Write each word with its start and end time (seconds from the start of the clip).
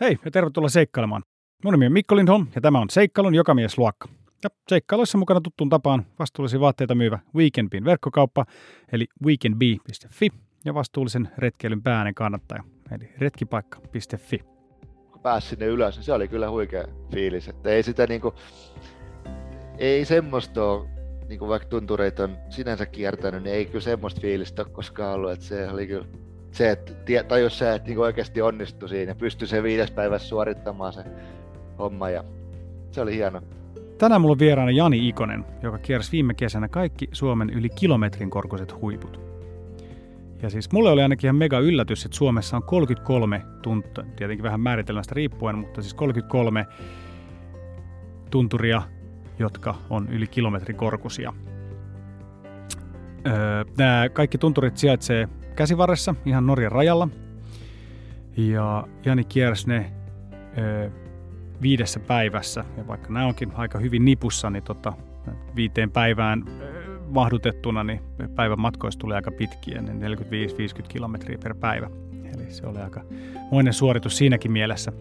Hei 0.00 0.18
ja 0.24 0.30
tervetuloa 0.30 0.68
seikkailemaan. 0.68 1.22
Mun 1.64 1.74
nimi 1.74 1.86
on 1.86 1.92
Mikko 1.92 2.16
Lindholm 2.16 2.46
ja 2.54 2.60
tämä 2.60 2.80
on 2.80 2.90
Seikkailun 2.90 3.34
jokamiesluokka. 3.34 4.08
Ja 4.44 4.50
seikkailuissa 4.68 5.18
mukana 5.18 5.40
tuttuun 5.40 5.70
tapaan 5.70 6.06
vastuullisia 6.18 6.60
vaatteita 6.60 6.94
myyvä 6.94 7.18
Weekendbin 7.34 7.84
verkkokauppa 7.84 8.44
eli 8.92 9.06
weekendbee.fi 9.24 10.28
ja 10.64 10.74
vastuullisen 10.74 11.28
retkeilyn 11.38 11.82
päänen 11.82 12.14
kannattaja 12.14 12.64
eli 12.92 13.12
retkipaikka.fi. 13.18 14.38
Kun 15.12 15.20
pääsi 15.22 15.48
sinne 15.48 15.66
ylös, 15.66 15.96
niin 15.96 16.04
se 16.04 16.12
oli 16.12 16.28
kyllä 16.28 16.50
huikea 16.50 16.84
fiilis. 17.12 17.48
Että 17.48 17.70
ei 17.70 17.82
sitä 17.82 18.06
niinku, 18.06 18.34
ei 19.78 20.04
semmoista 20.04 20.64
ole, 20.64 20.88
niinku 21.28 21.48
vaikka 21.48 21.68
tuntureita 21.68 22.24
on 22.24 22.36
sinänsä 22.50 22.86
kiertänyt, 22.86 23.42
niin 23.42 23.54
ei 23.54 23.66
kyllä 23.66 23.80
semmoista 23.80 24.20
fiilistä 24.20 24.62
ole 24.62 24.70
koskaan 24.70 25.14
ollut. 25.14 25.30
Että 25.30 25.44
se 25.44 25.68
oli 25.68 25.86
kyllä 25.86 26.06
se, 26.58 26.70
että 26.70 26.92
tajus 27.28 27.58
se, 27.58 27.74
että 27.74 27.88
niinku 27.88 28.02
oikeasti 28.02 28.42
onnistui 28.42 28.88
siinä 28.88 29.10
ja 29.10 29.14
pystyi 29.14 29.48
se 29.48 29.62
viides 29.62 29.90
päivässä 29.90 30.28
suorittamaan 30.28 30.92
se 30.92 31.04
homma 31.78 32.10
ja 32.10 32.24
se 32.90 33.00
oli 33.00 33.14
hieno. 33.14 33.40
Tänään 33.98 34.20
mulla 34.20 34.32
on 34.32 34.38
vieraana 34.38 34.70
Jani 34.70 35.08
Ikonen, 35.08 35.44
joka 35.62 35.78
kiersi 35.78 36.12
viime 36.12 36.34
kesänä 36.34 36.68
kaikki 36.68 37.08
Suomen 37.12 37.50
yli 37.50 37.68
kilometrin 37.68 38.30
korkuiset 38.30 38.80
huiput. 38.80 39.20
Ja 40.42 40.50
siis 40.50 40.72
mulle 40.72 40.90
oli 40.90 41.02
ainakin 41.02 41.28
ihan 41.28 41.36
mega 41.36 41.58
yllätys, 41.58 42.04
että 42.04 42.16
Suomessa 42.16 42.56
on 42.56 42.62
33 42.62 43.42
tuntua, 43.62 44.04
tietenkin 44.16 44.42
vähän 44.42 44.60
määritelmästä 44.60 45.14
riippuen, 45.14 45.58
mutta 45.58 45.82
siis 45.82 45.94
33 45.94 46.66
tunturia, 48.30 48.82
jotka 49.38 49.74
on 49.90 50.08
yli 50.08 50.26
kilometrin 50.26 50.76
korkuisia. 50.76 51.32
Öö, 53.26 53.64
nämä 53.78 54.08
kaikki 54.08 54.38
tunturit 54.38 54.76
sijaitsee 54.76 55.28
käsivarressa 55.58 56.14
ihan 56.26 56.46
Norjan 56.46 56.72
rajalla. 56.72 57.08
Ja 58.36 58.88
Jani 59.04 59.24
kiersi 59.24 59.68
ne 59.68 59.92
öö, 60.58 60.90
viidessä 61.62 62.00
päivässä. 62.00 62.64
Ja 62.76 62.86
vaikka 62.86 63.12
nämä 63.12 63.26
onkin 63.26 63.52
aika 63.54 63.78
hyvin 63.78 64.04
nipussa, 64.04 64.50
niin 64.50 64.62
tota, 64.62 64.92
viiteen 65.56 65.90
päivään 65.90 66.44
mahdutettuna, 67.08 67.84
niin 67.84 68.00
päivän 68.34 68.60
matkoista 68.60 69.00
tulee 69.00 69.16
aika 69.16 69.30
pitkiä, 69.30 69.82
niin 69.82 70.16
45-50 70.82 70.86
kilometriä 70.88 71.38
per 71.42 71.54
päivä. 71.54 71.90
Eli 72.34 72.50
se 72.50 72.66
oli 72.66 72.78
aika 72.78 73.04
moinen 73.50 73.72
suoritus 73.72 74.16
siinäkin 74.16 74.52
mielessä. 74.52 74.92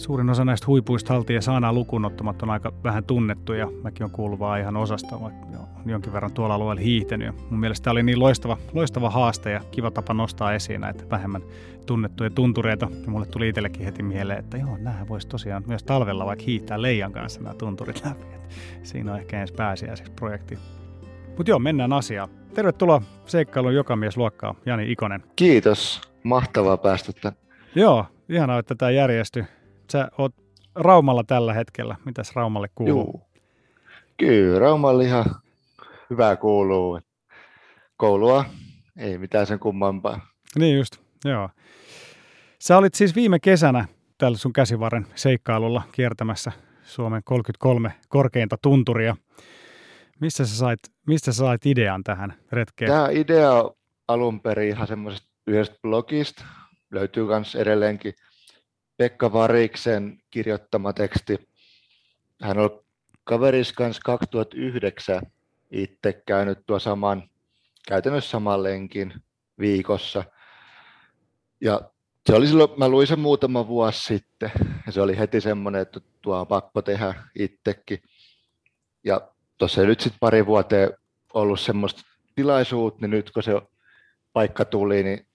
Suurin 0.00 0.30
osa 0.30 0.44
näistä 0.44 0.66
huipuista 0.66 1.14
haltiin 1.14 1.34
ja 1.34 1.42
saanaa 1.42 1.72
lukuun 1.72 2.04
ottamatta 2.04 2.46
on 2.46 2.50
aika 2.50 2.72
vähän 2.84 3.04
tunnettu 3.04 3.52
ja 3.52 3.68
mäkin 3.82 4.04
on 4.04 4.10
kuullut 4.10 4.38
vaan 4.38 4.60
ihan 4.60 4.76
osasta, 4.76 5.20
vaikka 5.20 5.46
jonkin 5.86 6.12
verran 6.12 6.32
tuolla 6.32 6.54
alueella 6.54 6.82
hiihtänyt. 6.82 7.26
Ja 7.26 7.32
mun 7.50 7.60
mielestä 7.60 7.84
tämä 7.84 7.92
oli 7.92 8.02
niin 8.02 8.20
loistava, 8.20 8.56
loistava 8.72 9.10
haaste 9.10 9.50
ja 9.50 9.60
kiva 9.70 9.90
tapa 9.90 10.14
nostaa 10.14 10.54
esiin 10.54 10.80
näitä 10.80 11.04
vähemmän 11.10 11.42
tunnettuja 11.86 12.30
tuntureita. 12.30 12.88
Ja 13.04 13.10
mulle 13.10 13.26
tuli 13.26 13.48
itsellekin 13.48 13.84
heti 13.84 14.02
mieleen, 14.02 14.38
että 14.38 14.56
joo, 14.56 14.76
näähän 14.78 15.08
voisi 15.08 15.28
tosiaan 15.28 15.64
myös 15.66 15.82
talvella 15.82 16.26
vaikka 16.26 16.44
hiihtää 16.44 16.82
leijan 16.82 17.12
kanssa 17.12 17.40
nämä 17.40 17.54
tunturit 17.54 18.02
läpi. 18.04 18.24
Et 18.34 18.50
siinä 18.82 19.12
on 19.12 19.18
ehkä 19.18 19.40
ensi 19.40 19.54
pääsiäiseksi 19.54 20.12
projekti. 20.12 20.58
Mutta 21.36 21.50
joo, 21.50 21.58
mennään 21.58 21.92
asiaan. 21.92 22.28
Tervetuloa 22.54 23.02
seikkailun 23.26 23.74
jokamiesluokkaan, 23.74 24.54
Jani 24.66 24.92
Ikonen. 24.92 25.22
Kiitos, 25.36 26.00
mahtavaa 26.22 26.76
päästä 26.76 27.12
tämän. 27.12 27.38
Joo, 27.74 28.06
ihanaa, 28.28 28.58
että 28.58 28.74
tämä 28.74 28.90
järjestyi. 28.90 29.44
Sä 29.90 30.08
oot 30.18 30.34
Raumalla 30.74 31.24
tällä 31.24 31.54
hetkellä. 31.54 31.96
Mitäs 32.04 32.36
Raumalle 32.36 32.68
kuuluu? 32.74 33.10
Joo. 33.14 33.30
Kyllä, 34.16 34.58
Raumalle 34.58 35.04
ihan 35.04 35.24
hyvää 36.10 36.36
kuuluu. 36.36 37.00
Koulua, 37.96 38.44
ei 38.98 39.18
mitään 39.18 39.46
sen 39.46 39.58
kummampaa. 39.58 40.20
Niin 40.58 40.76
just, 40.76 40.96
joo. 41.24 41.48
Sä 42.58 42.76
olit 42.78 42.94
siis 42.94 43.14
viime 43.14 43.38
kesänä 43.38 43.84
tällä 44.18 44.38
sun 44.38 44.52
käsivarren 44.52 45.06
seikkailulla 45.14 45.82
kiertämässä 45.92 46.52
Suomen 46.82 47.22
33 47.24 47.92
korkeinta 48.08 48.56
tunturia. 48.62 49.16
Mistä 50.20 50.44
sä 50.44 50.56
sait, 50.56 50.80
mistä 51.06 51.32
sä 51.32 51.38
sait 51.38 51.66
idean 51.66 52.04
tähän 52.04 52.34
retkeen? 52.52 52.90
Tämä 52.90 53.08
idea 53.10 53.64
alun 54.08 54.40
perin 54.40 54.68
ihan 54.68 54.86
semmoisesta 54.86 55.28
yhdestä 55.46 55.76
blogista. 55.82 56.44
Löytyy 56.90 57.26
myös 57.26 57.54
edelleenkin 57.54 58.14
Pekka 59.00 59.32
Variksen 59.32 60.22
kirjoittama 60.30 60.92
teksti. 60.92 61.48
Hän 62.42 62.58
on 62.58 62.84
kaveris 63.24 63.72
kanssa 63.72 64.02
2009 64.04 65.22
itse 65.70 66.22
käynyt 66.26 66.58
tuo 66.66 66.78
saman, 66.78 67.30
käytännössä 67.88 68.30
saman 68.30 68.62
lenkin 68.62 69.14
viikossa. 69.58 70.24
Ja 71.60 71.80
se 72.26 72.34
oli 72.34 72.46
silloin, 72.46 72.70
mä 72.76 72.88
luin 72.88 73.06
sen 73.06 73.20
muutama 73.20 73.66
vuosi 73.66 74.00
sitten, 74.00 74.50
ja 74.86 74.92
se 74.92 75.00
oli 75.00 75.18
heti 75.18 75.40
semmoinen, 75.40 75.82
että 75.82 76.00
tuo 76.22 76.40
on 76.40 76.46
pakko 76.46 76.82
tehdä 76.82 77.14
itsekin. 77.38 78.02
Ja 79.04 79.30
tuossa 79.58 79.82
nyt 79.82 80.00
sitten 80.00 80.20
pari 80.20 80.46
vuoteen 80.46 80.90
ollut 81.34 81.60
semmoista 81.60 82.02
tilaisuutta, 82.34 83.00
niin 83.00 83.10
nyt 83.10 83.30
kun 83.30 83.42
se 83.42 83.52
paikka 84.32 84.64
tuli, 84.64 85.02
niin 85.02 85.26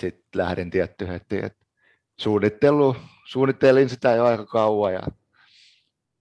sitten 0.00 0.24
lähdin 0.34 0.70
tietty 0.70 1.08
heti, 1.08 1.36
että 1.36 1.61
suunnittelu, 2.20 2.96
suunnittelin 3.24 3.88
sitä 3.88 4.14
jo 4.14 4.24
aika 4.24 4.46
kauan 4.46 4.92
ja 4.92 5.02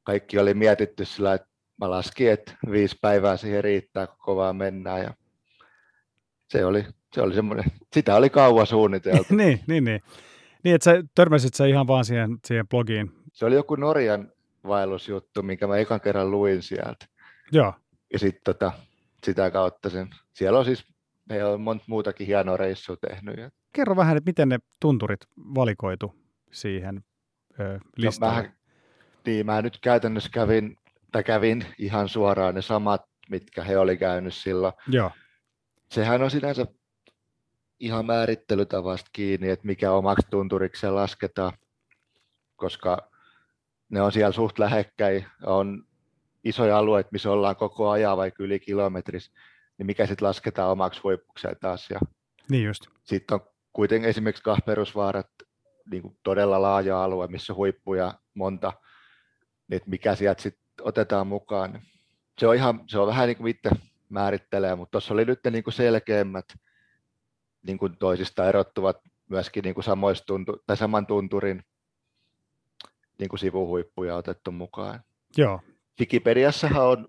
kaikki 0.03 0.39
oli 0.39 0.53
mietitty 0.53 1.05
sillä, 1.05 1.33
että 1.33 1.47
mä 1.79 1.89
laskin, 1.89 2.31
että 2.31 2.53
viisi 2.71 2.97
päivää 3.01 3.37
siihen 3.37 3.63
riittää, 3.63 4.07
kun 4.07 4.17
kovaa 4.19 4.53
mennään. 4.53 5.01
Ja 5.03 5.13
se 6.49 6.65
oli, 6.65 6.85
se 7.13 7.21
oli 7.21 7.33
semmoinen, 7.33 7.65
sitä 7.93 8.15
oli 8.15 8.29
kauan 8.29 8.67
suunniteltu. 8.67 9.35
niin, 9.35 9.59
niin, 9.67 9.83
niin. 9.83 10.01
Niin, 10.63 10.75
että 10.75 10.85
sä 10.85 11.03
törmäsit 11.15 11.53
sä 11.53 11.65
ihan 11.65 11.87
vaan 11.87 12.05
siihen, 12.05 12.37
siihen 12.45 12.67
blogiin. 12.67 13.11
Se 13.33 13.45
oli 13.45 13.55
joku 13.55 13.75
Norjan 13.75 14.31
vaellusjuttu, 14.67 15.43
minkä 15.43 15.67
mä 15.67 15.77
ekan 15.77 16.01
kerran 16.01 16.31
luin 16.31 16.61
sieltä. 16.61 17.05
Joo. 17.51 17.73
Ja 18.13 18.19
sitten 18.19 18.41
tota, 18.43 18.71
sitä 19.23 19.51
kautta 19.51 19.89
sen. 19.89 20.09
Siellä 20.33 20.59
on 20.59 20.65
siis, 20.65 20.85
me 21.29 21.45
on 21.45 21.61
monta 21.61 21.85
muutakin 21.87 22.27
hienoa 22.27 22.57
reissua 22.57 22.95
tehnyt. 22.95 23.53
Kerro 23.73 23.95
vähän, 23.95 24.17
että 24.17 24.29
miten 24.29 24.49
ne 24.49 24.59
tunturit 24.79 25.19
valikoitu 25.37 26.15
siihen 26.51 27.03
ö, 27.59 27.79
listaan. 27.97 28.35
No, 28.35 28.41
mä, 28.41 28.53
niin, 29.25 29.45
mä 29.45 29.61
nyt 29.61 29.79
käytännössä 29.81 30.29
kävin 30.33 30.77
tai 31.11 31.23
kävin 31.23 31.65
ihan 31.77 32.09
suoraan 32.09 32.55
ne 32.55 32.61
samat, 32.61 33.01
mitkä 33.29 33.63
he 33.63 33.77
oli 33.77 33.97
käynyt 33.97 34.33
silloin. 34.33 34.73
Joo. 34.87 35.11
Sehän 35.91 36.21
on 36.21 36.31
sinänsä 36.31 36.65
ihan 37.79 38.05
määrittelytavasta 38.05 39.09
kiinni, 39.13 39.49
että 39.49 39.67
mikä 39.67 39.91
omaksi 39.91 40.27
tunturiksi 40.29 40.87
lasketaan, 40.87 41.53
koska 42.55 43.11
ne 43.89 44.01
on 44.01 44.11
siellä 44.11 44.31
suht 44.31 44.59
lähekkäin, 44.59 45.25
on 45.43 45.83
isoja 46.43 46.77
alueita, 46.77 47.09
missä 47.11 47.31
ollaan 47.31 47.55
koko 47.55 47.89
ajan 47.89 48.17
vaikka 48.17 48.43
yli 48.43 48.59
kilometris, 48.59 49.31
niin 49.77 49.85
mikä 49.85 50.05
sitten 50.05 50.27
lasketaan 50.27 50.71
omaksi 50.71 51.01
huipukseen 51.01 51.55
taas. 51.61 51.89
Ja 51.89 51.99
niin 52.49 52.65
just. 52.65 52.87
Sitten 53.03 53.35
on 53.35 53.50
kuitenkin 53.73 54.09
esimerkiksi 54.09 54.43
Kahperusvaarat 54.43 55.27
niin 55.91 56.01
kuin 56.01 56.17
todella 56.23 56.61
laaja 56.61 57.03
alue, 57.03 57.27
missä 57.27 57.53
huippuja 57.53 58.13
monta, 58.33 58.73
niin 59.67 59.81
mikä 59.85 60.15
sieltä 60.15 60.41
sitten 60.41 60.63
otetaan 60.81 61.27
mukaan. 61.27 61.81
Se 62.39 62.47
on, 62.47 62.55
ihan, 62.55 62.83
se 62.87 62.99
on 62.99 63.07
vähän 63.07 63.27
niin 63.27 63.37
kuin 63.37 63.51
itse 63.51 63.69
määrittelee, 64.09 64.75
mutta 64.75 64.91
tuossa 64.91 65.13
oli 65.13 65.25
nyt 65.25 65.39
niin 65.51 65.63
kuin 65.63 65.73
selkeämmät 65.73 66.45
niin 67.63 67.77
kuin 67.77 67.97
toisista 67.97 68.49
erottuvat 68.49 68.97
myöskin 69.29 69.63
niin 69.63 69.75
kuin 69.75 69.85
tuntu, 70.25 70.63
tai 70.67 70.77
saman 70.77 71.07
tunturin 71.07 71.63
niin 73.19 73.29
kuin 73.29 73.39
sivuhuippuja 73.39 74.15
otettu 74.15 74.51
mukaan. 74.51 75.03
Joo. 75.37 75.61
Wikipediassahan 75.99 76.87
on 76.87 77.07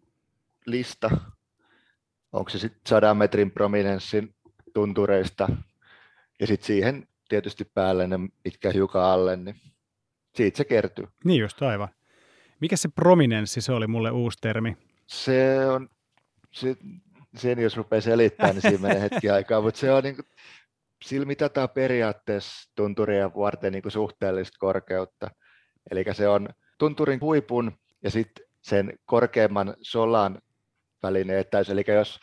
lista, 0.66 1.10
onko 2.32 2.50
se 2.50 2.58
sitten 2.58 2.80
100 2.86 3.14
metrin 3.14 3.50
prominenssin 3.50 4.34
tuntureista, 4.74 5.48
ja 6.42 6.46
sitten 6.46 6.66
siihen 6.66 7.08
tietysti 7.28 7.64
päälle 7.64 8.06
ne, 8.06 8.18
mitkä 8.44 8.70
hiukan 8.70 9.02
alle, 9.02 9.36
niin 9.36 9.56
siitä 10.34 10.56
se 10.56 10.64
kertyy. 10.64 11.08
Niin 11.24 11.40
just, 11.40 11.62
aivan. 11.62 11.88
Mikä 12.60 12.76
se 12.76 12.88
prominenssi, 12.88 13.60
se 13.60 13.72
oli 13.72 13.86
mulle 13.86 14.10
uusi 14.10 14.38
termi? 14.40 14.76
Se 15.06 15.66
on, 15.66 15.88
se, 16.50 16.76
sen 17.36 17.58
jos 17.58 17.76
rupeaa 17.76 18.00
selittämään, 18.00 18.54
niin 18.54 18.62
siinä 18.62 18.78
menee 18.78 19.00
hetki 19.00 19.30
aikaa, 19.30 19.60
mutta 19.60 19.80
se 19.80 19.92
on 19.92 20.02
niin 20.02 20.16
kuin, 20.16 20.26
sillä 21.04 21.26
mitataan 21.26 21.68
periaatteessa 21.70 22.70
tunturia 22.74 23.30
varten 23.34 23.72
niin 23.72 23.82
kuin 23.82 23.92
suhteellista 23.92 24.58
korkeutta. 24.58 25.30
Eli 25.90 26.04
se 26.12 26.28
on 26.28 26.48
tunturin 26.78 27.20
huipun 27.20 27.72
ja 28.02 28.10
sitten 28.10 28.46
sen 28.60 28.98
korkeimman 29.04 29.74
solan 29.80 30.42
välinen 31.02 31.38
etäys. 31.38 31.70
Eli, 31.70 31.84
jos, 31.88 32.20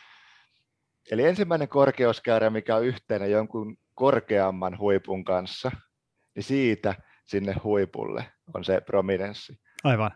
eli 1.10 1.26
ensimmäinen 1.26 1.68
korkeuskäyrä, 1.68 2.50
mikä 2.50 2.76
on 2.76 2.84
yhteinen 2.84 3.30
jonkun 3.30 3.76
korkeamman 4.00 4.78
huipun 4.78 5.24
kanssa, 5.24 5.70
niin 6.34 6.42
siitä 6.42 6.94
sinne 7.26 7.54
huipulle 7.64 8.24
on 8.54 8.64
se 8.64 8.80
prominenssi. 8.80 9.60
Aivan. 9.84 10.10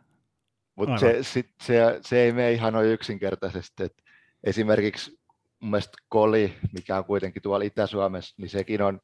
Mutta 0.74 0.98
se, 0.98 1.22
sit, 1.22 1.50
se, 1.62 1.98
se 2.00 2.18
ei 2.18 2.32
mene 2.32 2.52
ihan 2.52 2.72
noin 2.72 2.88
yksinkertaisesti. 2.88 3.82
Et 3.82 4.02
esimerkiksi 4.44 5.20
mun 5.60 5.70
mielestä 5.70 5.98
Koli, 6.08 6.54
mikä 6.72 6.96
on 6.96 7.04
kuitenkin 7.04 7.42
tuolla 7.42 7.64
Itä-Suomessa, 7.64 8.34
niin 8.38 8.48
sekin 8.48 8.82
on 8.82 9.00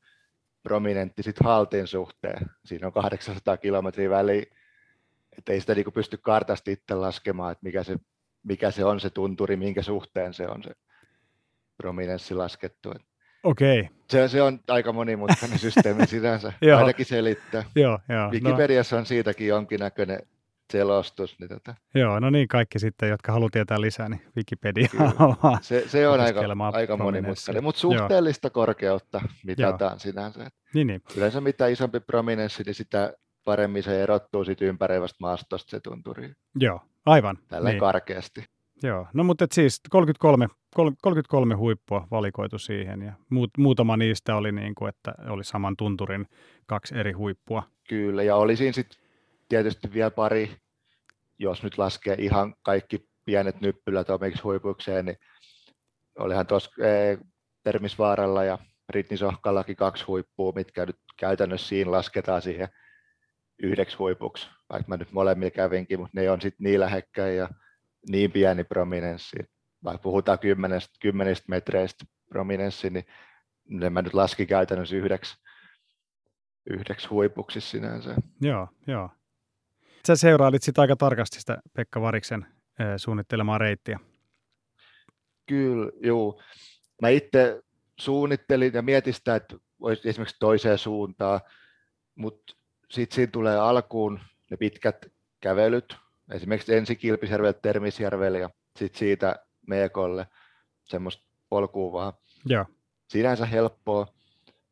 prominentti 0.62 1.22
sit 1.22 1.36
haltin 1.44 1.86
suhteen. 1.86 2.46
Siinä 2.64 2.86
on 2.86 2.92
800 2.92 3.56
kilometriä 3.56 4.10
väliä, 4.10 4.42
että 5.38 5.52
ei 5.52 5.60
sitä 5.60 5.74
niinku 5.74 5.90
pysty 5.90 6.16
kartasta 6.16 6.70
itse 6.70 6.94
laskemaan, 6.94 7.52
että 7.52 7.64
mikä 7.64 7.82
se, 7.82 7.96
mikä 8.42 8.70
se 8.70 8.84
on 8.84 9.00
se 9.00 9.10
tunturi, 9.10 9.56
minkä 9.56 9.82
suhteen 9.82 10.34
se 10.34 10.48
on 10.48 10.62
se 10.62 10.70
prominenssi 11.76 12.34
laskettu. 12.34 12.92
Okei. 13.42 13.80
Okay. 13.80 13.94
Se, 14.10 14.28
se 14.28 14.42
on 14.42 14.60
aika 14.68 14.92
monimutkainen 14.92 15.58
systeemi 15.68 16.06
sinänsä, 16.06 16.52
ainakin 16.76 17.06
selittää. 17.06 17.64
Joo, 17.74 17.98
joo. 18.08 18.24
No. 18.24 18.30
Wikipediassa 18.30 18.96
no. 18.96 19.00
on 19.00 19.06
siitäkin 19.06 19.46
jonkinnäköinen 19.46 20.18
selostus. 20.72 21.38
Niin 21.38 21.48
tota. 21.48 21.74
Joo, 21.94 22.20
no 22.20 22.30
niin 22.30 22.48
kaikki 22.48 22.78
sitten, 22.78 23.08
jotka 23.08 23.32
haluaa 23.32 23.50
tietää 23.52 23.80
lisää, 23.80 24.08
niin 24.08 24.22
Wikipedia 24.36 24.88
Se, 25.60 25.84
se 25.88 26.08
on 26.08 26.20
aika, 26.20 26.40
aika 26.72 26.96
monimutkainen, 26.96 27.64
mutta 27.64 27.80
suhteellista 27.80 28.46
Joo. 28.46 28.52
korkeutta 28.52 29.20
mitataan 29.44 29.92
Joo. 29.92 29.98
sinänsä. 29.98 30.50
Niin, 30.74 30.86
niin. 30.86 31.02
Yleensä 31.16 31.40
mitä 31.40 31.66
isompi 31.66 32.00
prominenssi, 32.00 32.62
niin 32.62 32.74
sitä 32.74 33.12
paremmin 33.44 33.82
se 33.82 34.02
erottuu 34.02 34.44
siitä 34.44 34.64
ympäröivästä 34.64 35.16
maastosta 35.20 35.70
se 35.70 35.80
tunturi. 35.80 36.32
Joo, 36.54 36.80
aivan. 37.06 37.38
Tällä 37.48 37.68
niin. 37.68 37.80
karkeasti. 37.80 38.44
Joo, 38.82 39.06
no 39.14 39.24
mutta 39.24 39.46
siis 39.52 39.80
33, 39.90 40.48
33 41.02 41.54
huippua 41.54 42.06
valikoitu 42.10 42.58
siihen 42.58 43.02
ja 43.02 43.12
muut, 43.30 43.50
muutama 43.58 43.96
niistä 43.96 44.36
oli 44.36 44.52
niin 44.52 44.74
kuin, 44.74 44.88
että 44.88 45.14
oli 45.28 45.44
saman 45.44 45.76
tunturin 45.76 46.26
kaksi 46.66 46.94
eri 46.98 47.12
huippua. 47.12 47.62
Kyllä, 47.88 48.22
ja 48.22 48.36
oli 48.36 48.56
siinä 48.56 48.72
sitten 48.72 48.98
tietysti 49.48 49.92
vielä 49.92 50.10
pari, 50.10 50.56
jos 51.38 51.62
nyt 51.62 51.78
laskee 51.78 52.16
ihan 52.18 52.54
kaikki 52.62 53.08
pienet 53.24 53.60
nyppylät 53.60 54.10
omiksi 54.10 54.42
huipukseen, 54.42 55.06
niin 55.06 55.16
olihan 56.18 56.46
tuossa 56.46 56.70
e, 56.86 57.18
Termisvaaralla 57.62 58.44
ja 58.44 58.58
Ritnisohkallakin 58.88 59.76
kaksi 59.76 60.04
huippua, 60.04 60.52
mitkä 60.52 60.86
nyt 60.86 60.96
käytännössä 61.16 61.68
siinä 61.68 61.90
lasketaan 61.90 62.42
siihen 62.42 62.68
yhdeksi 63.62 63.96
huipuksi, 63.96 64.48
vaikka 64.72 64.88
mä 64.88 64.96
nyt 64.96 65.12
molemmilla 65.12 65.50
kävinkin, 65.50 66.00
mutta 66.00 66.20
ne 66.20 66.30
on 66.30 66.40
sitten 66.40 66.64
niin 66.64 66.80
lähekkäin 66.80 67.36
ja 67.36 67.48
niin 68.08 68.32
pieni 68.32 68.64
prominenssi, 68.64 69.36
vaikka 69.84 70.02
puhutaan 70.02 70.38
kymmenestä, 70.38 70.94
kymmenistä 71.00 71.44
metreistä 71.48 72.04
prominenssi, 72.28 72.90
niin 72.90 73.04
ne 73.68 73.90
mä 73.90 74.02
nyt 74.02 74.14
laskin 74.14 74.46
käytännössä 74.46 74.96
yhdeksi, 74.96 75.36
yhdeksi 76.70 77.08
huipuksi 77.08 77.60
sinänsä. 77.60 78.14
Joo, 78.40 78.68
joo. 78.86 79.10
Sä 80.06 80.16
seurailit 80.16 80.62
sitä 80.62 80.80
aika 80.80 80.96
tarkasti 80.96 81.40
sitä 81.40 81.58
Pekka 81.72 82.00
Variksen 82.00 82.46
suunnittelemaa 82.96 83.58
reittiä. 83.58 83.98
Kyllä, 85.46 85.92
joo. 86.00 86.42
Mä 87.02 87.08
itse 87.08 87.62
suunnittelin 88.00 88.72
ja 88.74 88.82
mietin 88.82 89.14
sitä, 89.14 89.36
että 89.36 89.56
olisi 89.80 90.08
esimerkiksi 90.08 90.36
toiseen 90.40 90.78
suuntaan, 90.78 91.40
mutta 92.14 92.56
sitten 92.90 93.14
siinä 93.14 93.30
tulee 93.30 93.58
alkuun 93.58 94.20
ne 94.50 94.56
pitkät 94.56 95.06
kävelyt, 95.40 95.96
esimerkiksi 96.30 96.74
ensi 96.74 96.96
Kilpisjärvelle, 96.96 97.58
Termisjärvelle 97.62 98.38
ja 98.38 98.50
sitten 98.76 98.98
siitä 98.98 99.36
Meekolle, 99.66 100.26
semmoista 100.84 101.24
polkua 101.48 101.92
vaan. 101.92 102.12
Joo. 102.44 102.64
Sinänsä 103.08 103.46
helppoa, 103.46 104.06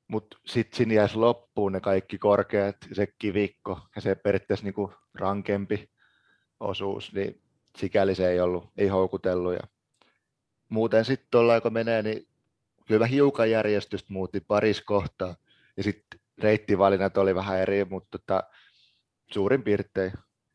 mutta 0.09 0.39
sitten 0.47 0.77
siinä 0.77 0.95
jäisi 0.95 1.17
loppuun 1.17 1.73
ne 1.73 1.81
kaikki 1.81 2.19
korkeat, 2.19 2.77
se 2.93 3.07
kivikko 3.19 3.81
ja 3.97 4.01
se 4.01 4.15
periaatteessa 4.15 4.65
niinku 4.65 4.93
rankempi 5.15 5.91
osuus, 6.61 7.13
niin 7.13 7.41
sikäli 7.77 8.15
se 8.15 8.29
ei 8.29 8.41
ollut, 8.41 8.71
ei 8.77 8.89
houkutellut. 8.89 9.55
Ja 9.55 9.61
muuten 10.69 11.05
sitten 11.05 11.29
tuolla 11.31 11.61
kun 11.61 11.73
menee, 11.73 12.03
niin 12.03 12.27
kyllä 12.87 13.07
hiukan 13.07 13.51
järjestystä 13.51 14.13
muutti 14.13 14.41
paris 14.41 14.81
kohtaa. 14.81 15.35
Ja 15.77 15.83
sitten 15.83 16.21
reittivalinnat 16.39 17.17
oli 17.17 17.35
vähän 17.35 17.59
eri, 17.59 17.85
mutta 17.85 18.19
tota, 18.19 18.43
suurin 19.33 19.63
piirtein. 19.63 20.13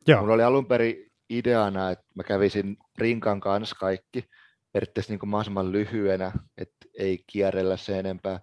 Joo. 0.08 0.22
Mulla 0.22 0.34
oli 0.34 0.44
alun 0.44 0.66
perin 0.66 1.12
ideana, 1.30 1.92
että 1.92 2.06
mä 2.16 2.24
kävisin 2.24 2.78
rinkan 2.98 3.40
kanssa 3.40 3.76
kaikki 3.80 4.30
periaatteessa 4.72 5.14
niin 5.14 5.30
mahdollisimman 5.30 5.72
lyhyenä, 5.72 6.32
että 6.58 6.88
ei 7.00 7.24
kierrellä 7.28 7.78
se 7.78 8.00
enempää 8.00 8.40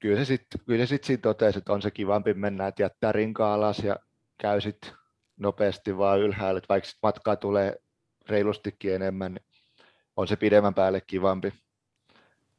kyllä 0.00 0.16
se 0.16 0.24
sitten 0.24 0.86
sit 0.86 1.04
siinä 1.04 1.20
totesi, 1.20 1.58
että 1.58 1.72
on 1.72 1.82
se 1.82 1.90
kivampi 1.90 2.34
mennä, 2.34 2.66
että 2.66 2.82
jättää 2.82 3.12
rinkaa 3.12 3.54
alas 3.54 3.78
ja 3.78 3.96
käy 4.38 4.60
sitten 4.60 4.90
nopeasti 5.36 5.96
vaan 5.96 6.20
ylhäällä, 6.20 6.58
että 6.58 6.68
vaikka 6.68 6.90
matkaa 7.02 7.36
tulee 7.36 7.76
reilustikin 8.28 8.94
enemmän, 8.94 9.34
niin 9.34 9.44
on 10.16 10.28
se 10.28 10.36
pidemmän 10.36 10.74
päälle 10.74 11.00
kivampi. 11.00 11.52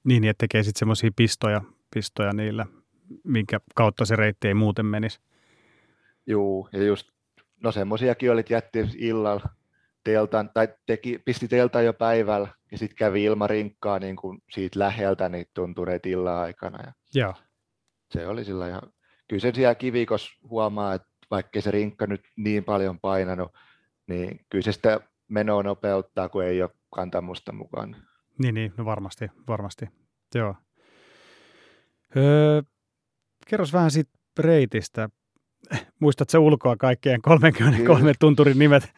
Niin, 0.04 0.24
että 0.24 0.44
tekee 0.44 0.64
sitten 0.64 0.80
semmoisia 0.80 1.12
pistoja, 1.16 1.62
pistoja 1.94 2.34
niillä, 2.34 2.66
minkä 3.24 3.60
kautta 3.76 4.06
se 4.06 4.16
reitti 4.16 4.48
ei 4.48 4.54
muuten 4.54 4.86
menisi. 4.86 5.20
Joo, 6.28 6.70
ja 6.72 6.84
just, 6.84 7.10
no 7.64 7.72
semmoisiakin 7.72 8.32
olit 8.32 8.50
jätti 8.50 8.80
illalla 8.98 9.50
teltan, 10.04 10.50
tai 10.54 10.68
teki, 10.86 11.20
pisti 11.26 11.48
teltan 11.48 11.86
jo 11.86 11.94
päivällä, 11.94 12.48
ja 12.72 12.78
sitten 12.78 12.98
kävi 12.98 13.24
ilman 13.24 13.50
rinkkaa 13.50 14.00
niin 14.00 14.16
kuin 14.16 14.44
siitä 14.52 14.80
läheltä 14.80 15.30
niitä 15.30 15.52
tuntureita 15.54 16.10
illan 16.10 16.38
aikana. 16.38 16.84
Ja 16.86 16.94
Joo. 17.16 17.34
Se 18.12 18.28
oli 18.28 18.46
sillä 18.46 18.68
ihan, 18.68 18.82
kyllä 19.28 19.42
sen 19.42 19.56
siellä 19.56 19.76
kivikos 19.76 20.38
huomaa, 20.50 20.94
että 20.94 21.08
vaikka 21.32 21.62
se 21.62 21.72
rinkka 21.72 22.08
nyt 22.08 22.24
niin 22.36 22.64
paljon 22.64 23.00
painanut, 23.00 23.52
niin 24.08 24.46
kyllä 24.50 24.64
se 24.64 24.72
sitä 24.72 25.00
menoa 25.28 25.64
nopeuttaa, 25.64 26.30
kun 26.30 26.44
ei 26.44 26.62
ole 26.62 26.70
kantamusta 26.96 27.54
mukaan. 27.54 27.96
Niin, 28.40 28.56
niin, 28.56 28.74
no 28.78 28.86
varmasti, 28.86 29.28
varmasti, 29.48 29.86
joo. 30.36 30.56
Öö, 32.18 32.62
kerros 33.48 33.74
vähän 33.74 33.92
siitä 33.92 34.12
reitistä. 34.40 35.10
Muistatko 36.00 36.40
ulkoa 36.40 36.76
kaikkien 36.76 37.22
33 37.22 38.00
Kyllä. 38.00 38.14
tunturin 38.20 38.60
nimet? 38.60 38.94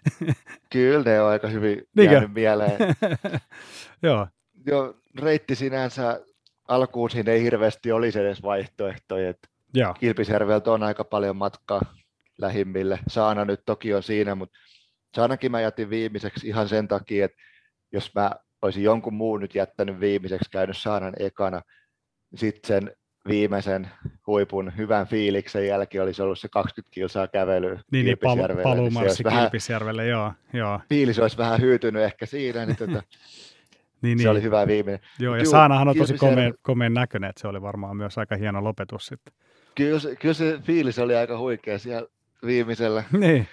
Kyllä, 0.69 1.03
ne 1.03 1.21
on 1.21 1.29
aika 1.29 1.47
hyvin 1.47 1.81
Niinkö? 1.95 2.13
jäänyt 2.13 2.33
mieleen. 2.33 2.77
joo. 4.03 4.27
Joo, 4.65 4.95
reitti 5.19 5.55
sinänsä 5.55 6.21
alkuun 6.67 7.09
siinä 7.09 7.31
ei 7.31 7.43
hirveästi 7.43 7.91
olisi 7.91 8.19
edes 8.19 8.43
vaihtoehtoja. 8.43 9.29
Että 9.29 9.47
Kilpisjärveltä 9.99 10.71
on 10.71 10.83
aika 10.83 11.03
paljon 11.03 11.35
matkaa 11.35 11.81
lähimmille. 12.37 12.99
Saana 13.07 13.45
nyt 13.45 13.61
toki 13.65 13.93
on 13.93 14.03
siinä, 14.03 14.35
mutta 14.35 14.57
Saanakin 15.15 15.51
mä 15.51 15.61
jätin 15.61 15.89
viimeiseksi 15.89 16.47
ihan 16.47 16.69
sen 16.69 16.87
takia, 16.87 17.25
että 17.25 17.37
jos 17.91 18.11
mä 18.15 18.31
olisin 18.61 18.83
jonkun 18.83 19.13
muun 19.13 19.39
nyt 19.39 19.55
jättänyt 19.55 19.99
viimeiseksi, 19.99 20.49
käynyt 20.51 20.77
Saanan 20.77 21.13
ekana, 21.19 21.61
niin 22.31 22.39
sitten 22.39 22.67
sen 22.67 22.95
viimeisen 23.27 23.89
huipun 24.27 24.71
hyvän 24.77 25.07
fiiliksen 25.07 25.67
jälkeen 25.67 26.03
olisi 26.03 26.21
ollut 26.21 26.39
se 26.39 26.47
20 26.49 26.93
kilsaa 26.93 27.27
kävelyä 27.27 27.79
niin, 27.91 28.05
niin 28.05 28.17
pal- 28.17 28.63
paluumarssi 28.63 29.23
niin 29.23 29.39
Kilpisjärvelle, 29.39 30.07
joo, 30.07 30.33
joo. 30.53 30.79
Fiilis 30.89 31.19
olisi 31.19 31.37
vähän 31.37 31.61
hyytynyt 31.61 32.03
ehkä 32.03 32.25
siinä, 32.25 32.65
niin 32.65 32.77
tota, 32.77 32.91
niin, 34.01 34.17
se 34.17 34.23
niin. 34.23 34.29
oli 34.29 34.41
hyvä 34.41 34.67
viimeinen. 34.67 34.99
Joo, 35.19 35.35
ja 35.35 35.43
Juu, 35.43 35.51
Saanahan 35.51 35.87
on 35.87 35.97
tosi 35.97 36.17
komeen, 36.17 36.53
komeen 36.61 36.93
näköinen, 36.93 37.29
että 37.29 37.41
se 37.41 37.47
oli 37.47 37.61
varmaan 37.61 37.97
myös 37.97 38.17
aika 38.17 38.35
hieno 38.35 38.63
lopetus 38.63 39.05
sitten. 39.05 39.33
Kyllä 39.75 39.99
se, 39.99 40.15
kyllä 40.15 40.33
se 40.33 40.59
fiilis 40.63 40.99
oli 40.99 41.15
aika 41.15 41.37
huikea 41.37 41.79
siellä 41.79 42.07
viimeisellä. 42.45 43.03
Niin. 43.19 43.47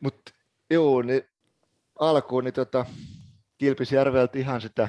Mutta 0.00 0.32
joo, 0.70 1.02
niin 1.02 1.22
alkuun 1.98 2.44
niin 2.44 2.54
tota, 2.54 2.86
Kilpisjärveltä 3.58 4.38
ihan 4.38 4.60
sitä 4.60 4.86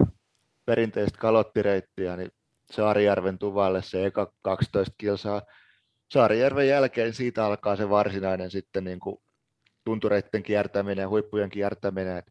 perinteistä 0.66 1.20
kalottireittiä, 1.20 2.18
niin 2.18 2.32
Saarijärven 2.72 3.40
tuvalle 3.40 3.82
se 3.82 4.06
eka 4.06 4.34
12 4.42 4.96
kilsaa. 4.98 5.42
Saarijärven 6.12 6.68
jälkeen 6.68 7.14
siitä 7.14 7.46
alkaa 7.46 7.76
se 7.76 7.90
varsinainen 7.90 8.52
sitten 8.52 8.84
niin 8.84 9.00
kuin 9.00 9.18
tuntureitten 9.84 10.44
kiertäminen, 10.44 11.10
huippujen 11.10 11.50
kiertäminen. 11.50 12.24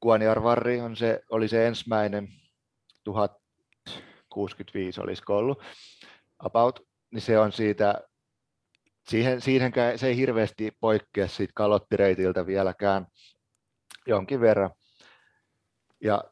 Kuoniarvarri 0.00 0.80
on 0.80 0.96
se, 0.96 1.22
oli 1.30 1.48
se 1.48 1.66
ensimmäinen 1.66 2.28
1065 3.04 5.00
olisiko 5.00 5.36
ollut 5.36 5.62
about, 6.38 6.80
niin 7.10 7.22
se 7.22 7.38
on 7.38 7.52
siitä, 7.52 8.00
siihen, 9.08 9.40
siihenkään, 9.40 9.98
se 9.98 10.06
ei 10.06 10.16
hirveästi 10.16 10.72
poikkea 10.80 11.28
siitä 11.28 11.52
kalottireitiltä 11.54 12.46
vieläkään 12.46 13.06
jonkin 14.06 14.40
verran. 14.40 14.70
Ja 16.00 16.24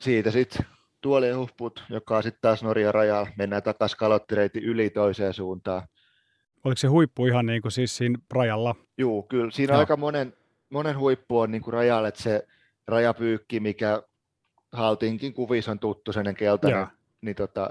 siitä 0.00 0.30
sitten 0.30 0.66
tuolien 1.00 1.38
huhput, 1.38 1.84
joka 1.90 2.16
on 2.16 2.22
sitten 2.22 2.42
taas 2.42 2.62
Norjan 2.62 2.94
rajalla, 2.94 3.28
mennään 3.38 3.62
takaisin 3.62 3.98
kalottireitin 3.98 4.64
yli 4.64 4.90
toiseen 4.90 5.34
suuntaan. 5.34 5.82
Oliko 6.64 6.78
se 6.78 6.88
huippu 6.88 7.26
ihan 7.26 7.46
niin 7.46 7.62
kuin 7.62 7.72
siis 7.72 7.96
siinä 7.96 8.18
rajalla? 8.32 8.74
Joo, 8.98 9.22
kyllä. 9.22 9.50
Siinä 9.50 9.72
no. 9.72 9.80
aika 9.80 9.96
monen, 9.96 10.34
monen 10.70 10.98
huippu 10.98 11.38
on 11.38 11.50
niin 11.50 11.62
kuin 11.62 11.74
rajalla, 11.74 12.08
että 12.08 12.22
se 12.22 12.46
rajapyykki, 12.88 13.60
mikä 13.60 14.02
Haltinkin 14.72 15.34
kuvissa 15.34 15.70
on 15.70 15.78
tuttu, 15.78 16.12
sen 16.12 16.34
keltainen, 16.34 16.78
Joo. 16.78 16.88
niin 17.20 17.36
tota, 17.36 17.70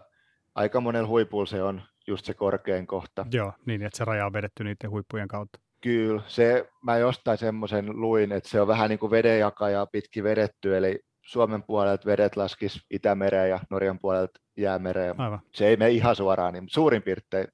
aika 0.55 0.81
monella 0.81 1.07
huipulla 1.07 1.45
se 1.45 1.63
on 1.63 1.81
just 2.07 2.25
se 2.25 2.33
korkein 2.33 2.87
kohta. 2.87 3.25
Joo, 3.31 3.53
niin 3.65 3.83
että 3.83 3.97
se 3.97 4.05
raja 4.05 4.25
on 4.25 4.33
vedetty 4.33 4.63
niiden 4.63 4.89
huippujen 4.89 5.27
kautta. 5.27 5.59
Kyllä, 5.81 6.21
se, 6.27 6.69
mä 6.83 6.97
jostain 6.97 7.37
semmoisen 7.37 8.01
luin, 8.01 8.31
että 8.31 8.49
se 8.49 8.61
on 8.61 8.67
vähän 8.67 8.89
niin 8.89 8.99
kuin 8.99 9.11
vedenjakaja 9.11 9.85
pitki 9.85 10.23
vedetty, 10.23 10.77
eli 10.77 10.99
Suomen 11.27 11.63
puolelta 11.63 12.05
vedet 12.05 12.35
laskis 12.35 12.85
Itämereen 12.89 13.49
ja 13.49 13.59
Norjan 13.69 13.99
puolelta 13.99 14.39
jäämereen. 14.57 15.19
Aivan. 15.19 15.39
Se 15.53 15.67
ei 15.67 15.77
mene 15.77 15.91
ihan 15.91 16.15
suoraan, 16.15 16.53
niin 16.53 16.69
suurin 16.69 17.01
piirtein 17.01 17.47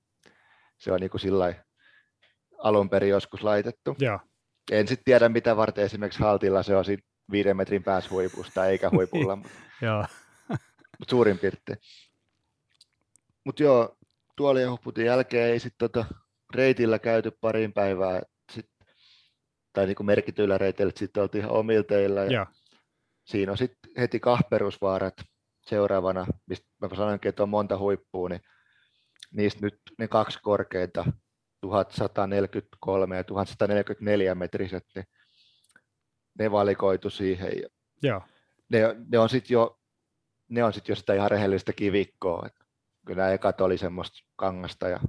se 0.77 0.91
on 0.91 0.99
niin 0.99 1.09
kuin 1.09 1.21
sillä 1.21 1.53
alun 2.57 2.89
perin 2.89 3.09
joskus 3.09 3.43
laitettu. 3.43 3.95
Joo. 3.99 4.19
En 4.71 4.87
sitten 4.87 5.05
tiedä, 5.05 5.29
mitä 5.29 5.57
varten 5.57 5.85
esimerkiksi 5.85 6.19
Haltilla 6.19 6.63
se 6.63 6.75
on 6.75 6.85
siinä 6.85 7.03
viiden 7.31 7.57
metrin 7.57 7.83
päässä 7.83 8.09
huipusta, 8.09 8.65
eikä 8.65 8.89
huipulla, 8.89 9.35
mutta 9.41 9.57
Joo. 9.81 10.05
mut 10.99 11.09
suurin 11.09 11.39
piirtein. 11.39 11.77
Mutta 13.43 13.63
joo, 13.63 13.97
tuolijahuputin 14.37 15.05
jälkeen 15.05 15.49
ei 15.49 15.59
sitten 15.59 15.89
tota 15.91 16.05
reitillä 16.55 16.99
käyty 16.99 17.31
parin 17.41 17.73
päivää, 17.73 18.21
sit, 18.51 18.69
tai 19.73 19.85
niinku 19.85 20.03
merkityillä 20.03 20.57
reiteillä, 20.57 20.93
sitten 20.95 21.23
oltiin 21.23 21.43
ihan 21.43 21.55
omilla 21.55 21.83
teillä. 21.83 22.23
Ja 22.23 22.31
Joo. 22.31 22.45
Siinä 23.23 23.51
on 23.51 23.57
sitten 23.57 23.91
heti 23.97 24.19
kahperusvaarat 24.19 25.13
seuraavana, 25.61 26.25
mistä 26.45 26.67
mä 26.81 26.89
sanoinkin, 26.95 27.29
että 27.29 27.43
on 27.43 27.49
monta 27.49 27.77
huippua, 27.77 28.29
niin 28.29 28.41
niistä 29.31 29.59
nyt 29.61 29.79
ne 29.99 30.07
kaksi 30.07 30.39
korkeinta, 30.41 31.05
1143 31.61 33.17
ja 33.17 33.23
1144 33.23 34.35
metriset, 34.35 34.85
niin 34.95 35.05
ne 36.39 36.51
valikoitu 36.51 37.09
siihen. 37.09 37.51
Ja 37.61 37.69
Joo. 38.03 38.21
ne, 38.69 38.79
ne 39.11 39.19
on 39.19 39.29
sitten 39.29 39.53
jo, 39.53 39.79
ne 40.49 40.63
on 40.63 40.73
sit 40.73 40.87
jo 40.87 40.95
sitä 40.95 41.13
ihan 41.13 41.31
rehellistä 41.31 41.73
kivikkoa. 41.73 42.43
Et 42.45 42.55
kyllä 43.05 43.21
nämä 43.21 43.33
ekat 43.33 43.61
oli 43.61 43.77
semmoista 43.77 44.19
kangasta 44.35 44.87
ja 44.87 44.99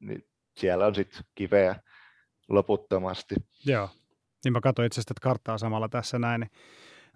niin 0.00 0.28
siellä 0.56 0.86
on 0.86 0.94
sitten 0.94 1.24
kiveä 1.34 1.80
loputtomasti. 2.48 3.34
Joo. 3.66 3.88
Niin 4.44 4.52
mä 4.52 4.60
katsoin 4.60 4.86
itse 4.86 5.00
asiassa 5.00 5.14
karttaa 5.22 5.58
samalla 5.58 5.88
tässä 5.88 6.18
näin, 6.18 6.40
niin, 6.40 6.50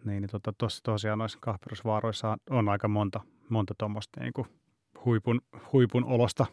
niin, 0.05 0.21
niin 0.23 0.31
tota, 0.31 0.53
tossa, 0.59 0.83
tosiaan 0.83 1.19
noissa 1.19 1.39
kahperusvaaroissa 1.41 2.37
on, 2.51 2.69
aika 2.69 2.89
monta, 2.89 3.21
monta 3.49 3.75
tuommoista 3.79 4.21
niin 4.21 4.33
huipun, 5.05 5.41
huipun 5.73 6.05
olosta 6.05 6.47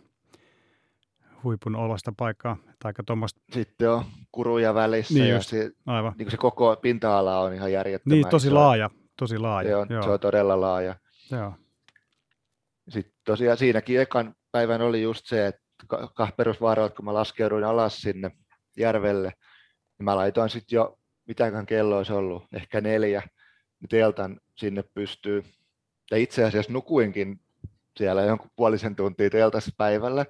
huipun 1.43 1.75
olosta 1.75 2.13
paikkaa, 2.17 2.57
tai 2.79 2.93
tuommoista, 3.05 3.41
Sitten 3.51 3.89
on 3.91 4.05
kuruja 4.31 4.73
välissä 4.73 5.13
Niin 5.13 5.29
ja 5.29 5.35
just. 5.35 5.49
se, 5.49 5.71
aivan. 5.85 6.13
niin 6.17 6.31
se 6.31 6.37
koko 6.37 6.75
pinta-ala 6.81 7.39
on 7.39 7.53
ihan 7.53 7.71
järjettömän 7.71 8.15
Niin, 8.15 8.29
tosi 8.29 8.49
laaja, 8.51 8.89
tosi 9.19 9.37
laaja. 9.37 9.69
Se 9.69 9.75
on, 9.75 9.87
joo, 9.89 10.03
se 10.03 10.09
on 10.09 10.19
todella 10.19 10.61
laaja. 10.61 10.95
joo. 11.31 11.53
Sitten 12.89 13.13
tosiaan 13.25 13.57
siinäkin 13.57 13.99
ekan 14.01 14.35
päivän 14.51 14.81
oli 14.81 15.01
just 15.01 15.25
se, 15.25 15.47
että 15.47 15.61
ka- 15.87 16.11
kahperusvaaroilta, 16.15 16.95
kun 16.95 17.05
mä 17.05 17.13
laskeuduin 17.13 17.63
alas 17.63 18.01
sinne 18.01 18.31
järvelle, 18.77 19.33
niin 19.97 20.03
mä 20.03 20.15
laitoin 20.15 20.49
sitten 20.49 20.75
jo, 20.77 20.97
mitäkään 21.27 21.65
kello 21.65 21.97
olisi 21.97 22.13
ollut, 22.13 22.43
ehkä 22.53 22.81
neljä, 22.81 23.23
niin 23.79 23.89
teltan 23.89 24.41
sinne 24.55 24.84
pystyy. 24.84 25.44
Ja 26.12 26.17
itse 26.17 26.44
asiassa 26.44 26.72
nukuinkin 26.72 27.39
siellä 27.98 28.22
jonkun 28.22 28.51
puolisen 28.55 28.96
tuntia 28.96 29.29
teltassa 29.29 29.72
päivällä. 29.77 30.25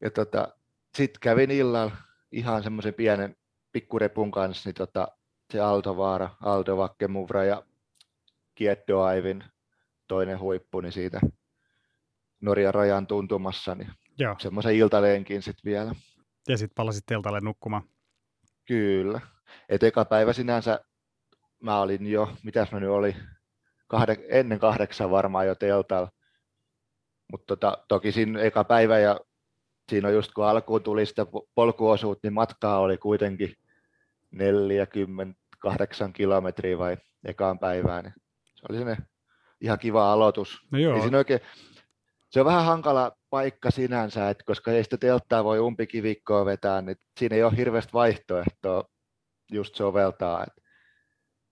Ja 0.00 0.10
tota, 0.10 0.48
sitten 0.96 1.20
kävin 1.20 1.50
illalla 1.50 1.96
ihan 2.32 2.62
semmoisen 2.62 2.94
pienen 2.94 3.36
pikkurepun 3.72 4.30
kanssa, 4.30 4.68
niin 4.68 4.74
tota, 4.74 5.08
se 5.52 5.60
Aaltovaara, 5.60 6.30
Aalto 6.40 6.76
Vakkemuvra 6.76 7.44
ja 7.44 7.62
Kiettoaivin 8.54 9.44
toinen 10.08 10.40
huippu, 10.40 10.80
niin 10.80 10.92
siitä 10.92 11.20
Norjan 12.40 12.74
rajan 12.74 13.06
tuntumassa, 13.06 13.74
niin 13.74 13.90
joo. 14.18 14.36
semmoisen 14.38 14.74
iltalenkin 14.74 15.42
sitten 15.42 15.64
vielä. 15.64 15.94
Ja 16.48 16.58
sitten 16.58 16.74
palasit 16.74 17.06
teltalle 17.06 17.40
nukkumaan. 17.40 17.82
Kyllä. 18.64 19.20
Et 19.68 19.82
eka 19.82 20.04
päivä 20.04 20.32
sinänsä 20.32 20.80
mä 21.62 21.80
olin 21.80 22.06
jo, 22.06 22.32
mitäs 22.42 22.72
mä 22.72 22.80
nyt 22.80 22.90
oli, 22.90 23.16
kahde, 23.88 24.16
ennen 24.28 24.58
kahdeksan 24.58 25.10
varmaan 25.10 25.46
jo 25.46 25.54
teltalla. 25.54 26.10
Mutta 27.32 27.46
tota, 27.46 27.78
toki 27.88 28.12
siinä 28.12 28.40
eka 28.40 28.64
päivä 28.64 28.98
ja 28.98 29.20
siinä 29.90 30.08
on 30.08 30.14
just 30.14 30.32
kun 30.32 30.46
alkuun 30.46 30.82
tuli 30.82 31.06
sitä 31.06 31.22
po- 31.22 31.48
polkuosuutta, 31.54 32.26
niin 32.26 32.32
matkaa 32.32 32.78
oli 32.78 32.98
kuitenkin 32.98 33.54
48 34.30 36.12
kilometriä 36.12 36.78
vai 36.78 36.96
ekaan 37.24 37.58
päivään. 37.58 38.04
Niin 38.04 38.14
se 38.54 38.66
oli 38.68 38.78
sellainen 38.78 39.06
ihan 39.60 39.78
kiva 39.78 40.12
aloitus. 40.12 40.58
No 40.72 40.78
joo, 40.78 40.96
Ei 40.96 41.00
siinä 41.00 41.18
oikein, 41.18 41.40
se 42.30 42.40
on 42.40 42.46
vähän 42.46 42.64
hankala 42.64 43.12
paikka 43.30 43.70
sinänsä, 43.70 44.30
että 44.30 44.44
koska 44.46 44.72
ei 44.72 44.84
sitä 44.84 44.96
telttaa 44.96 45.44
voi 45.44 45.58
umpikivikkoa 45.58 46.44
vetää, 46.44 46.82
niin 46.82 46.96
siinä 47.18 47.36
ei 47.36 47.42
ole 47.42 47.56
hirveästi 47.56 47.92
vaihtoehtoa 47.92 48.84
just 49.52 49.74
soveltaa. 49.74 50.44
Että 50.46 50.62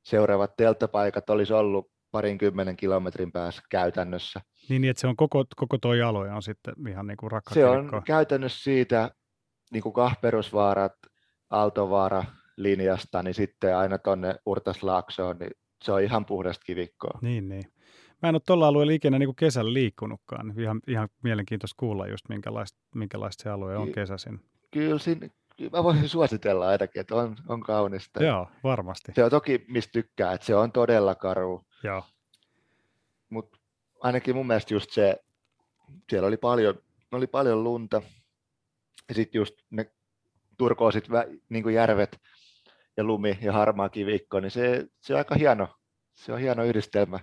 seuraavat 0.05 0.57
telttapaikat 0.57 1.31
olisi 1.31 1.53
ollut 1.53 1.91
parin 2.11 2.39
kymmenen 2.39 2.77
kilometrin 2.77 3.33
päässä 3.33 3.63
käytännössä. 3.71 4.41
niin, 4.69 4.83
niin, 4.83 4.91
että 4.91 5.01
se 5.01 5.07
on 5.07 5.17
koko, 5.17 5.45
koko 5.57 5.79
toi 5.79 6.03
alue 6.03 6.33
on 6.33 6.43
sitten 6.43 6.75
ihan 6.89 7.07
niin 7.07 7.17
kuin 7.17 7.31
Se 7.53 7.67
on 7.67 8.03
käytännössä 8.07 8.65
siitä 8.65 9.11
niin 9.73 9.83
kuin 9.83 9.93
kahperusvaarat, 9.93 10.93
Aaltovaara 11.51 12.25
linjasta, 12.57 13.23
niin 13.23 13.35
sitten 13.35 13.77
aina 13.77 13.99
tuonne 13.99 14.35
Urtaslaaksoon, 14.47 15.37
niin 15.39 15.51
se 15.85 15.93
on 15.93 16.03
ihan 16.03 16.27
puhdasta 16.27 16.65
kivikkoa. 16.67 17.19
Niin, 17.23 17.49
niin. 17.49 17.65
Mä 18.23 18.29
en 18.29 18.35
ole 18.35 18.43
tuolla 18.47 18.69
alueella 18.69 18.93
ikinä 18.93 19.19
niin 19.19 19.27
kuin 19.27 19.37
kesällä 19.37 19.73
liikkunutkaan. 19.73 20.55
Ihan, 20.61 20.81
ihan 20.89 21.09
mielenkiintoista 21.23 21.75
kuulla 21.79 22.07
just 22.07 22.29
minkälaista, 22.29 22.79
minkälaista 22.95 23.43
se 23.43 23.51
alue 23.51 23.77
on 23.77 23.93
kesäisin. 23.93 24.41
Kyllä, 24.71 24.99
siinä, 24.99 25.29
mä 25.73 25.85
voisin 25.85 26.09
suositella 26.19 26.69
ainakin, 26.69 27.01
että 27.01 27.15
on, 27.15 27.37
on 27.49 27.61
kaunista. 27.61 28.25
Joo, 28.25 28.49
varmasti. 28.65 29.13
Se 29.15 29.25
on 29.25 29.31
toki, 29.31 29.65
mistä 29.69 29.93
tykkää, 29.93 30.33
että 30.33 30.47
se 30.47 30.55
on 30.55 30.73
todella 30.73 31.15
karu, 31.15 31.67
Joo, 31.83 32.05
mutta 33.31 33.59
ainakin 34.01 34.37
mun 34.37 34.47
mielestä 34.47 34.75
just 34.75 34.91
se, 34.91 35.17
siellä 36.11 36.29
oli 36.29 36.37
paljon, 36.37 36.79
oli 37.13 37.27
paljon 37.27 37.65
lunta, 37.65 38.03
ja 39.09 39.15
sitten 39.15 39.39
just 39.39 39.55
ne 39.71 39.93
turkoosit 40.59 41.09
vä- 41.09 41.41
niin 41.49 41.63
kuin 41.63 41.75
järvet 41.75 42.21
ja 42.97 43.05
lumi 43.05 43.39
ja 43.41 43.53
harmaa 43.53 43.89
kivikko, 43.89 44.41
niin 44.41 44.51
se, 44.51 44.87
se 45.01 45.15
on 45.15 45.19
aika 45.19 45.35
hieno, 45.35 45.69
se 46.15 46.33
on 46.33 46.39
hieno 46.39 46.65
yhdistelmä, 46.65 47.21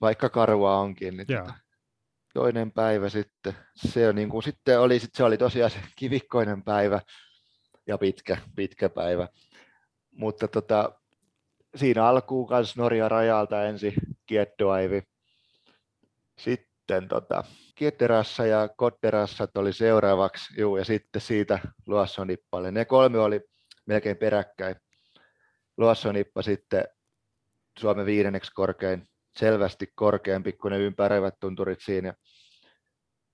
vaikka 0.00 0.28
karua 0.28 0.78
onkin. 0.78 1.16
Niin 1.16 1.26
Joo. 1.28 1.40
tota, 1.40 1.54
toinen 2.34 2.72
päivä 2.72 3.08
sitten, 3.08 3.54
se, 3.74 4.08
on 4.08 4.14
niin 4.14 4.28
kuin, 4.28 4.42
sitten 4.42 4.80
oli, 4.80 4.98
sit 4.98 5.14
se 5.14 5.24
oli 5.24 5.38
tosiaan 5.38 5.70
se 5.70 5.78
kivikkoinen 5.96 6.62
päivä 6.62 7.00
ja 7.88 7.98
pitkä, 7.98 8.38
pitkä 8.56 8.88
päivä. 8.88 9.28
Mutta 10.10 10.48
tota, 10.48 10.92
siinä 11.76 12.06
alkuun 12.06 12.48
kanssa 12.48 12.80
Norjan 12.80 13.10
rajalta 13.10 13.64
ensin 13.64 13.94
Kiettoaivi. 14.26 15.02
Sitten 16.38 17.08
tota, 17.08 17.44
Kietterassa 17.74 18.46
ja 18.46 18.68
Kotterassat 18.76 19.56
oli 19.56 19.72
seuraavaksi, 19.72 20.60
juu, 20.60 20.76
ja 20.76 20.84
sitten 20.84 21.22
siitä 21.22 21.58
Luossonippalle. 21.86 22.70
Ne 22.70 22.84
kolme 22.84 23.18
oli 23.18 23.40
melkein 23.86 24.16
peräkkäin. 24.16 24.76
Luossonippa 25.76 26.42
sitten 26.42 26.84
Suomen 27.78 28.06
viidenneksi 28.06 28.52
korkein, 28.54 29.08
selvästi 29.38 29.92
korkeampi 29.94 30.52
kuin 30.52 30.72
ne 30.72 30.78
ympäröivät 30.78 31.34
tunturit 31.40 31.80
siinä. 31.80 32.14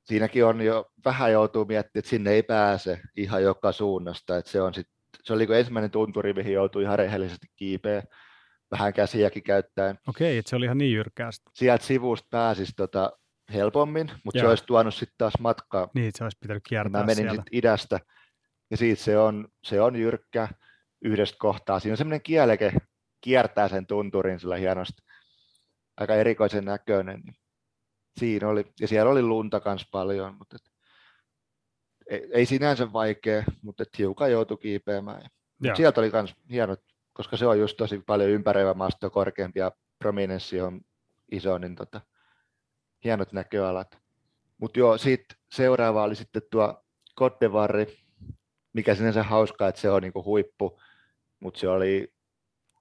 Siinäkin 0.04 0.44
on 0.44 0.60
jo 0.60 0.90
vähän 1.04 1.32
joutuu 1.32 1.64
miettimään, 1.64 2.00
että 2.00 2.10
sinne 2.10 2.30
ei 2.30 2.42
pääse 2.42 3.00
ihan 3.16 3.42
joka 3.42 3.72
suunnasta. 3.72 4.36
Että 4.36 4.50
se, 4.50 4.62
on 4.62 4.74
sit, 4.74 4.88
se 5.22 5.32
oli 5.32 5.46
kuin 5.46 5.58
ensimmäinen 5.58 5.90
tunturi, 5.90 6.32
mihin 6.32 6.52
joutui 6.52 6.82
ihan 6.82 6.98
rehellisesti 6.98 7.46
kiipeä, 7.56 8.02
vähän 8.70 8.92
käsiäkin 8.92 9.42
käyttäen 9.42 9.98
okei, 10.08 10.38
että 10.38 10.50
se 10.50 10.56
oli 10.56 10.64
ihan 10.64 10.78
niin 10.78 10.92
jyrkkää. 10.92 11.32
sit. 11.32 11.42
sieltä 11.52 11.84
sivusta 11.84 12.28
pääsisi 12.30 12.72
tota 12.76 13.12
helpommin, 13.52 14.10
mutta 14.24 14.38
se 14.38 14.44
Joo. 14.44 14.50
olisi 14.50 14.66
tuonut 14.66 14.94
sitten 14.94 15.14
taas 15.18 15.34
matkaa. 15.40 15.88
Niin, 15.94 16.12
se 16.14 16.24
olisi 16.24 16.38
pitänyt 16.40 16.62
kiertää 16.68 17.00
Mä 17.00 17.06
menin 17.06 17.30
sitten 17.30 17.44
idästä 17.52 18.00
ja 18.70 18.76
siitä 18.76 19.02
se 19.02 19.18
on, 19.18 19.48
se 19.64 19.80
on 19.80 19.96
jyrkkä 19.96 20.48
yhdestä 21.04 21.36
kohtaa. 21.38 21.80
Siinä 21.80 21.92
on 21.92 21.96
semmoinen 21.96 22.22
kieleke, 22.22 22.72
kiertää 23.20 23.68
sen 23.68 23.86
tunturin 23.86 24.40
sillä 24.40 24.56
hienosti. 24.56 25.02
Aika 25.96 26.14
erikoisen 26.14 26.64
näköinen. 26.64 27.20
Niin 27.20 27.34
siinä 28.18 28.48
oli, 28.48 28.64
ja 28.80 28.88
siellä 28.88 29.10
oli 29.10 29.22
lunta 29.22 29.60
kanssa 29.60 29.88
paljon, 29.90 30.34
mutta 30.34 30.56
et, 30.56 30.72
ei, 32.06 32.28
ei, 32.32 32.46
sinänsä 32.46 32.92
vaikea, 32.92 33.44
mutta 33.62 33.82
et 33.82 33.98
hiukan 33.98 34.30
joutui 34.30 34.56
kiipeämään. 34.56 35.30
Mut 35.58 35.76
sieltä 35.76 36.00
oli 36.00 36.10
myös 36.12 36.34
hienot, 36.50 36.80
koska 37.12 37.36
se 37.36 37.46
on 37.46 37.58
just 37.58 37.76
tosi 37.76 38.02
paljon 38.06 38.30
ympäröivä 38.30 38.74
maasto 38.74 39.10
korkeampi 39.10 39.60
ja 39.60 39.72
prominenssi 39.98 40.60
on 40.60 40.80
iso, 41.32 41.58
niin 41.58 41.74
tota, 41.74 42.00
hienot 43.04 43.32
näköalat. 43.32 43.98
Mutta 44.58 44.78
joo, 44.78 44.98
sitten 44.98 45.38
seuraava 45.50 46.02
oli 46.02 46.14
sitten 46.14 46.42
tuo 46.50 46.84
Kottevarri, 47.14 47.98
mikä 48.72 48.94
sinänsä 48.94 49.22
hauskaa, 49.22 49.68
että 49.68 49.80
se 49.80 49.90
on 49.90 50.02
niinku 50.02 50.24
huippu, 50.24 50.80
mutta 51.40 51.60
se 51.60 51.68
oli 51.68 52.14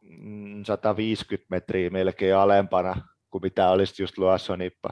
mm, 0.02 0.64
150 0.66 1.48
metriä 1.50 1.90
melkein 1.90 2.36
alempana 2.36 3.08
kuin 3.30 3.42
mitä 3.42 3.70
olisi 3.70 4.04
just 4.04 4.18
Luossonippa. 4.18 4.90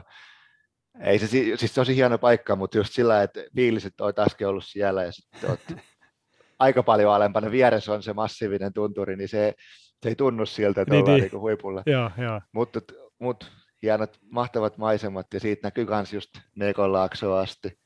Ei 1.00 1.18
se, 1.18 1.26
si- 1.26 1.56
siis 1.56 1.74
tosi 1.74 1.96
hieno 1.96 2.18
paikka, 2.18 2.56
mutta 2.56 2.76
just 2.78 2.92
sillä, 2.92 3.22
että 3.22 3.40
fiilis, 3.56 3.86
että 3.86 4.04
olet 4.04 4.18
äsken 4.18 4.48
ollut 4.48 4.64
siellä 4.66 5.04
ja 5.04 5.12
sitten 5.12 5.50
oot 5.50 5.60
aika 6.58 6.82
paljon 6.82 7.12
alempana. 7.14 7.50
Vieressä 7.50 7.92
on 7.92 8.02
se 8.02 8.12
massiivinen 8.12 8.72
tunturi, 8.72 9.16
niin 9.16 9.28
se 9.28 9.54
se 10.02 10.08
ei 10.08 10.16
tunnu 10.16 10.46
siltä, 10.46 10.80
että 10.82 10.94
niin, 10.94 11.04
ollaan 11.04 11.20
niin. 11.20 11.30
Niin 11.32 11.40
huipulla. 11.40 11.82
Joo, 11.86 12.10
joo. 12.18 12.40
Mutta 12.52 12.80
mut, 13.18 13.52
hienot, 13.82 14.18
mahtavat 14.30 14.78
maisemat 14.78 15.26
ja 15.34 15.40
siitä 15.40 15.66
näkyy 15.66 15.86
myös 15.86 16.12
just 16.12 16.30
Mekonlaaksoa 16.56 17.40
asti. 17.40 17.78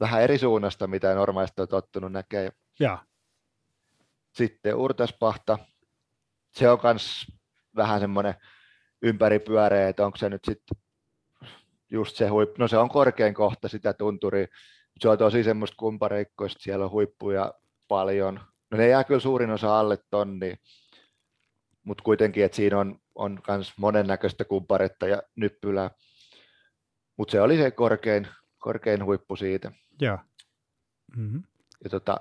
Vähän 0.00 0.22
eri 0.22 0.38
suunnasta, 0.38 0.86
mitä 0.86 1.14
normaalisti 1.14 1.62
on 1.62 1.68
tottunut 1.68 2.12
näkee. 2.12 2.52
Ja. 2.80 3.04
Sitten 4.34 4.74
Urtaspahta, 4.74 5.58
se 6.52 6.70
on 6.70 6.78
myös 6.82 7.26
vähän 7.76 8.00
semmoinen 8.00 8.34
ympäripyöreä, 9.02 9.88
että 9.88 10.06
onko 10.06 10.18
se 10.18 10.28
nyt 10.28 10.44
sitten 10.44 10.76
just 11.90 12.16
se 12.16 12.28
huippu, 12.28 12.54
no 12.58 12.68
se 12.68 12.78
on 12.78 12.88
korkein 12.88 13.34
kohta 13.34 13.68
sitä 13.68 13.92
tunturia, 13.92 14.46
se 15.00 15.08
on 15.08 15.18
tosi 15.18 15.44
semmoista 15.44 15.76
kumpareikkoista, 15.78 16.62
siellä 16.62 16.84
on 16.84 16.90
huippuja 16.90 17.54
paljon. 17.88 18.40
No 18.70 18.78
ne 18.78 18.88
jää 18.88 19.04
kyllä 19.04 19.20
suurin 19.20 19.50
osa 19.50 19.80
alle 19.80 19.98
tonni, 20.10 20.54
mutta 21.82 22.04
kuitenkin, 22.04 22.44
että 22.44 22.56
siinä 22.56 22.78
on, 22.78 23.00
on 23.14 23.40
myös 23.48 23.72
monennäköistä 23.76 24.44
kumparetta 24.44 25.06
ja 25.06 25.22
nyppylää. 25.36 25.90
Mutta 27.16 27.32
se 27.32 27.40
oli 27.40 27.56
se 27.56 27.70
korkein, 27.70 28.28
korkein 28.58 29.04
huippu 29.04 29.36
siitä. 29.36 29.72
Ja, 30.00 30.18
mm-hmm. 31.16 31.42
ja 31.84 31.90
tota, 31.90 32.20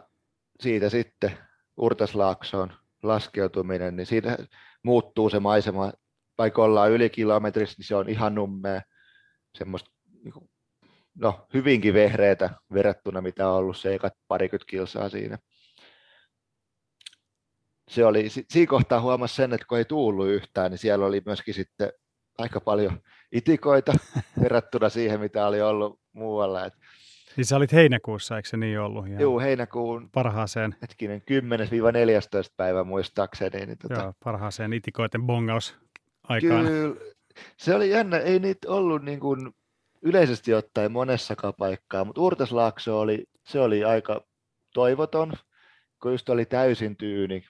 siitä 0.59 0.89
sitten 0.89 1.38
Urtaslaaksoon 1.77 2.74
laskeutuminen, 3.03 3.95
niin 3.95 4.05
siinä 4.05 4.38
muuttuu 4.83 5.29
se 5.29 5.39
maisema, 5.39 5.91
vaikka 6.38 6.63
ollaan 6.63 6.91
yli 6.91 7.09
kilometrissä, 7.09 7.75
niin 7.77 7.88
se 7.88 7.95
on 7.95 8.09
ihan 8.09 8.36
nummea, 8.36 8.81
semmoista 9.57 9.91
niin 10.23 10.49
no, 11.15 11.47
hyvinkin 11.53 11.93
vehreitä 11.93 12.49
verrattuna, 12.73 13.21
mitä 13.21 13.49
on 13.49 13.55
ollut 13.55 13.77
se 13.77 13.93
ekat 13.93 14.13
parikymmentä 14.27 14.69
kilsaa 14.69 15.09
siinä. 15.09 15.37
Se 17.89 18.05
oli, 18.05 18.29
siinä 18.29 18.69
kohtaa 18.69 19.01
huomasi 19.01 19.35
sen, 19.35 19.53
että 19.53 19.67
kun 19.69 19.77
ei 19.77 19.85
tuullut 19.85 20.27
yhtään, 20.27 20.71
niin 20.71 20.79
siellä 20.79 21.05
oli 21.05 21.21
myöskin 21.25 21.53
sitten 21.53 21.91
aika 22.37 22.61
paljon 22.61 22.99
itikoita 23.31 23.93
verrattuna 24.41 24.89
siihen, 24.89 25.19
mitä 25.19 25.47
oli 25.47 25.61
ollut 25.61 25.99
muualla. 26.13 26.65
Et 26.65 26.73
niin 27.37 27.45
sä 27.45 27.55
olit 27.55 27.73
heinäkuussa, 27.73 28.37
eikö 28.37 28.49
se 28.49 28.57
niin 28.57 28.79
ollut? 28.79 29.07
Ihan 29.07 29.21
Joo, 29.21 29.39
heinäkuun 29.39 30.09
parhaaseen. 30.11 30.75
Hetkinen, 30.81 31.21
10-14 31.21 31.23
päivä 32.57 32.83
muistaakseni. 32.83 33.65
Niin 33.65 33.77
tota... 33.77 34.01
Joo, 34.01 34.13
parhaaseen 34.23 34.73
itikoiden 34.73 35.23
bongaus 35.23 35.77
aikaan. 36.23 36.65
Kyllä, 36.65 36.95
se 37.58 37.75
oli 37.75 37.89
jännä, 37.89 38.17
ei 38.17 38.39
niitä 38.39 38.72
ollut 38.72 39.03
niin 39.03 39.20
kuin 39.20 39.51
yleisesti 40.01 40.53
ottaen 40.53 40.91
monessakaan 40.91 41.53
paikkaa, 41.58 42.06
mutta 42.06 42.22
Urtaslaakso 42.22 43.00
oli, 43.00 43.25
se 43.48 43.60
oli 43.60 43.84
aika 43.84 44.22
toivoton, 44.74 45.34
kun 46.01 46.12
just 46.12 46.29
oli 46.29 46.46
täysin 46.46 46.98
tyyni, 46.98 47.46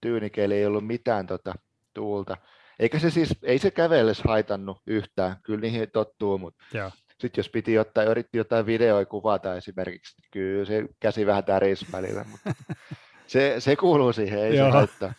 tyynikeli, 0.00 0.54
ei 0.54 0.66
ollut 0.66 0.86
mitään 0.86 1.26
tota, 1.26 1.54
tuulta. 1.94 2.36
Eikä 2.78 2.98
se 2.98 3.10
siis, 3.10 3.38
ei 3.42 3.58
se 3.58 3.70
kävelles 3.70 4.22
haitannut 4.22 4.78
yhtään, 4.86 5.36
kyllä 5.42 5.60
niihin 5.60 5.90
tottuu, 5.92 6.38
mutta 6.38 6.64
Joo. 6.74 6.90
sitten 7.08 7.38
jos 7.38 7.48
piti 7.48 7.78
ottaa, 7.78 8.04
yritti 8.04 8.38
jotain 8.38 8.66
videoja 8.66 9.06
kuvata 9.06 9.56
esimerkiksi, 9.56 10.20
niin 10.20 10.28
kyllä 10.30 10.64
se 10.64 10.84
käsi 11.00 11.26
vähän 11.26 11.44
tärisi 11.44 11.86
välillä, 11.92 12.24
mutta 12.30 12.54
se, 13.26 13.54
se 13.58 13.76
kuuluu 13.76 14.12
siihen, 14.12 14.38
ei 14.38 14.56
Joo, 14.56 14.68
se 14.68 14.72
haittaa. 14.72 15.14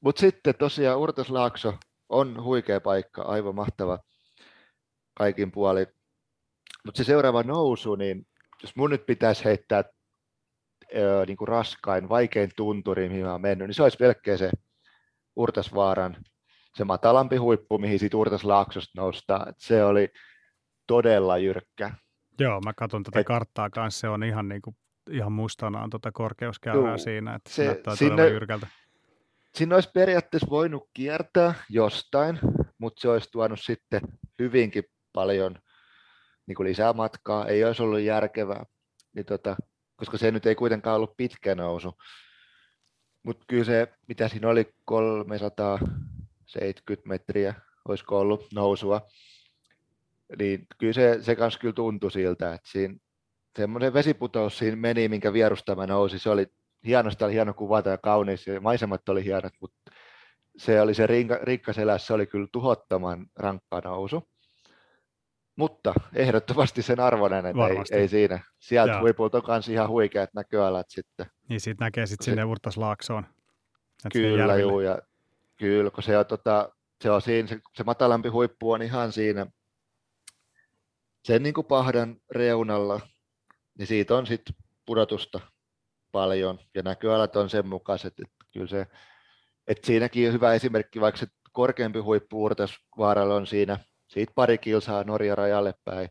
Mutta 0.00 0.20
sitten 0.20 0.54
tosiaan 0.54 0.98
Urtaslaakso 0.98 1.74
on 2.10 2.42
huikea 2.42 2.80
paikka, 2.80 3.22
aivan 3.22 3.54
mahtava 3.54 3.98
kaikin 5.14 5.52
puolin. 5.52 5.86
Mutta 6.84 6.98
se 6.98 7.04
seuraava 7.04 7.42
nousu, 7.42 7.94
niin 7.94 8.26
jos 8.62 8.76
mun 8.76 8.90
nyt 8.90 9.06
pitäisi 9.06 9.44
heittää 9.44 9.84
öö, 10.96 11.26
niin 11.26 11.36
kuin 11.36 11.48
raskain, 11.48 12.08
vaikein 12.08 12.50
tunturi, 12.56 13.08
mihin 13.08 13.24
mä 13.24 13.32
oon 13.32 13.40
mennyt, 13.40 13.68
niin 13.68 13.74
se 13.74 13.82
olisi 13.82 13.98
pelkkä 13.98 14.36
se 14.36 14.50
Urtasvaaran, 15.36 16.16
se 16.74 16.84
matalampi 16.84 17.36
huippu, 17.36 17.78
mihin 17.78 17.98
siitä 17.98 18.16
Urtaslaaksosta 18.16 19.00
noustaa. 19.00 19.46
Et 19.48 19.56
se 19.58 19.84
oli 19.84 20.08
todella 20.86 21.38
jyrkkä. 21.38 21.94
Joo, 22.38 22.60
mä 22.60 22.72
katson 22.72 23.02
tätä 23.02 23.20
Et, 23.20 23.26
karttaa 23.26 23.70
kanssa, 23.70 24.00
se 24.00 24.08
on 24.08 24.24
ihan, 24.24 24.48
niin 24.48 24.62
kuin, 24.62 24.76
ihan 25.10 25.32
mustanaan 25.32 25.90
tuota 25.90 26.12
korkeuskäyrää 26.12 26.98
siinä, 26.98 27.34
että 27.34 27.50
se 27.50 27.64
näyttää 27.64 27.96
sinne, 27.96 28.10
todella 28.10 28.32
jyrkältä. 28.32 28.66
Siinä 29.54 29.74
olisi 29.74 29.90
periaatteessa 29.94 30.50
voinut 30.50 30.88
kiertää 30.94 31.54
jostain, 31.70 32.38
mutta 32.78 33.00
se 33.00 33.08
olisi 33.08 33.28
tuonut 33.32 33.60
sitten 33.60 34.00
hyvinkin 34.38 34.84
paljon 35.12 35.58
niin 36.46 36.56
kuin 36.56 36.68
lisää 36.68 36.92
matkaa, 36.92 37.46
ei 37.46 37.64
olisi 37.64 37.82
ollut 37.82 38.00
järkevää, 38.00 38.64
niin 39.12 39.26
tota, 39.26 39.56
koska 39.96 40.18
se 40.18 40.30
nyt 40.30 40.46
ei 40.46 40.54
kuitenkaan 40.54 40.96
ollut 40.96 41.16
pitkä 41.16 41.54
nousu. 41.54 41.92
Mutta 43.22 43.44
kyllä 43.48 43.64
se, 43.64 43.88
mitä 44.08 44.28
siinä 44.28 44.48
oli, 44.48 44.74
370 44.84 47.08
metriä, 47.08 47.54
olisiko 47.88 48.20
ollut 48.20 48.46
nousua, 48.54 49.00
niin 50.38 50.66
kyllä 50.78 50.92
se, 50.92 51.18
se 51.22 51.36
kanssa 51.36 51.60
kyllä 51.60 51.74
tuntui 51.74 52.10
siltä, 52.10 52.54
että 52.54 52.70
siinä 52.70 52.94
semmoinen 53.58 53.94
vesiputous 53.94 54.58
siinä 54.58 54.76
meni, 54.76 55.08
minkä 55.08 55.32
vierusta 55.32 55.74
mä 55.74 55.86
nousi, 55.86 56.18
se 56.18 56.30
oli 56.30 56.46
hienosta, 56.86 57.24
oli 57.24 57.32
hieno 57.32 57.54
kuvata 57.54 57.90
ja 57.90 57.98
kaunis, 57.98 58.46
ja 58.46 58.60
maisemat 58.60 59.08
oli 59.08 59.24
hienot, 59.24 59.52
mutta 59.60 59.90
se 60.56 60.80
oli 60.80 60.94
se 60.94 61.06
rikkaselässä, 61.42 62.06
se 62.06 62.14
oli 62.14 62.26
kyllä 62.26 62.48
tuhottoman 62.52 63.26
rankka 63.36 63.80
nousu. 63.84 64.28
Mutta 65.56 65.94
ehdottomasti 66.14 66.82
sen 66.82 67.00
arvoinen, 67.00 67.46
että 67.46 67.66
ei, 67.66 68.00
ei, 68.00 68.08
siinä. 68.08 68.40
Sieltä 68.58 68.92
Joo. 68.92 69.00
huipulta 69.00 69.38
on 69.38 69.44
myös 69.48 69.68
ihan 69.68 69.88
huikeat 69.88 70.30
näköalat 70.34 70.86
sitten. 70.88 71.26
Niin 71.48 71.60
siitä 71.60 71.84
näkee 71.84 72.06
sitten 72.06 72.24
sinne 72.24 72.44
Urtaslaaksoon. 72.44 73.26
Kyllä, 74.12 74.56
juu, 74.56 74.80
ja 74.80 74.98
kyllä, 75.56 75.90
kun 75.90 76.02
se 76.02 76.18
on, 76.18 76.26
tota, 76.26 76.72
se, 77.02 77.10
on 77.10 77.22
siinä, 77.22 77.48
se, 77.48 77.60
se 77.74 77.84
matalampi 77.84 78.28
huippu 78.28 78.72
on 78.72 78.82
ihan 78.82 79.12
siinä 79.12 79.46
sen 81.24 81.42
niin 81.42 81.54
kuin 81.54 81.66
pahdan 81.66 82.16
reunalla, 82.30 83.00
niin 83.78 83.86
siitä 83.86 84.14
on 84.14 84.26
sitten 84.26 84.54
pudotusta 84.86 85.40
paljon, 86.12 86.58
ja 86.74 86.82
näköalat 86.82 87.36
on 87.36 87.50
sen 87.50 87.66
mukaiset, 87.66 88.14
että 88.20 88.46
kyllä 88.52 88.66
se, 88.66 88.86
että 89.66 89.86
siinäkin 89.86 90.26
on 90.26 90.32
hyvä 90.32 90.54
esimerkki, 90.54 91.00
vaikka 91.00 91.18
se 91.18 91.26
korkeampi 91.52 91.98
huippu 91.98 92.44
Urtasvaaralla 92.44 93.34
on 93.34 93.46
siinä 93.46 93.78
siitä 94.10 94.32
pari 94.34 94.58
kilsaa 94.58 95.04
Norja 95.04 95.34
rajalle 95.34 95.74
päin, 95.84 96.08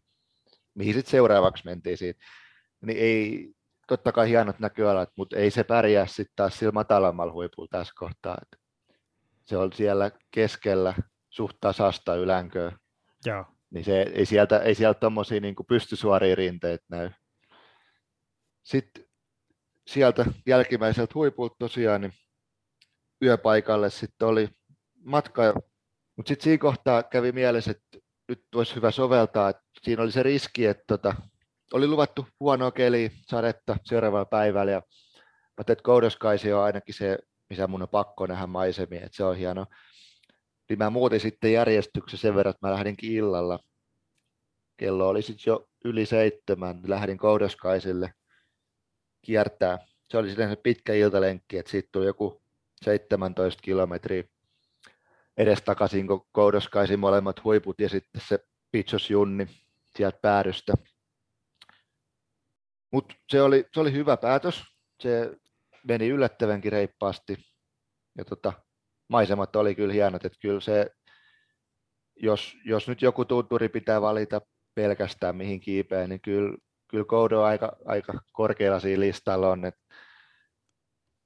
mihin 0.73 0.93
sitten 0.93 1.11
seuraavaksi 1.11 1.65
mentiin 1.65 1.97
siitä. 1.97 2.25
Niin 2.81 2.97
ei, 2.97 3.49
totta 3.87 4.11
kai 4.11 4.29
hienot 4.29 4.59
näköalat, 4.59 5.09
mutta 5.15 5.37
ei 5.37 5.51
se 5.51 5.63
pärjää 5.63 6.05
sitten 6.05 6.33
taas 6.35 6.59
sillä 6.59 6.71
matalammalla 6.71 7.33
huipulla 7.33 7.67
tässä 7.71 7.93
kohtaa. 7.97 8.37
Se 9.43 9.57
on 9.57 9.73
siellä 9.73 10.11
keskellä 10.31 10.93
suht 11.29 11.57
tasasta 11.61 12.15
ylänköä. 12.15 12.71
Joo. 13.25 13.45
Niin 13.69 13.83
se, 13.85 14.01
ei 14.01 14.25
sieltä, 14.25 14.59
ei 14.59 14.75
sieltä 14.75 14.99
tuommoisia 14.99 15.39
niin 15.39 15.55
pystysuoria 15.67 16.35
rinteitä 16.35 16.85
näy. 16.89 17.09
Sitten 18.63 19.05
sieltä 19.89 20.25
jälkimmäiseltä 20.45 21.11
huipulta 21.15 21.55
tosiaan 21.59 22.01
niin 22.01 22.13
yöpaikalle 23.23 23.89
sitten 23.89 24.27
oli 24.27 24.49
matka 25.03 25.53
mutta 26.19 26.27
sitten 26.27 26.43
siinä 26.43 26.57
kohtaa 26.57 27.03
kävi 27.03 27.31
mielessä, 27.31 27.71
että 27.71 27.97
nyt 28.27 28.45
olisi 28.55 28.75
hyvä 28.75 28.91
soveltaa, 28.91 29.49
että 29.49 29.63
siinä 29.81 30.03
oli 30.03 30.11
se 30.11 30.23
riski, 30.23 30.65
että 30.65 30.83
tota, 30.87 31.15
oli 31.73 31.87
luvattu 31.87 32.27
huonoa 32.39 32.71
keliä, 32.71 33.09
sadetta 33.27 33.77
seuraavalla 33.83 34.25
päivällä, 34.25 34.71
ja 34.71 34.81
mä 35.57 35.63
että 35.67 35.91
on 36.55 36.63
ainakin 36.63 36.95
se, 36.95 37.17
missä 37.49 37.67
mun 37.67 37.81
on 37.81 37.89
pakko 37.89 38.27
nähdä 38.27 38.47
maisemia, 38.47 39.01
että 39.01 39.17
se 39.17 39.23
on 39.23 39.37
hieno. 39.37 39.65
Niin 40.69 40.79
mä 40.79 40.89
muutin 40.89 41.19
sitten 41.19 41.53
järjestyksen 41.53 42.19
sen 42.19 42.35
verran, 42.35 42.51
että 42.51 42.67
mä 42.67 42.73
lähdinkin 42.73 43.11
illalla. 43.11 43.59
Kello 44.77 45.09
oli 45.09 45.21
sitten 45.21 45.51
jo 45.51 45.67
yli 45.85 46.05
seitsemän, 46.05 46.81
lähdin 46.87 47.17
Koudoskaisille 47.17 48.13
kiertää. 49.21 49.77
Se 50.09 50.17
oli 50.17 50.27
sitten 50.27 50.49
se 50.49 50.55
pitkä 50.55 50.93
iltalenkki, 50.93 51.57
että 51.57 51.71
siitä 51.71 51.89
tuli 51.91 52.05
joku 52.05 52.41
17 52.85 53.61
kilometriä 53.61 54.23
edestakaisin, 55.37 56.07
kun 56.07 56.27
koudoskaisin 56.31 56.99
molemmat 56.99 57.43
huiput 57.43 57.79
ja 57.79 57.89
sitten 57.89 58.21
se 58.27 58.39
Pitsos 58.71 59.09
Junni 59.09 59.47
sieltä 59.97 60.19
päädystä. 60.21 60.73
Mutta 62.91 63.15
se 63.29 63.41
oli, 63.41 63.65
se 63.73 63.79
oli 63.79 63.93
hyvä 63.93 64.17
päätös. 64.17 64.63
Se 64.99 65.31
meni 65.87 66.07
yllättävänkin 66.07 66.71
reippaasti. 66.71 67.37
Ja 68.17 68.25
tota, 68.25 68.53
maisemat 69.07 69.55
oli 69.55 69.75
kyllä 69.75 69.93
hienot, 69.93 70.25
että 70.25 70.39
kyllä 70.41 70.59
se, 70.59 70.91
jos, 72.15 72.57
jos 72.65 72.87
nyt 72.87 73.01
joku 73.01 73.25
tunturi 73.25 73.69
pitää 73.69 74.01
valita 74.01 74.41
pelkästään 74.75 75.35
mihin 75.35 75.59
kiipeä, 75.59 76.07
niin 76.07 76.21
kyllä, 76.21 76.57
kyllä 76.89 77.05
Koudo 77.05 77.41
aika, 77.41 77.77
aika 77.85 78.13
korkealla 78.31 78.79
siinä 78.79 78.99
listalla 78.99 79.49
on. 79.49 79.65
Että 79.65 79.81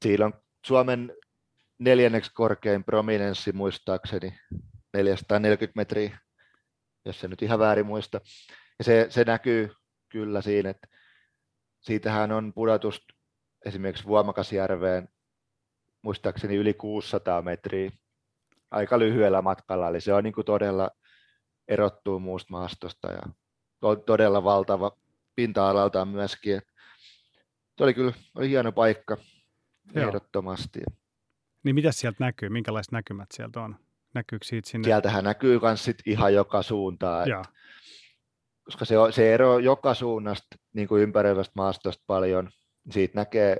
siinä 0.01 0.25
on 0.25 0.33
Suomen 0.65 1.15
neljänneksi 1.79 2.31
korkein 2.33 2.83
prominenssi 2.83 3.51
muistaakseni, 3.51 4.39
440 4.93 5.79
metriä, 5.79 6.19
jos 7.05 7.19
se 7.19 7.27
nyt 7.27 7.41
ihan 7.41 7.59
väärin 7.59 7.85
muista. 7.85 8.21
Ja 8.79 8.85
se, 8.85 9.07
se 9.09 9.23
näkyy 9.23 9.69
kyllä 10.09 10.41
siinä, 10.41 10.69
että 10.69 10.87
siitähän 11.81 12.31
on 12.31 12.53
pudotus 12.53 13.07
esimerkiksi 13.65 14.05
Vuomakasjärveen 14.05 15.07
muistaakseni 16.01 16.55
yli 16.55 16.73
600 16.73 17.41
metriä 17.41 17.91
aika 18.71 18.99
lyhyellä 18.99 19.41
matkalla, 19.41 19.87
eli 19.87 20.01
se 20.01 20.13
on 20.13 20.23
niin 20.23 20.33
kuin 20.33 20.45
todella 20.45 20.91
erottuu 21.67 22.19
muusta 22.19 22.51
maastosta 22.51 23.11
ja 23.11 23.21
on 23.81 24.03
todella 24.03 24.43
valtava 24.43 24.97
pinta-alaltaan 25.35 26.07
myöskin. 26.07 26.61
Se 27.77 27.83
oli 27.83 27.93
kyllä 27.93 28.13
oli 28.35 28.49
hieno 28.49 28.71
paikka 28.71 29.17
Joo. 29.95 30.07
ehdottomasti. 30.07 30.79
Niin 31.63 31.75
mitä 31.75 31.91
sieltä 31.91 32.17
näkyy? 32.19 32.49
Minkälaiset 32.49 32.91
näkymät 32.91 33.27
sieltä 33.33 33.61
on? 33.61 33.75
Näkyykö 34.13 34.45
siitä 34.45 34.69
sinne? 34.69 34.85
Sieltähän 34.85 35.23
näkyy 35.23 35.59
myös 35.59 35.83
sit 35.83 35.97
ihan 36.05 36.33
joka 36.33 36.63
suuntaan. 36.63 37.27
koska 38.65 38.85
se, 38.85 38.95
se 39.11 39.33
ero 39.33 39.59
joka 39.59 39.93
suunnasta 39.93 40.55
niin 40.73 40.87
kuin 40.87 41.03
ympäröivästä 41.03 41.51
maastosta 41.55 42.03
paljon, 42.07 42.49
niin 42.85 42.93
siitä 42.93 43.19
näkee 43.19 43.57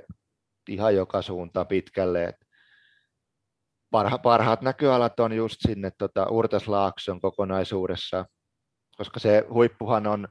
ihan 0.68 0.96
joka 0.96 1.22
suuntaan 1.22 1.66
pitkälle. 1.66 2.24
Et 2.24 2.36
parha, 3.90 4.18
parhaat 4.18 4.62
näköalat 4.62 5.20
on 5.20 5.32
just 5.32 5.56
sinne 5.60 5.90
tota, 5.98 6.26
Urtaslaakson 6.26 7.20
kokonaisuudessa, 7.20 8.26
koska 8.96 9.20
se 9.20 9.44
huippuhan 9.48 10.06
on, 10.06 10.28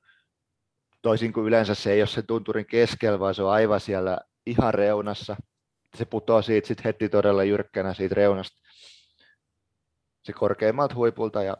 toisin 1.03 1.33
kuin 1.33 1.47
yleensä 1.47 1.75
se 1.75 1.91
ei 1.91 2.01
ole 2.01 2.07
se 2.07 2.21
tunturin 2.21 2.65
keskellä, 2.65 3.19
vaan 3.19 3.35
se 3.35 3.43
on 3.43 3.51
aivan 3.51 3.79
siellä 3.79 4.17
ihan 4.45 4.73
reunassa. 4.73 5.35
Se 5.95 6.05
putoaa 6.05 6.41
siitä 6.41 6.67
sit 6.67 6.83
heti 6.83 7.09
todella 7.09 7.43
jyrkkänä 7.43 7.93
siitä 7.93 8.15
reunasta 8.15 8.63
se 10.23 10.33
korkeimmalta 10.33 10.95
huipulta 10.95 11.43
ja 11.43 11.57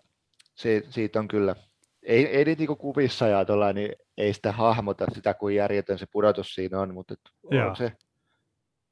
se, 0.55 0.83
siitä 0.89 1.19
on 1.19 1.27
kyllä, 1.27 1.55
ei, 2.03 2.25
ei 2.25 2.45
niitä 2.45 2.59
niin 2.59 2.77
kuvissa 2.77 3.27
ja 3.27 3.45
tuolla, 3.45 3.73
niin 3.73 3.95
ei 4.17 4.33
sitä 4.33 4.51
hahmota 4.51 5.05
sitä, 5.13 5.33
kuin 5.33 5.55
järjetön 5.55 5.99
se 5.99 6.05
pudotus 6.11 6.55
siinä 6.55 6.79
on, 6.79 6.93
mutta 6.93 7.15
on 7.43 7.75
se, 7.75 7.91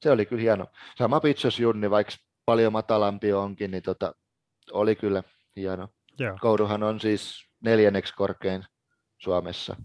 se 0.02 0.12
oli 0.12 0.26
kyllä 0.26 0.42
hieno. 0.42 0.66
Sama 0.98 1.20
Pitsos 1.20 1.60
Junni, 1.60 1.90
vaikka 1.90 2.14
paljon 2.46 2.74
matalampi 2.74 3.34
onkin, 3.34 3.72
niin 3.72 3.84
tota, 3.84 4.16
oli 4.72 4.96
kyllä 4.96 5.24
hieno. 5.56 5.90
Joo. 6.20 6.38
Kouduhan 6.42 6.84
on 6.84 7.00
siis 7.00 7.50
neljänneksi 7.62 8.14
korkein 8.14 8.64
Suomessa. 9.18 9.76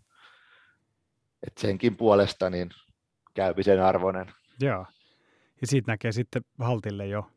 Et 1.47 1.59
senkin 1.59 1.97
puolesta 1.97 2.51
niin 2.51 2.71
käymisen 3.35 3.83
arvoinen. 3.83 4.27
Joo. 4.61 4.87
Ja 5.61 5.67
siitä 5.67 5.93
näkee 5.93 6.13
sitten 6.13 6.43
Haltille 6.59 7.07
jo. 7.07 7.31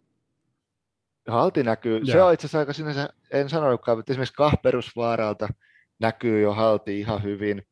Halti 1.27 1.63
näkyy, 1.63 1.97
Joo. 1.97 2.05
se 2.05 2.23
on 2.23 2.33
itse 2.33 2.45
asiassa 2.45 2.59
aika 2.59 2.73
sinänsä, 2.73 3.09
en 3.31 3.49
sanonutkaan, 3.49 3.97
mutta 3.97 4.13
esimerkiksi 4.13 4.33
Kahperusvaaralta 4.33 5.47
näkyy 5.99 6.41
jo 6.41 6.53
Halti 6.53 6.99
ihan 6.99 7.23
hyvin. 7.23 7.63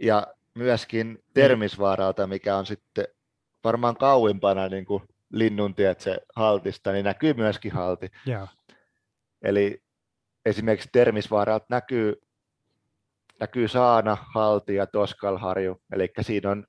Ja 0.00 0.26
myöskin 0.54 1.18
Termisvaaralta, 1.34 2.26
mikä 2.26 2.56
on 2.56 2.66
sitten 2.66 3.06
varmaan 3.64 3.96
kauimpana 3.96 4.68
niin 4.68 4.84
kuin 4.84 5.02
linnuntiet 5.32 6.00
se 6.00 6.18
haltista, 6.36 6.92
niin 6.92 7.04
näkyy 7.04 7.34
myöskin 7.34 7.72
halti. 7.72 8.10
Yeah. 8.28 8.56
Eli 9.42 9.82
esimerkiksi 10.44 10.88
Termisvaaralta 10.92 11.66
näkyy, 11.68 12.20
näkyy 13.40 13.68
Saana, 13.68 14.16
Halti 14.34 14.74
ja 14.74 14.86
Toskalharju, 14.86 15.80
eli 15.92 16.12
siinä 16.20 16.50
on 16.50 16.66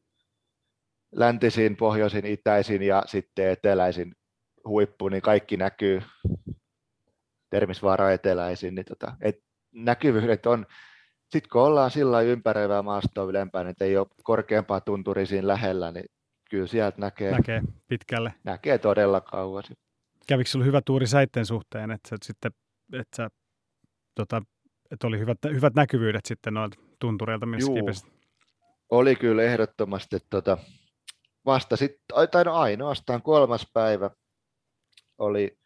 läntisin, 1.12 1.78
pohjoisin, 1.78 2.26
itäisin 2.26 2.84
ja 2.84 3.04
sitten 3.06 3.50
eteläisin 3.50 4.16
huippu, 4.68 5.10
niin 5.10 5.22
kaikki 5.22 5.58
näkyy 5.58 6.02
Termisvaara 7.50 8.12
eteläisin, 8.12 8.76
niin 8.76 8.86
tota, 8.86 9.18
et 9.22 9.36
näkyvyydet 9.72 10.46
on, 10.46 10.66
sitten 11.30 11.50
kun 11.52 11.62
ollaan 11.62 11.92
sillä 11.92 12.22
ympäröivää 12.22 12.82
maastoa 12.82 13.30
ylempään, 13.30 13.68
että 13.68 13.86
ei 13.86 13.98
ole 13.98 14.08
korkeampaa 14.24 14.82
tunturi 14.82 15.26
siinä 15.26 15.48
lähellä, 15.48 15.92
niin 15.92 16.06
kyllä 16.50 16.68
sieltä 16.68 17.02
näkee, 17.02 17.32
näkee 17.32 17.62
pitkälle. 17.88 18.34
Näkee 18.44 18.78
todella 18.78 19.22
kauas. 19.22 19.66
Kävikö 20.28 20.50
sinulla 20.50 20.66
hyvä 20.66 20.82
tuuri 20.86 21.08
säitten 21.08 21.46
suhteen, 21.46 21.92
että 21.92 22.10
sä 22.10 22.16
sitten, 22.24 22.52
että 22.94 23.16
sä, 23.18 23.30
tota, 24.16 24.42
että 24.92 25.08
oli 25.08 25.20
hyvät, 25.20 25.38
hyvät 25.54 25.74
näkyvyydet 25.74 26.26
sitten 26.26 26.54
noilta 26.54 26.78
tuntureilta, 27.00 27.46
missä 27.46 27.72
Juu, 27.72 27.90
oli 28.90 29.16
kyllä 29.16 29.44
ehdottomasti, 29.44 30.18
tota, 30.30 30.58
vasta 31.46 31.78
sitten, 31.78 32.18
tai 32.32 32.44
no 32.44 32.56
ainoastaan 32.56 33.22
kolmas 33.22 33.70
päivä 33.74 34.10
oli 35.18 35.58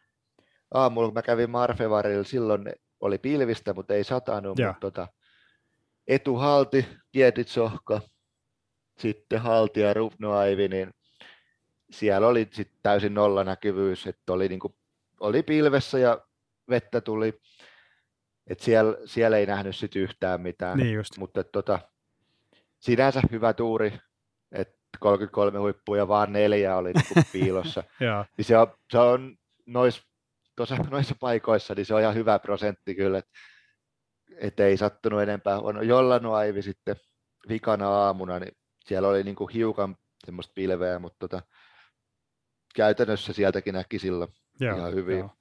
aamulla, 0.73 1.07
kun 1.07 1.13
mä 1.13 1.21
kävin 1.21 1.49
Marfevarilla, 1.49 2.23
silloin 2.23 2.73
oli 2.99 3.17
pilvistä, 3.17 3.73
mutta 3.73 3.93
ei 3.93 4.03
satanut, 4.03 4.57
mutta 4.57 4.75
tota, 4.79 5.07
etuhalti, 6.07 6.85
Pietitsohka, 7.11 8.01
sitten 8.97 9.41
halti 9.41 9.79
ja 9.79 9.93
Rufnoaivi, 9.93 10.67
niin 10.67 10.93
siellä 11.91 12.27
oli 12.27 12.47
sitten 12.51 12.79
täysin 12.83 13.13
nollanäkyvyys, 13.13 14.07
että 14.07 14.33
oli, 14.33 14.47
niin 14.49 14.59
kuin, 14.59 14.75
oli 15.19 15.43
pilvessä 15.43 15.99
ja 15.99 16.25
vettä 16.69 17.01
tuli, 17.01 17.39
että 18.49 18.63
siellä, 18.63 18.97
siellä 19.05 19.37
ei 19.37 19.45
nähnyt 19.45 19.75
sit 19.75 19.95
yhtään 19.95 20.41
mitään, 20.41 20.77
niin 20.77 20.93
just. 20.93 21.17
mutta 21.17 21.43
tota, 21.43 21.79
sinänsä 22.79 23.21
hyvä 23.31 23.53
tuuri, 23.53 23.99
että 24.51 24.79
33 24.99 25.59
huippuja 25.59 26.07
vaan 26.07 26.33
neljä 26.33 26.77
oli 26.77 26.93
niin 26.93 27.25
piilossa, 27.33 27.83
niin 28.37 28.45
se 28.45 28.57
on, 28.57 28.67
se 28.91 28.97
on 28.97 29.35
nois, 29.65 30.03
tuossa, 30.55 30.75
noissa 30.75 31.15
paikoissa, 31.19 31.75
niin 31.75 31.85
se 31.85 31.93
on 31.93 32.01
ihan 32.01 32.15
hyvä 32.15 32.39
prosentti 32.39 32.95
kyllä, 32.95 33.17
että 33.17 33.31
et 34.37 34.59
ei 34.59 34.77
sattunut 34.77 35.21
enempää. 35.21 35.59
On 35.59 35.87
jollain 35.87 36.25
aivi 36.25 36.61
sitten 36.61 36.95
vikana 37.49 37.89
aamuna, 37.89 38.39
niin 38.39 38.57
siellä 38.85 39.07
oli 39.07 39.23
niin 39.23 39.35
kuin 39.35 39.49
hiukan 39.49 39.95
semmoista 40.25 40.51
pilveä, 40.55 40.99
mutta 40.99 41.17
tota, 41.19 41.41
käytännössä 42.75 43.33
sieltäkin 43.33 43.73
näki 43.73 43.99
silloin 43.99 44.33
joo, 44.59 44.77
ihan 44.77 44.93
hyvin. 44.93 45.19
Joo. 45.19 45.38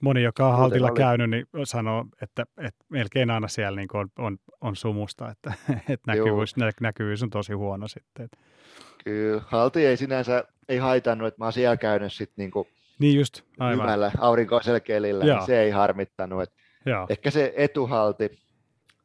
Moni, 0.00 0.22
joka 0.22 0.48
on 0.48 0.58
haltilla 0.58 0.88
oli... 0.88 0.96
käynyt, 0.96 1.30
niin 1.30 1.46
sanoo, 1.64 2.04
että, 2.22 2.44
että 2.58 2.84
melkein 2.88 3.30
aina 3.30 3.48
siellä 3.48 3.76
niin 3.76 3.88
on, 3.94 4.08
on, 4.18 4.38
on 4.60 4.76
sumusta, 4.76 5.30
että, 5.30 5.52
että 5.88 6.06
näkyvyys, 6.06 6.54
näkyvyys 6.80 7.22
on 7.22 7.30
tosi 7.30 7.52
huono 7.52 7.88
sitten. 7.88 8.28
Kyllä, 9.04 9.42
halti 9.46 9.86
ei 9.86 9.96
sinänsä 9.96 10.44
ei 10.68 10.78
haitannut, 10.78 11.28
että 11.28 11.40
mä 11.40 11.44
oon 11.44 11.52
siellä 11.52 11.76
käynyt 11.76 12.12
sitten 12.12 12.34
niin 12.36 12.50
kuin 12.50 12.68
niin 12.98 13.18
just, 13.18 13.42
aivan. 13.58 13.86
hyvällä 13.86 14.12
aurinkoisella 14.18 14.80
kelillä, 14.80 15.24
niin 15.24 15.46
se 15.46 15.62
ei 15.62 15.70
harmittanut. 15.70 16.42
Että 16.42 16.56
ehkä 17.08 17.30
se 17.30 17.52
etuhalti, 17.56 18.30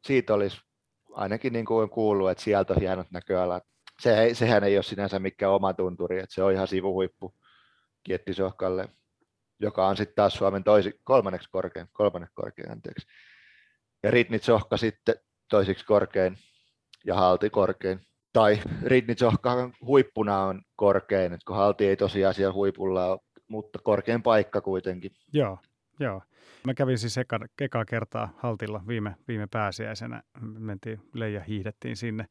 siitä 0.01 0.33
olisi 0.33 0.61
ainakin 1.11 1.53
niin 1.53 1.65
kuin 1.65 1.89
kuullut, 1.89 2.31
että 2.31 2.43
sieltä 2.43 2.73
on 2.73 2.81
hienot 2.81 3.11
näköalat. 3.11 3.63
Se, 3.99 4.29
sehän 4.33 4.63
ei 4.63 4.77
ole 4.77 4.83
sinänsä 4.83 5.19
mikään 5.19 5.51
oma 5.51 5.73
tunturi, 5.73 6.19
että 6.19 6.35
se 6.35 6.43
on 6.43 6.53
ihan 6.53 6.67
sivuhuippu 6.67 7.33
Kiettisohkalle, 8.03 8.89
joka 9.63 9.87
on 9.87 9.97
sitten 9.97 10.15
taas 10.15 10.33
Suomen 10.33 10.63
toisi, 10.63 10.99
kolmanneksi 11.03 11.49
korkein, 11.51 11.87
kolmanneksi 11.91 12.35
korkein, 12.35 12.71
anteeksi. 12.71 13.07
Ja 14.03 14.11
Ritnitsohka 14.11 14.77
sitten 14.77 15.15
toisiksi 15.49 15.85
korkein 15.85 16.37
ja 17.05 17.15
Halti 17.15 17.49
korkein. 17.49 17.99
Tai 18.33 18.59
Ritnitsohkan 18.83 19.73
huippuna 19.85 20.39
on 20.39 20.61
korkein, 20.75 21.37
kun 21.47 21.55
Halti 21.55 21.87
ei 21.87 21.97
tosiaan 21.97 22.33
siellä 22.33 22.53
huipulla 22.53 23.05
ole 23.05 23.19
mutta 23.47 23.79
korkein 23.79 24.23
paikka 24.23 24.61
kuitenkin. 24.61 25.11
Joo, 25.33 25.57
joo. 25.99 26.21
Mä 26.65 26.73
kävin 26.73 26.97
siis 26.97 27.17
eka, 27.17 27.39
eka 27.61 27.85
kertaa 27.85 28.33
Haltilla 28.37 28.83
viime, 28.87 29.15
viime 29.27 29.47
pääsiäisenä. 29.51 30.23
Mentiin, 30.41 31.01
Leija 31.13 31.41
hiihdettiin 31.41 31.97
sinne. 31.97 32.25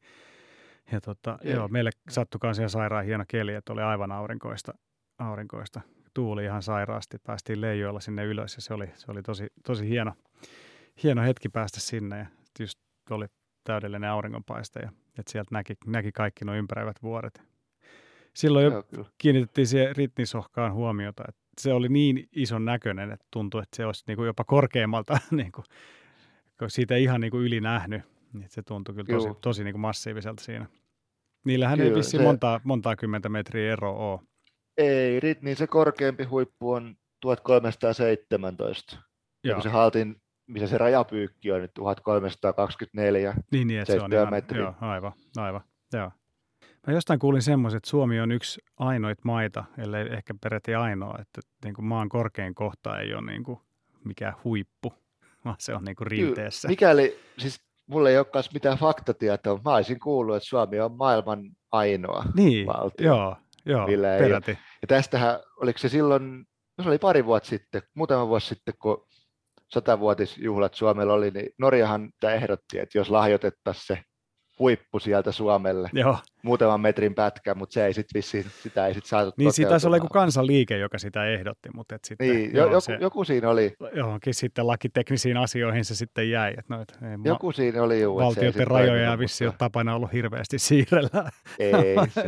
Ja 0.91 1.01
tota, 1.01 1.37
joo. 1.43 1.55
joo, 1.55 1.67
meille 1.67 1.89
sattukaan 2.09 2.55
siellä 2.55 2.69
sairaan 2.69 3.05
hieno 3.05 3.23
keli, 3.27 3.53
että 3.53 3.73
oli 3.73 3.81
aivan 3.81 4.11
aurinkoista, 4.11 4.73
aurinkoista. 5.19 5.81
Tuuli 6.13 6.43
ihan 6.43 6.63
sairaasti. 6.63 7.17
Päästiin 7.17 7.61
leijoilla 7.61 7.99
sinne 7.99 8.25
ylös 8.25 8.55
ja 8.55 8.61
se 8.61 8.73
oli, 8.73 8.87
se 8.95 9.11
oli 9.11 9.21
tosi, 9.21 9.47
tosi 9.65 9.89
hieno, 9.89 10.13
hieno 11.03 11.23
hetki 11.23 11.49
päästä 11.49 11.79
sinne. 11.79 12.17
Ja 12.17 12.25
just 12.59 12.79
oli 13.09 13.25
täydellinen 13.63 14.09
auringonpaiste 14.09 14.79
ja 14.79 14.91
että 15.19 15.31
sieltä 15.31 15.49
näki, 15.51 15.73
näki 15.85 16.11
kaikki 16.11 16.45
nuo 16.45 16.55
ympäröivät 16.55 16.95
vuoret 17.03 17.53
silloin 18.33 18.65
jo 18.65 18.71
Joo, 18.71 19.05
kiinnitettiin 19.17 19.67
siihen 19.67 19.95
ritnisohkaan 19.95 20.73
huomiota, 20.73 21.23
että 21.29 21.41
se 21.61 21.73
oli 21.73 21.89
niin 21.89 22.29
ison 22.31 22.65
näköinen, 22.65 23.11
että 23.11 23.25
tuntui, 23.31 23.61
että 23.63 23.77
se 23.77 23.85
olisi 23.85 24.03
niin 24.07 24.15
kuin 24.15 24.27
jopa 24.27 24.43
korkeammalta, 24.43 25.17
niin 25.31 25.51
kuin, 25.51 25.65
kun 26.59 26.71
siitä 26.71 26.95
ihan 26.95 27.21
niin 27.21 27.31
kuin 27.31 27.45
yli 27.45 27.61
nähnyt, 27.61 28.01
niin 28.33 28.49
se 28.49 28.61
tuntui 28.61 28.95
kyllä 28.95 29.07
tosi, 29.07 29.29
tosi 29.41 29.63
niin 29.63 29.73
kuin 29.73 29.81
massiiviselta 29.81 30.43
siinä. 30.43 30.65
Niillähän 31.45 31.77
kyllä, 31.77 31.89
ei 31.89 31.95
vissiin 31.95 32.21
se... 32.21 32.27
montaa, 32.27 32.61
montaa 32.63 32.95
kymmentä 32.95 33.29
metriä 33.29 33.73
ero 33.73 34.11
ole. 34.11 34.19
Ei, 34.77 35.19
niin 35.41 35.55
se 35.55 35.67
korkeampi 35.67 36.23
huippu 36.23 36.71
on 36.71 36.95
1317. 37.21 38.97
Joo. 39.43 39.57
Ja 39.57 39.61
se 39.61 39.69
haltin, 39.69 40.21
missä 40.47 40.67
se 40.67 40.77
rajapyykki 40.77 41.51
on, 41.51 41.59
niin 41.59 41.69
1324. 41.73 43.33
Niin, 43.51 43.67
niin 43.67 43.85
se 43.85 44.01
on 44.01 44.13
ihan, 44.13 44.29
metriä. 44.29 44.61
joo, 44.61 44.73
aivan, 44.81 45.11
aivan, 45.37 45.61
joo. 45.93 46.11
Mä 46.87 46.93
jostain 46.93 47.19
kuulin 47.19 47.41
semmoisen, 47.41 47.77
että 47.77 47.89
Suomi 47.89 48.19
on 48.19 48.31
yksi 48.31 48.61
ainoit 48.79 49.17
maita, 49.23 49.63
ellei 49.77 50.07
ehkä 50.13 50.33
peräti 50.43 50.75
ainoa, 50.75 51.17
että 51.21 51.41
niin 51.63 51.73
kuin 51.73 51.85
maan 51.85 52.09
korkein 52.09 52.55
kohta 52.55 52.99
ei 52.99 53.13
ole 53.13 53.31
niin 53.31 53.43
kuin 53.43 53.59
mikään 54.03 54.33
huippu, 54.43 54.93
vaan 55.45 55.55
se 55.59 55.75
on 55.75 55.83
niin 55.83 55.95
kuin 55.95 56.07
rinteessä. 56.07 56.67
Mikäli, 56.67 57.19
siis 57.37 57.61
mulla 57.87 58.09
ei 58.09 58.17
olekaan 58.17 58.43
mitään 58.53 58.77
faktatietoa, 58.77 59.61
mä 59.65 59.75
olisin 59.75 59.99
kuullut, 59.99 60.35
että 60.35 60.49
Suomi 60.49 60.79
on 60.79 60.97
maailman 60.97 61.49
ainoa 61.71 62.25
niin, 62.35 62.67
valtio. 62.67 63.07
Joo, 63.07 63.37
joo, 63.65 63.87
peräti. 64.19 64.51
Ja 64.81 64.87
tästähän, 64.87 65.39
oliko 65.61 65.79
se 65.79 65.89
silloin, 65.89 66.45
no 66.77 66.83
se 66.83 66.89
oli 66.89 66.97
pari 66.97 67.25
vuotta 67.25 67.49
sitten, 67.49 67.81
muutama 67.95 68.27
vuosi 68.27 68.47
sitten, 68.47 68.73
kun 68.81 69.07
satavuotisjuhlat 69.69 70.73
Suomella 70.73 71.13
oli, 71.13 71.31
niin 71.31 71.49
Norjahan 71.59 72.11
tämä 72.19 72.33
ehdotti, 72.33 72.79
että 72.79 72.97
jos 72.97 73.09
lahjoitettaisiin 73.09 73.85
se 73.85 74.03
huippu 74.59 74.99
sieltä 74.99 75.31
Suomelle. 75.31 75.89
Joo. 75.93 76.17
Muutaman 76.41 76.81
metrin 76.81 77.15
pätkä, 77.15 77.55
mutta 77.55 77.73
se 77.73 77.85
ei 77.85 77.93
sit 77.93 78.07
vissiin, 78.13 78.45
sitä 78.63 78.87
ei 78.87 78.93
sitten 78.93 79.09
saatu 79.09 79.33
Niin 79.37 79.53
siitä 79.53 79.69
taisi 79.69 79.87
olla 79.87 79.97
joku 79.97 80.07
kansanliike, 80.07 80.77
joka 80.77 80.97
sitä 80.97 81.25
ehdotti, 81.25 81.69
mutta 81.73 81.95
et 81.95 82.05
sitten, 82.05 82.27
niin, 82.27 82.53
joo, 82.53 82.67
joku, 82.67 82.81
se, 82.81 82.97
joku, 83.01 83.23
siinä 83.23 83.49
oli. 83.49 83.75
Johonkin 83.93 84.33
sitten 84.33 84.67
lakiteknisiin 84.67 85.37
asioihin 85.37 85.85
se 85.85 85.95
sitten 85.95 86.29
jäi. 86.29 86.49
Että 86.57 86.75
no, 86.75 86.81
et, 86.81 86.97
ei, 87.01 87.17
joku 87.23 87.47
ma- 87.47 87.53
siinä 87.53 87.83
oli 87.83 88.01
juu. 88.01 88.19
Valtioiden 88.19 88.67
rajoja 88.67 89.19
vissiin 89.19 89.47
ole 89.47 89.55
tapana 89.57 89.95
ollut 89.95 90.13
hirveästi 90.13 90.59
siirrellä. 90.59 91.31
Ei 91.59 91.73
se 92.09 92.23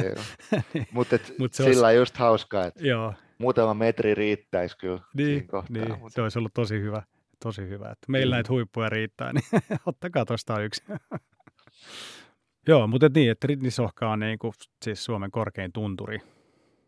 niin. 0.73 0.87
Mutta 0.91 1.17
Mut 1.39 1.53
se 1.53 1.63
sillä 1.63 1.87
olisi... 1.87 1.97
just 1.97 2.17
hauskaa, 2.17 2.65
että 2.65 2.87
joo. 2.87 3.13
muutama 3.37 3.73
metri 3.73 4.15
riittäisi 4.15 4.77
kyllä 4.77 4.99
niin, 5.13 5.47
kohtaa, 5.47 5.77
niin, 5.77 5.99
mutta... 5.99 6.15
se 6.15 6.21
olisi 6.21 6.39
ollut 6.39 6.53
tosi 6.53 6.79
hyvä. 6.81 7.03
Tosi 7.43 7.61
hyvä. 7.61 7.85
Että 7.91 8.05
meillä 8.07 8.33
mm. 8.33 8.35
näitä 8.35 8.49
huippuja 8.49 8.89
riittää, 8.89 9.33
niin 9.33 9.63
ottakaa 9.85 10.25
tuosta 10.25 10.61
yksi. 10.61 10.83
Joo, 12.67 12.87
mutta 12.87 13.09
niin, 13.15 13.31
että 13.31 13.47
Ritnisohka 13.47 14.11
on 14.11 14.19
niin 14.19 14.39
kuin, 14.39 14.53
siis 14.81 15.05
Suomen 15.05 15.31
korkein 15.31 15.71
tunturi. 15.71 16.19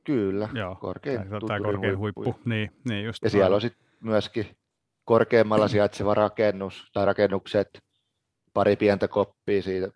Kyllä, 0.03 0.49
Joo, 0.53 0.75
korkein 0.75 1.29
tai, 1.29 1.39
tai 1.47 1.59
korkein 1.61 1.97
huippu. 1.97 2.23
huippu. 2.23 2.49
Niin, 2.49 2.71
niin 2.89 3.05
just 3.05 3.23
ja 3.23 3.29
siellä 3.29 3.55
on 3.55 3.61
sitten 3.61 3.87
myöskin 3.99 4.45
korkeammalla 5.05 5.67
sijaitseva 5.77 6.13
rakennus 6.13 6.89
tai 6.93 7.05
rakennukset, 7.05 7.83
pari 8.53 8.75
pientä 8.75 9.07
koppia 9.07 9.61
siitä 9.61 9.89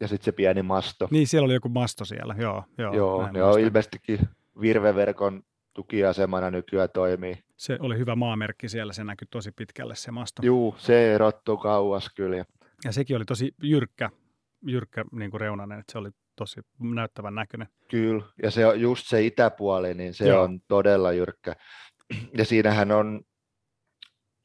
ja 0.00 0.08
sitten 0.08 0.24
se 0.24 0.32
pieni 0.32 0.62
masto. 0.62 1.08
Niin, 1.10 1.26
siellä 1.26 1.44
oli 1.44 1.54
joku 1.54 1.68
masto 1.68 2.04
siellä, 2.04 2.34
joo. 2.38 2.64
Joo, 2.78 2.94
joo 2.94 3.32
ne 3.32 3.42
on 3.42 3.60
ilmeisestikin 3.60 4.18
virveverkon 4.60 5.42
tukiasemana 5.72 6.50
nykyään 6.50 6.88
toimii. 6.94 7.38
Se 7.56 7.76
oli 7.80 7.98
hyvä 7.98 8.16
maamerkki 8.16 8.68
siellä, 8.68 8.92
se 8.92 9.04
näkyy 9.04 9.28
tosi 9.30 9.52
pitkälle 9.52 9.94
se 9.94 10.10
masto. 10.10 10.42
Juu, 10.44 10.74
se 10.78 11.14
erottuu 11.14 11.56
kauas 11.56 12.10
kyllä. 12.14 12.44
Ja 12.84 12.92
sekin 12.92 13.16
oli 13.16 13.24
tosi 13.24 13.54
jyrkkä, 13.62 14.10
jyrkkä 14.62 15.04
niin 15.12 15.30
kuin 15.30 15.40
reunanen, 15.40 15.80
että 15.80 15.92
se 15.92 15.98
oli 15.98 16.10
tosi 16.36 16.60
näyttävän 16.78 17.34
näköinen. 17.34 17.68
Kyllä, 17.90 18.24
ja 18.42 18.50
se 18.50 18.66
on 18.66 18.80
just 18.80 19.06
se 19.06 19.22
itäpuoli, 19.22 19.94
niin 19.94 20.14
se 20.14 20.28
Joo. 20.28 20.42
on 20.42 20.60
todella 20.68 21.12
jyrkkä. 21.12 21.56
Ja 22.38 22.44
siinähän 22.44 22.92
on 22.92 23.20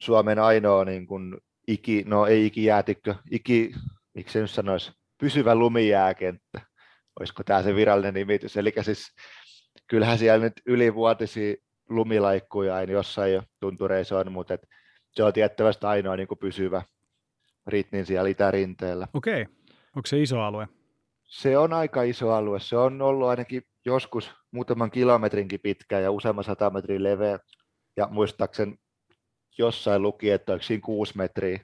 Suomen 0.02 0.38
ainoa 0.38 0.84
niin 0.84 1.06
kuin 1.06 1.36
iki, 1.68 2.04
no 2.06 2.26
ei 2.26 2.46
ikijäätikkö, 2.46 3.14
iki, 3.30 3.72
miksi 4.14 4.32
se 4.32 4.40
nyt 4.40 4.50
sanoisi, 4.50 4.92
pysyvä 5.20 5.54
lumijääkenttä. 5.54 6.60
Olisiko 7.20 7.44
tämä 7.44 7.62
se 7.62 7.74
virallinen 7.74 8.14
nimitys? 8.14 8.56
Eli 8.56 8.72
siis 8.82 9.14
kyllähän 9.86 10.18
siellä 10.18 10.44
nyt 10.44 10.60
ylivuotisia 10.66 11.54
lumilaikkuja 11.88 12.74
aina 12.74 12.92
jossain 12.92 13.32
jo 13.32 13.42
tuntureissa 13.60 14.18
on, 14.18 14.32
mutta 14.32 14.54
et 14.54 14.66
se 15.12 15.22
on 15.22 15.32
tiettävästi 15.32 15.86
ainoa 15.86 16.16
niin 16.16 16.28
kuin 16.28 16.38
pysyvä 16.38 16.82
ritnin 17.66 18.06
siellä 18.06 18.28
itärinteellä. 18.28 19.08
Okei. 19.14 19.46
Onko 19.96 20.06
se 20.06 20.22
iso 20.22 20.40
alue? 20.40 20.68
Se 21.24 21.58
on 21.58 21.72
aika 21.72 22.02
iso 22.02 22.32
alue. 22.32 22.60
Se 22.60 22.76
on 22.76 23.02
ollut 23.02 23.28
ainakin 23.28 23.62
joskus 23.84 24.30
muutaman 24.50 24.90
kilometrinkin 24.90 25.60
pitkä 25.60 26.00
ja 26.00 26.10
useamman 26.10 26.44
sata 26.44 26.70
metriä 26.70 27.02
leveä. 27.02 27.38
Ja 27.96 28.08
muistaakseni 28.10 28.76
jossain 29.58 30.02
luki, 30.02 30.30
että 30.30 30.52
onko 30.52 30.62
siinä 30.62 30.80
kuusi 30.84 31.16
metriä 31.16 31.60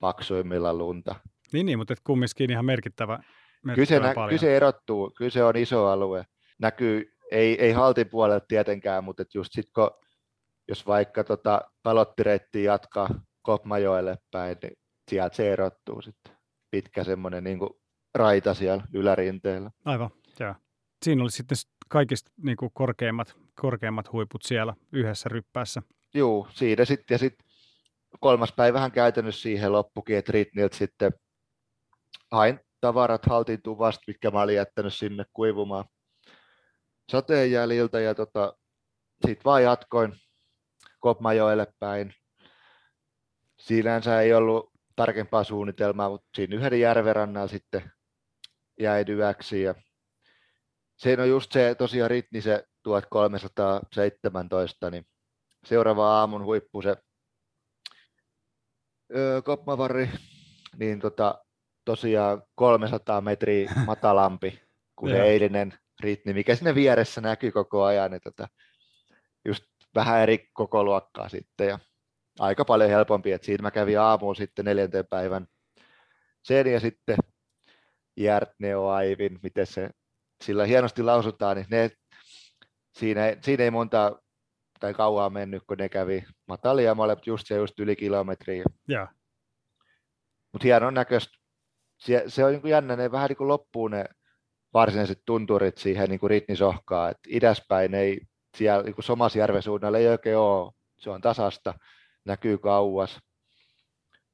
paksuimmilla 0.00 0.74
lunta. 0.74 1.14
Niin, 1.52 1.66
niin 1.66 1.78
mutta 1.78 1.94
kumminkin 2.04 2.50
ihan 2.50 2.64
merkittävä, 2.64 3.18
merkittävä 3.64 3.74
kyllä, 3.74 4.14
se, 4.14 4.20
nä- 4.20 4.26
kyllä 4.28 4.40
se 4.40 4.56
erottuu, 4.56 5.12
kyllä 5.16 5.30
se 5.30 5.44
on 5.44 5.56
iso 5.56 5.86
alue. 5.86 6.24
Näkyy, 6.58 7.12
ei, 7.30 7.60
ei 7.60 7.72
haltin 7.72 8.08
puolelta 8.08 8.46
tietenkään, 8.48 9.04
mutta 9.04 9.24
just 9.34 9.52
sitten 9.52 9.72
kun, 9.74 9.90
jos 10.68 10.86
vaikka 10.86 11.24
tota 11.24 11.60
palottireittiä 11.82 12.72
jatkaa 12.72 13.08
Kopmajoelle 13.42 14.16
päin, 14.30 14.56
niin 14.62 14.72
sieltä 15.10 15.36
se 15.36 15.52
erottuu 15.52 16.02
sitten 16.02 16.41
pitkä 16.72 17.04
semmoinen 17.04 17.44
niin 17.44 17.58
raita 18.14 18.54
siellä 18.54 18.84
ylärinteellä. 18.94 19.70
Aivan, 19.84 20.10
joo. 20.40 20.54
Siinä 21.04 21.22
oli 21.22 21.30
sitten 21.30 21.58
kaikista 21.88 22.30
niin 22.42 22.56
kuin 22.56 22.70
korkeimmat, 22.74 23.36
korkeimmat 23.60 24.12
huiput 24.12 24.42
siellä 24.42 24.74
yhdessä 24.92 25.28
ryppäässä. 25.28 25.82
Joo, 26.14 26.48
siinä 26.50 26.84
sitten. 26.84 27.14
Ja 27.14 27.18
sitten 27.18 27.46
kolmas 28.20 28.52
päivähän 28.52 28.92
käytännössä 28.92 29.42
siihen 29.42 29.72
loppukin, 29.72 30.16
että 30.16 30.32
Ritniltä 30.32 30.76
sitten 30.76 31.12
hain 32.32 32.60
tavarat 32.80 33.26
haltiin 33.26 33.62
tuvasta, 33.62 34.02
mitkä 34.06 34.30
mä 34.30 34.42
olin 34.42 34.56
jättänyt 34.56 34.94
sinne 34.94 35.24
kuivumaan 35.32 35.84
sateenjäljiltä 37.12 38.00
ja 38.00 38.14
tota, 38.14 38.56
sitten 39.26 39.44
vaan 39.44 39.62
jatkoin 39.62 40.12
Kopmajoelle 41.00 41.66
päin. 41.78 42.14
Siinänsä 43.60 44.20
ei 44.20 44.34
ollut 44.34 44.71
tarkempaa 44.96 45.44
suunnitelmaa, 45.44 46.08
mutta 46.08 46.26
siinä 46.34 46.56
yhden 46.56 46.80
järven 46.80 47.16
rannalla 47.16 47.48
sitten 47.48 47.92
jäi 48.80 49.04
yöksi. 49.08 49.62
Ja 49.62 49.74
se 50.96 51.16
on 51.20 51.28
just 51.28 51.52
se 51.52 51.74
tosiaan 51.74 52.10
ritni 52.10 52.42
se 52.42 52.64
1317, 52.82 54.90
niin 54.90 55.06
seuraava 55.66 56.18
aamun 56.18 56.44
huippu 56.44 56.82
se 56.82 56.96
öö, 59.16 59.42
Kopmavarri, 59.42 60.10
niin 60.76 61.00
tota, 61.00 61.44
tosiaan 61.84 62.42
300 62.54 63.20
metriä 63.20 63.72
matalampi 63.86 64.62
kuin 64.96 65.12
se 65.12 65.22
eilinen 65.22 65.74
ritni, 66.00 66.34
mikä 66.34 66.54
sinne 66.54 66.74
vieressä 66.74 67.20
näkyy 67.20 67.52
koko 67.52 67.84
ajan. 67.84 68.10
Niin 68.10 68.20
tota, 68.24 68.48
just 69.44 69.64
vähän 69.94 70.20
eri 70.20 70.50
koko 70.52 70.84
luokkaa 70.84 71.28
sitten. 71.28 71.68
Ja 71.68 71.78
aika 72.38 72.64
paljon 72.64 72.90
helpompi, 72.90 73.32
että 73.32 73.46
siitä 73.46 73.62
mä 73.62 73.70
kävin 73.70 74.00
aamuun 74.00 74.36
sitten 74.36 74.64
neljänteen 74.64 75.06
päivän 75.06 75.46
sen 76.42 76.66
ja 76.66 76.80
sitten 76.80 77.16
Järtneoaivin, 78.16 79.38
miten 79.42 79.66
se 79.66 79.90
sillä 80.44 80.66
hienosti 80.66 81.02
lausutaan, 81.02 81.56
niin 81.56 81.66
ne, 81.70 81.90
siinä, 82.98 83.36
siinä 83.40 83.64
ei 83.64 83.70
monta 83.70 84.16
tai 84.80 84.94
kauaa 84.94 85.30
mennyt, 85.30 85.62
kun 85.66 85.76
ne 85.78 85.88
kävi 85.88 86.24
matalia 86.48 86.94
molemmat 86.94 87.26
just 87.26 87.46
se 87.46 87.54
just 87.54 87.80
yli 87.80 87.96
kilometriä. 87.96 88.64
Yeah. 88.90 89.08
Mutta 90.52 90.64
hienon 90.64 90.94
näköistä. 90.94 91.38
Se, 91.98 92.24
se 92.26 92.44
on 92.44 92.52
niin 92.52 92.68
jännä, 92.68 92.96
ne 92.96 93.12
vähän 93.12 93.28
niin 93.28 93.36
kuin 93.36 93.48
loppuu 93.48 93.88
ne 93.88 94.04
varsinaiset 94.74 95.22
tunturit 95.26 95.78
siihen 95.78 96.10
niin 96.10 96.20
kuin 96.20 96.30
ritnisohkaan, 96.30 97.10
että 97.10 97.28
idäspäin 97.28 97.94
ei 97.94 98.20
siellä 98.56 98.82
niin 98.82 98.94
kuin 98.94 99.04
Somasjärven 99.04 99.62
suunnalla 99.62 99.98
ei 99.98 100.08
oikein 100.08 100.36
ole, 100.36 100.72
se 100.98 101.10
on 101.10 101.20
tasasta 101.20 101.74
näkyy 102.24 102.58
kauas. 102.58 103.20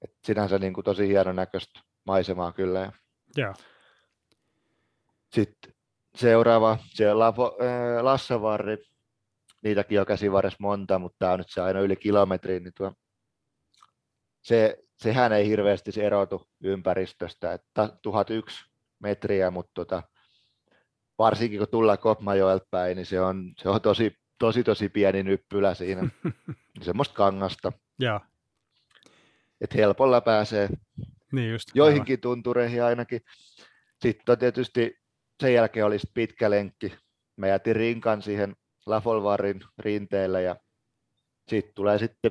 Et 0.04 0.10
sinänsä 0.24 0.58
niin 0.58 0.72
kuin 0.72 0.84
tosi 0.84 1.08
hienon 1.08 1.36
näköistä 1.36 1.80
maisemaa 2.06 2.52
kyllä. 2.52 2.92
Yeah. 3.38 3.56
Sitten 5.32 5.74
seuraava, 6.14 6.78
siellä 6.94 7.26
on 7.26 7.34
äh, 7.34 8.04
Lassavarri, 8.04 8.76
niitäkin 9.62 10.00
on 10.00 10.06
käsivarres 10.06 10.60
monta, 10.60 10.98
mutta 10.98 11.16
tämä 11.18 11.32
on 11.32 11.38
nyt 11.38 11.50
se 11.50 11.60
aina 11.60 11.80
yli 11.80 11.96
kilometrin, 11.96 12.62
niin 12.62 12.72
tuo, 12.76 12.92
se, 14.42 14.78
sehän 14.96 15.32
ei 15.32 15.48
hirveästi 15.48 15.92
se 15.92 16.06
erotu 16.06 16.48
ympäristöstä, 16.62 17.52
että 17.52 17.88
1001 18.02 18.64
metriä, 18.98 19.50
mutta 19.50 19.72
tota, 19.74 20.02
varsinkin 21.18 21.58
kun 21.58 21.68
tullaan 21.70 21.98
Kopmajoelta 21.98 22.66
päin, 22.70 22.96
niin 22.96 23.06
se 23.06 23.20
on, 23.20 23.52
se 23.58 23.68
on 23.68 23.80
tosi, 23.80 24.12
tosi, 24.38 24.64
tosi 24.64 24.88
pieni 24.88 25.22
nyppylä 25.22 25.74
siinä. 25.74 26.08
semmoista 26.82 27.14
kangasta. 27.14 27.72
Joo. 27.98 28.20
Että 29.60 29.76
helpolla 29.78 30.20
pääsee 30.20 30.68
niin 31.32 31.50
just, 31.50 31.68
joihinkin 31.74 32.12
aivan. 32.12 32.20
tuntureihin 32.20 32.82
ainakin. 32.82 33.20
Sitten 34.02 34.32
on 34.32 34.38
tietysti 34.38 34.98
sen 35.40 35.54
jälkeen 35.54 35.86
olisi 35.86 36.10
pitkä 36.14 36.50
lenkki. 36.50 36.94
Mä 37.36 37.46
jätin 37.46 37.76
rinkan 37.76 38.22
siihen 38.22 38.56
Lafolvarin 38.86 39.60
rinteelle 39.78 40.42
ja 40.42 40.56
sitten 41.48 41.74
tulee 41.74 41.98
sitten 41.98 42.30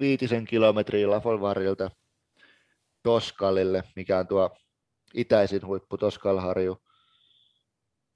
viitisen 0.00 0.44
kilometriä 0.46 1.10
Lafolvarilta 1.10 1.90
Toskalille, 3.02 3.82
mikä 3.96 4.18
on 4.18 4.26
tuo 4.26 4.56
itäisin 5.14 5.66
huippu 5.66 5.98
Toskalharju. 5.98 6.82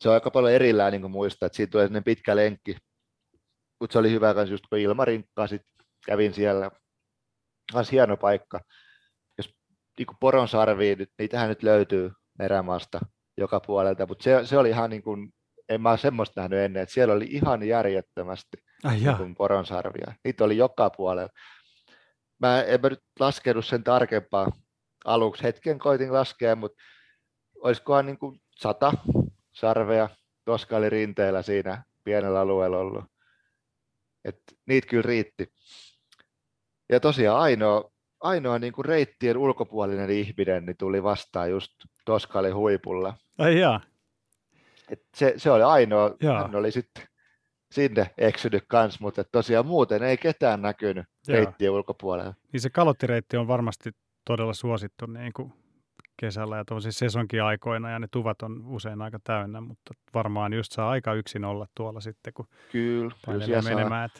Se 0.01 0.09
on 0.09 0.15
aika 0.15 0.31
paljon 0.31 0.53
erillään 0.53 0.93
niin 0.93 1.01
kuin 1.01 1.11
muistaa, 1.11 1.47
että 1.47 1.57
siitä 1.57 1.71
tulee 1.71 2.01
pitkä 2.05 2.37
lenkki 2.37 2.77
mutta 3.81 3.93
se 3.93 3.99
oli 3.99 4.11
hyvä 4.11 4.35
kanssa 4.35 4.55
just 4.55 4.65
kun 4.69 4.79
ilmarinkkaa 4.79 5.47
sit 5.47 5.63
kävin 6.07 6.35
siellä. 6.35 6.71
Olisi 7.75 7.93
hieno 7.93 8.17
paikka. 8.17 8.61
Jos 9.39 9.55
niin 9.99 10.07
Poronsarviin, 10.21 10.99
nyt, 10.99 11.11
niitähän 11.19 11.49
nyt 11.49 11.63
löytyy 11.63 12.13
erämaasta 12.41 13.01
joka 13.37 13.61
puolelta, 13.61 14.07
mutta 14.07 14.23
se, 14.23 14.47
se 14.47 14.59
oli 14.59 14.69
ihan 14.69 14.91
niin 14.91 15.03
kuin, 15.03 15.35
en 15.69 15.81
mä 15.81 15.91
ole 15.91 15.99
semmoista 15.99 16.41
nähnyt 16.41 16.59
ennen, 16.59 16.83
että 16.83 16.93
siellä 16.93 17.15
oli 17.15 17.25
ihan 17.31 17.63
järjettömästi 17.63 18.57
Ai 18.85 18.97
niin 19.19 19.35
poronsarvia. 19.35 20.15
Niitä 20.25 20.45
oli 20.45 20.57
joka 20.57 20.91
puolella. 20.91 21.31
Mä 22.41 22.63
en 22.63 22.81
mä 22.81 22.89
nyt 22.89 23.03
laskenut 23.21 23.67
sen 23.67 23.85
tarkempaa 23.85 24.53
aluksi. 25.05 25.43
Hetken 25.43 25.79
koitin 25.79 26.13
laskea, 26.13 26.57
mutta 26.57 26.83
olisikohan 27.63 28.07
niin 28.07 28.19
kuin 28.19 28.41
sata 28.59 28.93
sarvea 29.55 30.09
toska 30.45 30.77
oli 30.77 30.91
rinteellä 30.91 31.43
siinä 31.43 31.85
pienellä 32.05 32.41
alueella 32.41 32.79
ollut. 32.79 33.05
Et 34.25 34.39
niitä 34.67 34.87
kyllä 34.89 35.03
riitti. 35.03 35.53
Ja 36.93 37.01
tosiaan 37.01 37.41
ainoa, 37.41 37.91
ainoa 38.21 38.59
niin 38.59 38.73
kuin 38.73 38.85
reittien 38.85 39.37
ulkopuolinen 39.37 40.11
ihminen 40.11 40.67
niin 40.67 40.77
tuli 40.77 41.03
vastaan 41.03 41.51
just 41.51 41.73
Toskali 42.05 42.51
huipulla. 42.51 43.15
Ai 43.39 43.61
jaa. 43.61 43.81
Et 44.91 45.03
se, 45.17 45.35
se 45.37 45.51
oli 45.51 45.63
ainoa, 45.63 46.17
Jaa. 46.23 46.43
hän 46.43 46.57
oli 46.57 46.71
sitten 46.71 47.05
sinne 47.73 48.11
eksynyt 48.19 48.65
kans, 48.69 49.01
mutta 49.01 49.25
tosiaan 49.25 49.67
muuten 49.67 50.03
ei 50.03 50.17
ketään 50.17 50.63
näkynyt 50.63 51.07
Joo. 51.29 51.37
reittien 51.37 51.73
ulkopuolella. 51.73 52.35
Niin 52.53 52.61
se 52.61 52.71
kalottireitti 52.71 53.37
on 53.37 53.49
varmasti 53.49 53.91
todella 54.25 54.55
suosittu 54.55 55.07
niin 55.07 55.33
kuin 55.33 55.53
kesällä 56.21 56.57
ja 56.57 56.65
tuollaisilla 56.65 56.99
sesonkiaikoina 56.99 57.91
ja 57.91 57.99
ne 57.99 58.09
tuvat 58.11 58.43
on 58.43 58.67
usein 58.67 59.03
aika 59.03 59.19
täynnä, 59.25 59.61
mutta 59.61 59.95
varmaan 60.15 60.53
just 60.53 60.73
saa 60.73 60.91
aika 60.91 61.15
yksin 61.15 61.45
olla 61.45 61.67
tuolla 61.75 62.01
sitten, 62.01 62.33
kun 62.33 62.49
Kyllä, 62.73 63.15
kyllä 63.25 63.63
menemään. 63.63 64.11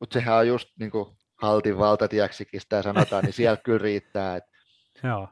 Mutta 0.00 0.14
sehän 0.14 0.36
on 0.36 0.48
just 0.48 0.68
niin 0.78 0.90
kuin 0.90 1.16
Haltin 1.36 1.78
valtatieksikin 1.78 2.60
sitä 2.60 2.82
sanotaan, 2.82 3.24
niin 3.24 3.32
siellä 3.32 3.56
kyllä 3.56 3.78
riittää. 3.78 4.36
Et 4.36 4.44
Joo, 5.04 5.28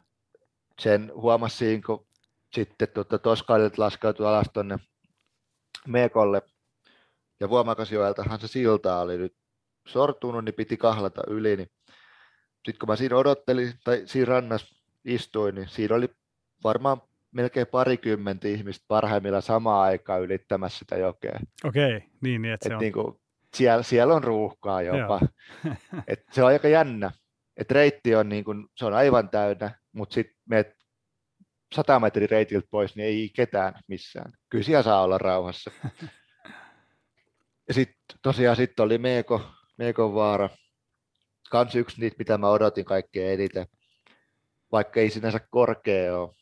sen 0.80 1.12
huomasi 1.14 1.56
siinä, 1.56 1.82
kun 1.86 2.06
sitten 2.52 2.88
tuota, 2.88 3.18
Toskaililta 3.18 3.82
laskeutui 3.82 4.26
alas 4.26 4.46
tuonne 4.52 4.78
Meekolle 5.86 6.42
ja 7.40 7.48
Vuomakasjoeltahan 7.48 8.40
se 8.40 8.48
silta 8.48 9.00
oli 9.00 9.18
nyt 9.18 9.36
sortunut, 9.88 10.44
niin 10.44 10.54
piti 10.54 10.76
kahlata 10.76 11.22
yli. 11.28 11.56
Niin 11.56 11.70
sitten 12.54 12.78
kun 12.80 12.88
mä 12.88 12.96
siinä 12.96 13.16
odottelin 13.16 13.72
tai 13.84 14.02
siinä 14.04 14.28
rannassa 14.28 14.75
istuin, 15.06 15.54
niin 15.54 15.68
siinä 15.68 15.94
oli 15.94 16.08
varmaan 16.64 17.02
melkein 17.32 17.66
parikymmentä 17.66 18.48
ihmistä 18.48 18.84
parhaimmillaan 18.88 19.42
samaan 19.42 19.88
aikaan 19.88 20.22
ylittämässä 20.22 20.78
sitä 20.78 20.96
jokea. 20.96 21.40
okei, 21.64 22.02
niin, 22.20 22.42
niin 22.42 22.54
että 22.54 22.68
se 22.68 22.68
Et 22.68 22.74
on, 22.74 22.80
niin 22.80 22.92
kuin, 22.92 23.20
siellä, 23.54 23.82
siellä 23.82 24.14
on 24.14 24.24
ruuhkaa 24.24 24.82
jopa. 24.82 25.20
Et 26.08 26.22
se 26.32 26.42
on 26.42 26.48
aika 26.48 26.68
jännä. 26.68 27.10
Et 27.56 27.70
reitti 27.70 28.14
on, 28.14 28.28
niin 28.28 28.44
kuin, 28.44 28.66
se 28.76 28.84
on 28.84 28.94
aivan 28.94 29.28
täynnä, 29.28 29.70
mutta 29.92 30.14
sitten 30.14 30.36
meet 30.48 30.76
100 31.74 32.00
metrin 32.00 32.30
reitiltä 32.30 32.68
pois, 32.70 32.96
niin 32.96 33.06
ei 33.06 33.30
ketään 33.36 33.74
missään. 33.88 34.32
Kyllä 34.48 34.64
siellä 34.64 34.82
saa 34.82 35.02
olla 35.02 35.18
rauhassa. 35.18 35.70
Ja 37.68 37.74
sitten 37.74 38.18
tosiaan 38.22 38.56
sitten 38.56 38.84
oli 38.84 38.98
Meeko, 38.98 39.42
Meekon 39.78 40.14
vaara. 40.14 40.48
Kans 41.50 41.74
yksi 41.74 42.00
niitä, 42.00 42.16
mitä 42.18 42.38
mä 42.38 42.48
odotin 42.48 42.84
kaikkein 42.84 43.40
eniten. 43.40 43.66
Vaikka 44.72 45.00
ei 45.00 45.10
sinänsä 45.10 45.40
korkea 45.50 46.18
ole. 46.18 46.34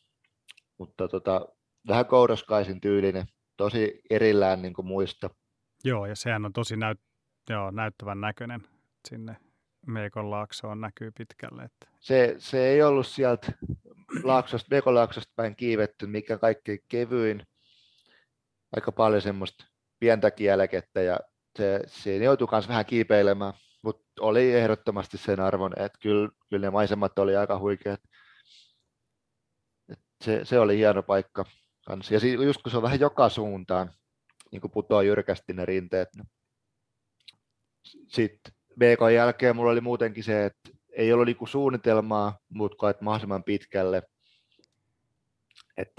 Mutta 0.77 1.07
tota, 1.07 1.47
vähän 1.87 2.05
koudoskaisin 2.05 2.81
tyylinen. 2.81 3.25
Tosi 3.57 4.01
erillään 4.09 4.61
niin 4.61 4.73
kuin 4.73 4.85
muista. 4.85 5.29
joo, 5.83 6.05
ja 6.05 6.15
sehän 6.15 6.45
on 6.45 6.53
tosi 6.53 6.75
näyt, 6.77 6.99
joo, 7.49 7.71
näyttävän 7.71 8.21
näköinen 8.21 8.61
sinne 9.09 9.37
Meikon 9.87 10.31
laaksoon 10.31 10.81
näkyy 10.81 11.11
pitkälle. 11.17 11.63
Että, 11.63 11.87
se, 11.99 12.35
se 12.37 12.67
ei 12.67 12.83
ollut 12.83 13.07
sieltä 13.07 13.51
laaksosta, 14.23 14.75
Mekolaaksosta 14.75 15.33
päin 15.35 15.55
kiivetty, 15.55 16.07
mikä 16.07 16.37
kaikkein 16.37 16.79
kevyin. 16.87 17.47
Aika 18.75 18.91
paljon 18.91 19.21
semmoista 19.21 19.65
pientä 19.99 20.31
kielekettä 20.31 21.01
ja 21.01 21.19
se, 21.57 21.79
siinä 21.87 22.25
joutui 22.25 22.47
myös 22.51 22.67
vähän 22.67 22.85
kiipeilemään, 22.85 23.53
mutta 23.81 24.05
oli 24.19 24.53
ehdottomasti 24.53 25.17
sen 25.17 25.39
arvon, 25.39 25.73
että 25.77 25.99
kyllä, 26.01 26.29
kyllä 26.49 26.67
ne 26.67 26.69
maisemat 26.69 27.19
oli 27.19 27.35
aika 27.35 27.59
huikeat. 27.59 28.01
Se, 30.23 30.45
se, 30.45 30.59
oli 30.59 30.77
hieno 30.77 31.03
paikka 31.03 31.45
kans. 31.85 32.11
Ja 32.11 32.19
si- 32.19 32.33
just 32.33 32.61
kun 32.61 32.71
se 32.71 32.77
on 32.77 32.83
vähän 32.83 32.99
joka 32.99 33.29
suuntaan, 33.29 33.93
niin 34.51 34.61
kuin 34.61 34.71
putoaa 34.71 35.03
jyrkästi 35.03 35.53
ne 35.53 35.65
rinteet. 35.65 36.09
niin 36.15 36.27
Sitten 38.07 38.53
BK 38.79 39.13
jälkeen 39.15 39.55
mulla 39.55 39.71
oli 39.71 39.81
muutenkin 39.81 40.23
se, 40.23 40.45
että 40.45 40.69
ei 40.91 41.13
ollut 41.13 41.25
niinku 41.25 41.45
suunnitelmaa, 41.45 42.37
mutta 42.49 42.89
että 42.89 43.03
mahdollisimman 43.03 43.43
pitkälle. 43.43 44.03
Et 45.77 45.91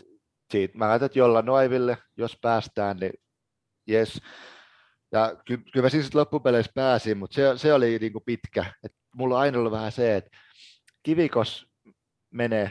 siitä, 0.51 0.79
mä 0.79 0.85
ajattelin, 0.85 1.07
että 1.07 1.19
jolla 1.19 1.43
noiville, 1.43 1.99
jos 2.17 2.39
päästään, 2.43 2.97
niin 2.97 3.13
jes. 3.87 4.23
Ja 5.13 5.37
ky, 5.45 5.57
kyllä 5.73 5.87
mä 5.87 5.89
siis 5.89 6.15
loppupeleissä 6.15 6.73
pääsin, 6.75 7.19
mutta 7.19 7.35
se, 7.35 7.43
se 7.57 7.73
oli 7.73 7.99
niinku 7.99 8.21
pitkä. 8.21 8.75
Et 8.85 8.93
mulla 9.15 9.35
on 9.35 9.41
aina 9.41 9.59
ollut 9.59 9.73
vähän 9.73 9.93
se, 9.93 10.17
että 10.17 10.31
kivikos 11.03 11.67
menee 12.31 12.69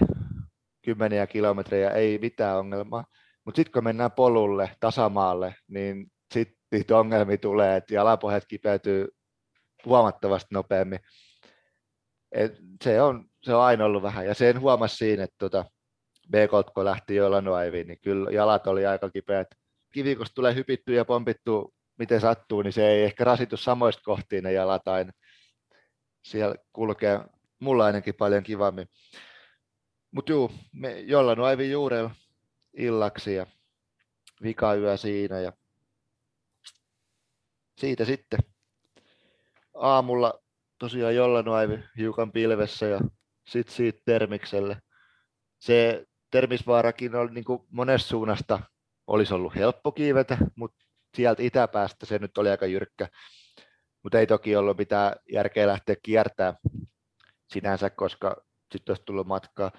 kymmeniä 0.86 1.28
kilometrejä, 1.28 1.90
ei 1.90 2.20
mitään 2.22 2.58
ongelmaa. 2.58 3.06
Mutta 3.46 3.56
sitten 3.60 3.72
kun 3.74 3.84
mennään 3.84 4.12
polulle, 4.12 4.72
tasamaalle, 4.80 5.56
niin 5.68 6.12
sitten 6.34 6.58
niitä 6.72 6.98
ongelmia 6.98 7.38
tulee, 7.38 7.78
että 7.78 7.94
jalapohjat 7.94 8.44
kipeytyy 8.48 9.08
huomattavasti 9.86 10.48
nopeammin. 10.52 11.00
Et 12.32 12.52
se, 12.84 13.02
on, 13.02 13.26
se 13.44 13.56
on 13.56 13.64
aina 13.64 13.86
ollut 13.86 14.04
vähän, 14.04 14.26
ja 14.26 14.34
sen 14.34 14.60
huomasi 14.60 14.96
siinä, 14.96 15.24
että 15.24 15.36
tuota, 15.40 15.66
BK 16.32 16.74
kun 16.74 16.86
lähti 16.86 17.16
joilla 17.16 17.42
noiviin, 17.42 17.88
niin 17.88 18.00
kyllä 18.02 18.32
jalat 18.32 18.68
oli 18.68 18.86
aika 18.86 19.10
kipeät. 19.10 19.48
Kivikosta 19.94 20.34
tulee 20.34 20.56
hypitty 20.56 20.94
ja 20.94 21.06
pompittu, 21.06 21.74
miten 22.00 22.22
sattuu, 22.22 22.62
niin 22.62 22.74
se 22.74 22.88
ei 22.88 23.04
ehkä 23.04 23.24
rasitu 23.24 23.58
samoista 23.58 24.02
kohtiin 24.06 24.44
ne 24.44 24.52
jalat 24.52 24.88
aina. 24.88 25.12
Siellä 26.26 26.56
kulkee 26.74 27.20
mulla 27.60 27.86
ainakin 27.86 28.16
paljon 28.16 28.44
kivammin. 28.44 28.88
Mutta 30.16 30.32
juu, 30.32 30.52
me 30.74 31.00
jolla 31.00 31.36
noivin 31.36 31.72
juurella 31.72 32.12
illaksi 32.78 33.36
ja 33.36 33.46
vikayö 34.44 34.98
siinä 34.98 35.40
ja 35.40 35.54
siitä 37.78 38.06
sitten 38.06 38.40
aamulla 39.74 40.40
tosiaan 40.80 41.16
jollain 41.16 41.84
hiukan 41.98 42.32
pilvessä 42.32 42.86
ja 42.86 43.00
sitten 43.48 43.76
siitä 43.76 44.00
Termikselle. 44.06 44.82
Se 45.60 46.06
Termisvaarakin 46.32 47.16
oli 47.16 47.32
niin 47.32 47.46
kuin 47.46 47.64
monesta 47.70 48.10
suunnasta 48.10 48.60
olisi 49.08 49.34
ollut 49.34 49.56
helppo 49.56 49.92
kiivetä, 49.92 50.38
mutta 50.56 50.86
sieltä 51.16 51.44
itäpäästä 51.44 52.06
se 52.06 52.20
nyt 52.20 52.38
oli 52.38 52.50
aika 52.50 52.66
jyrkkä. 52.66 53.08
Mutta 54.04 54.20
ei 54.20 54.28
toki 54.28 54.56
ollut 54.56 54.78
mitään 54.78 55.16
järkeä 55.32 55.68
lähteä 55.68 55.96
kiertää 56.04 56.54
sinänsä, 57.50 57.90
koska 57.90 58.46
sitten 58.72 58.94
olisi 58.94 59.06
tullut 59.06 59.28
matkaa. 59.28 59.72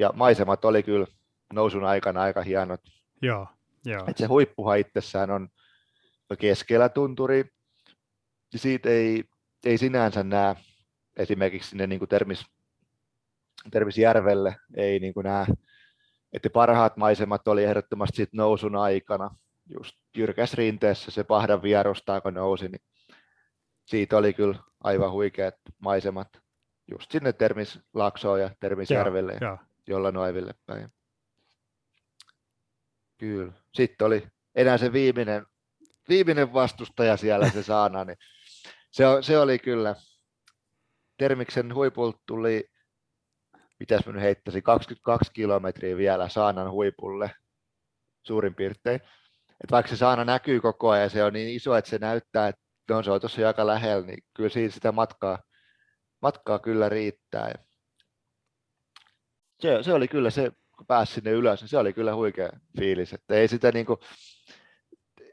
Ja 0.00 0.12
maisemat 0.14 0.64
oli 0.64 0.82
kyllä 0.82 1.06
nousun 1.52 1.84
aikana 1.84 2.20
aika 2.20 2.42
hienot. 2.42 2.80
joo, 3.22 3.46
joo. 3.84 4.04
Et 4.08 4.16
se 4.16 4.26
huippuhan 4.26 4.78
itsessään 4.78 5.30
on 5.30 5.48
keskellä 6.38 6.88
tunturi, 6.88 7.44
siitä 8.56 8.88
ei, 8.88 9.24
ei 9.64 9.78
sinänsä 9.78 10.22
näe 10.22 10.56
esimerkiksi 11.16 11.70
sinne 11.70 11.86
niin 11.86 11.98
kuin 11.98 12.08
Termis, 12.08 12.46
Termisjärvelle, 13.70 14.56
ei 14.76 14.98
niin 14.98 15.14
kuin 15.14 15.24
näe, 15.24 15.46
että 16.32 16.50
parhaat 16.50 16.96
maisemat 16.96 17.48
oli 17.48 17.64
ehdottomasti 17.64 18.16
siitä 18.16 18.36
nousun 18.36 18.76
aikana, 18.76 19.36
just 19.66 19.96
jyrkäs 20.16 20.54
rinteessä 20.54 21.10
se 21.10 21.24
pahdan 21.24 21.62
vierusta, 21.62 22.20
kun 22.20 22.34
nousi, 22.34 22.68
niin 22.68 22.82
siitä 23.84 24.16
oli 24.16 24.32
kyllä 24.32 24.58
aivan 24.84 25.12
huikeat 25.12 25.54
maisemat, 25.78 26.28
just 26.90 27.10
sinne 27.10 27.32
Termislaksoon 27.32 28.40
ja 28.40 28.50
Termisjärvelle, 28.60 29.38
Joo, 29.40 29.58
jolla 29.86 30.12
noiville 30.12 30.54
päin. 30.66 30.88
Kyllä. 33.18 33.52
Sitten 33.74 34.06
oli 34.06 34.26
enää 34.54 34.78
se 34.78 34.92
viimeinen, 34.92 35.46
viimeinen 36.08 36.52
vastustaja 36.52 37.16
siellä, 37.16 37.50
se 37.50 37.62
Saana, 37.62 38.04
niin 38.04 38.16
se, 38.90 39.04
se 39.20 39.38
oli 39.38 39.58
kyllä. 39.58 39.94
Termiksen 41.18 41.74
huipulta 41.74 42.18
tuli, 42.26 42.68
mitäs 43.80 44.06
mä 44.06 44.12
nyt 44.12 44.22
heittäisin, 44.22 44.62
22 44.62 45.32
kilometriä 45.32 45.96
vielä 45.96 46.28
Saanan 46.28 46.70
huipulle 46.70 47.30
suurin 48.22 48.54
piirtein. 48.54 49.00
Et 49.64 49.70
vaikka 49.70 49.90
se 49.90 49.96
Saana 49.96 50.24
näkyy 50.24 50.60
koko 50.60 50.90
ajan 50.90 51.02
ja 51.02 51.08
se 51.08 51.24
on 51.24 51.32
niin 51.32 51.48
iso, 51.48 51.76
että 51.76 51.90
se 51.90 51.98
näyttää, 51.98 52.48
että 52.48 52.60
no, 52.90 53.02
se 53.02 53.10
on 53.10 53.20
tuossa 53.20 53.46
aika 53.46 53.66
lähellä, 53.66 54.06
niin 54.06 54.24
kyllä 54.34 54.48
siinä 54.48 54.70
sitä 54.70 54.92
matkaa, 54.92 55.38
matkaa 56.22 56.58
kyllä 56.58 56.88
riittää. 56.88 57.48
Ja 57.48 57.69
se, 59.60 59.82
se 59.82 59.92
oli 59.92 60.08
kyllä 60.08 60.30
se, 60.30 60.52
kun 60.76 60.86
pääsi 60.86 61.12
sinne 61.12 61.30
ylös, 61.30 61.60
niin 61.60 61.68
se 61.68 61.78
oli 61.78 61.92
kyllä 61.92 62.14
huikea 62.14 62.50
fiilis. 62.78 63.12
Että 63.12 63.34
ei 63.34 63.48
sitä 63.48 63.72
niinku, 63.72 63.98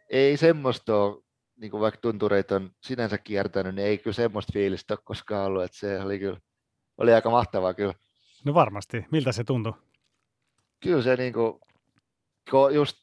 ei 0.10 0.38
semmoista 0.38 0.96
ole, 0.96 1.24
niin 1.56 1.72
kuin 1.72 1.82
vaikka 1.82 2.00
tuntureita 2.02 2.56
on 2.56 2.72
sinänsä 2.84 3.18
kiertänyt, 3.18 3.76
niin 3.76 3.88
ei 3.88 3.98
kyllä 3.98 4.16
semmoista 4.16 4.54
fiilistä 4.54 4.94
ole 4.94 5.00
koskaan 5.04 5.46
ollut, 5.46 5.64
että 5.64 5.78
se 5.78 6.00
oli 6.00 6.20
kyllä, 6.20 6.40
oli 6.98 7.14
aika 7.14 7.30
mahtavaa 7.30 7.74
kyllä. 7.74 7.94
No 8.46 8.54
varmasti. 8.54 9.06
Miltä 9.12 9.32
se 9.32 9.44
tuntui? 9.44 9.74
Kyllä 10.84 11.02
se 11.02 11.16
niin 11.16 11.34
kuin, 11.34 11.60
kun 12.50 12.74
just 12.74 12.98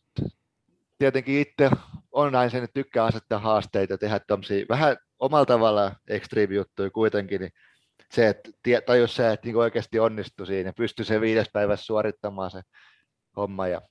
tietenkin 0.99 1.41
itse 1.41 1.71
on 2.13 2.33
näin 2.33 2.51
sen, 2.51 2.65
että 2.65 2.75
tykkää 2.75 3.05
asettaa 3.05 3.39
haasteita, 3.39 3.99
tehdä 3.99 4.21
tommosia 4.21 4.67
vähän 4.69 4.97
omalla 5.19 5.47
tavallaan 5.47 5.97
extreme 6.09 6.55
juttuja 6.55 6.91
kuitenkin, 6.91 7.41
niin 7.41 7.53
se, 8.15 8.29
että 8.29 8.51
tajus 8.87 9.17
se, 9.17 9.33
että 9.33 9.47
niin 9.47 9.57
oikeasti 9.57 9.99
onnistui 9.99 10.47
siinä, 10.47 10.73
pystyi 10.73 11.05
se 11.05 11.21
viides 11.21 11.49
päivässä 11.53 11.87
suorittamaan 11.87 12.51
se 12.51 12.61
homma 13.37 13.69
ja 13.69 13.83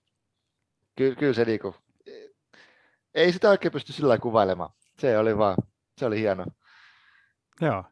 kyllä, 0.96 1.16
kyllä 1.16 1.34
se 1.34 1.46
niin 1.46 1.60
kuin, 1.60 1.76
ei 3.14 3.34
sitä 3.34 3.50
oikein 3.50 3.72
pysty 3.72 3.94
sillä 3.94 4.18
kuvailemaan. 4.18 4.70
Se 5.00 5.18
oli 5.18 5.38
vaan, 5.38 5.58
se 5.98 6.06
oli 6.06 6.20
hieno. 6.20 6.46
Joo. 7.62 7.84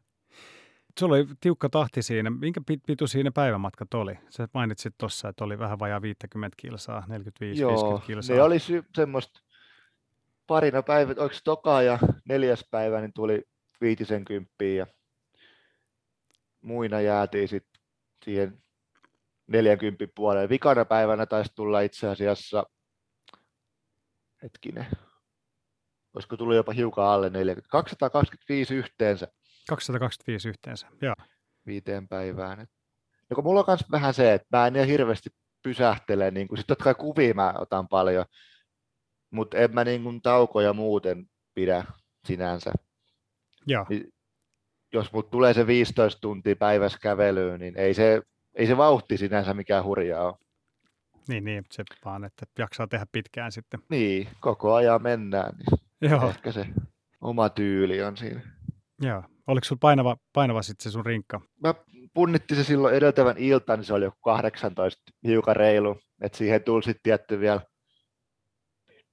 Sulla 1.00 1.14
oli 1.16 1.26
tiukka 1.40 1.68
tahti 1.68 2.02
siinä. 2.02 2.30
Minkä 2.30 2.60
pituisia 2.86 3.24
ne 3.24 3.30
päivämatkat 3.30 3.94
oli? 3.94 4.18
Sä 4.30 4.48
mainitsit 4.54 4.94
tuossa, 4.98 5.28
että 5.28 5.44
oli 5.44 5.58
vähän 5.58 5.78
vajaa 5.78 6.02
50 6.02 6.56
kilsaa, 6.56 7.06
45-50 7.08 8.06
kilsaa. 8.06 8.36
ne 8.36 8.42
oli 8.42 8.58
sy- 8.58 8.84
semmoista 8.96 9.40
parina 10.46 10.82
päivät, 10.82 11.18
oliko 11.18 11.34
toka 11.44 11.82
ja 11.82 11.98
neljäs 12.28 12.68
päivä, 12.70 13.00
niin 13.00 13.12
tuli 13.14 13.42
viitisen 13.80 14.24
kymppiä 14.24 14.74
ja 14.74 14.86
muina 16.62 17.00
jäätiin 17.00 17.48
sitten 17.48 17.82
siihen 18.24 18.62
40 19.46 20.06
puolelle. 20.14 20.48
Vikana 20.48 20.84
päivänä 20.84 21.26
taisi 21.26 21.52
tulla 21.54 21.80
itse 21.80 22.08
asiassa, 22.08 22.64
hetkinen, 24.42 24.86
olisiko 26.14 26.36
tullut 26.36 26.56
jopa 26.56 26.72
hiukan 26.72 27.06
alle 27.06 27.30
40, 27.30 27.68
225 27.70 28.74
yhteensä. 28.74 29.28
225 29.68 30.48
yhteensä, 30.48 30.86
joo. 31.02 31.14
Viiteen 31.66 32.08
päivään. 32.08 32.66
Ja 33.30 33.34
kun 33.34 33.44
mulla 33.44 33.60
on 33.60 33.66
myös 33.68 33.84
vähän 33.90 34.14
se, 34.14 34.34
että 34.34 34.46
mä 34.58 34.66
en 34.66 34.76
ihan 34.76 34.88
hirveästi 34.88 35.30
pysähtele, 35.62 36.30
niin 36.30 36.48
kuin, 36.48 36.58
sit 36.58 36.66
totta 36.66 36.84
kai 36.84 36.94
kuvia 36.94 37.34
mä 37.34 37.54
otan 37.58 37.88
paljon, 37.88 38.24
mutta 39.30 39.58
en 39.58 39.74
mä 39.74 39.84
niin 39.84 40.02
kuin 40.02 40.22
taukoja 40.22 40.72
muuten 40.72 41.26
pidä 41.54 41.84
sinänsä. 42.26 42.72
Joo. 43.66 43.86
Niin, 43.88 44.12
jos 44.92 45.12
mut 45.12 45.30
tulee 45.30 45.54
se 45.54 45.66
15 45.66 46.20
tuntia 46.20 46.56
päivässä 46.56 46.98
kävelyyn, 47.02 47.60
niin 47.60 47.78
ei 47.78 47.94
se, 47.94 48.22
ei 48.54 48.66
se 48.66 48.76
vauhti 48.76 49.16
sinänsä 49.16 49.54
mikään 49.54 49.84
hurjaa 49.84 50.26
ole. 50.26 50.34
Niin, 51.28 51.44
niin, 51.44 51.64
se 51.70 51.84
vaan, 52.04 52.24
että 52.24 52.46
jaksaa 52.58 52.86
tehdä 52.86 53.06
pitkään 53.12 53.52
sitten. 53.52 53.80
Niin, 53.90 54.28
koko 54.40 54.74
ajan 54.74 55.02
mennään, 55.02 55.52
niin 55.56 56.10
Joo. 56.10 56.28
ehkä 56.28 56.52
se 56.52 56.66
oma 57.20 57.48
tyyli 57.48 58.02
on 58.02 58.16
siinä. 58.16 58.40
Joo. 59.00 59.22
Oliko 59.46 59.64
sinulla 59.64 59.80
painava, 59.80 60.16
painava 60.32 60.62
sitten 60.62 60.82
se 60.84 60.90
sun 60.90 61.06
rinkka? 61.06 61.40
Mä 61.62 61.74
punnittiin 62.14 62.58
se 62.58 62.64
silloin 62.64 62.94
edeltävän 62.94 63.38
iltaan, 63.38 63.78
niin 63.78 63.86
se 63.86 63.94
oli 63.94 64.04
joku 64.04 64.18
18 64.20 65.02
hiukan 65.26 65.56
reilu. 65.56 65.98
että 66.20 66.38
siihen 66.38 66.62
tuli 66.62 66.82
sitten 66.82 67.02
tietty 67.02 67.40
vielä 67.40 67.60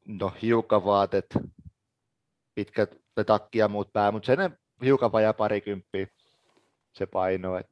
no, 0.07 0.34
hiukavaatet, 0.41 1.25
pitkät 2.55 2.95
takki 3.25 3.57
ja 3.57 3.67
muut 3.67 3.93
pää, 3.93 4.11
mutta 4.11 4.25
sen 4.27 4.57
hiukan 4.84 5.11
vajaa 5.11 5.34
parikymppiä 5.34 6.07
se 6.93 7.05
paino. 7.05 7.57
Et 7.57 7.69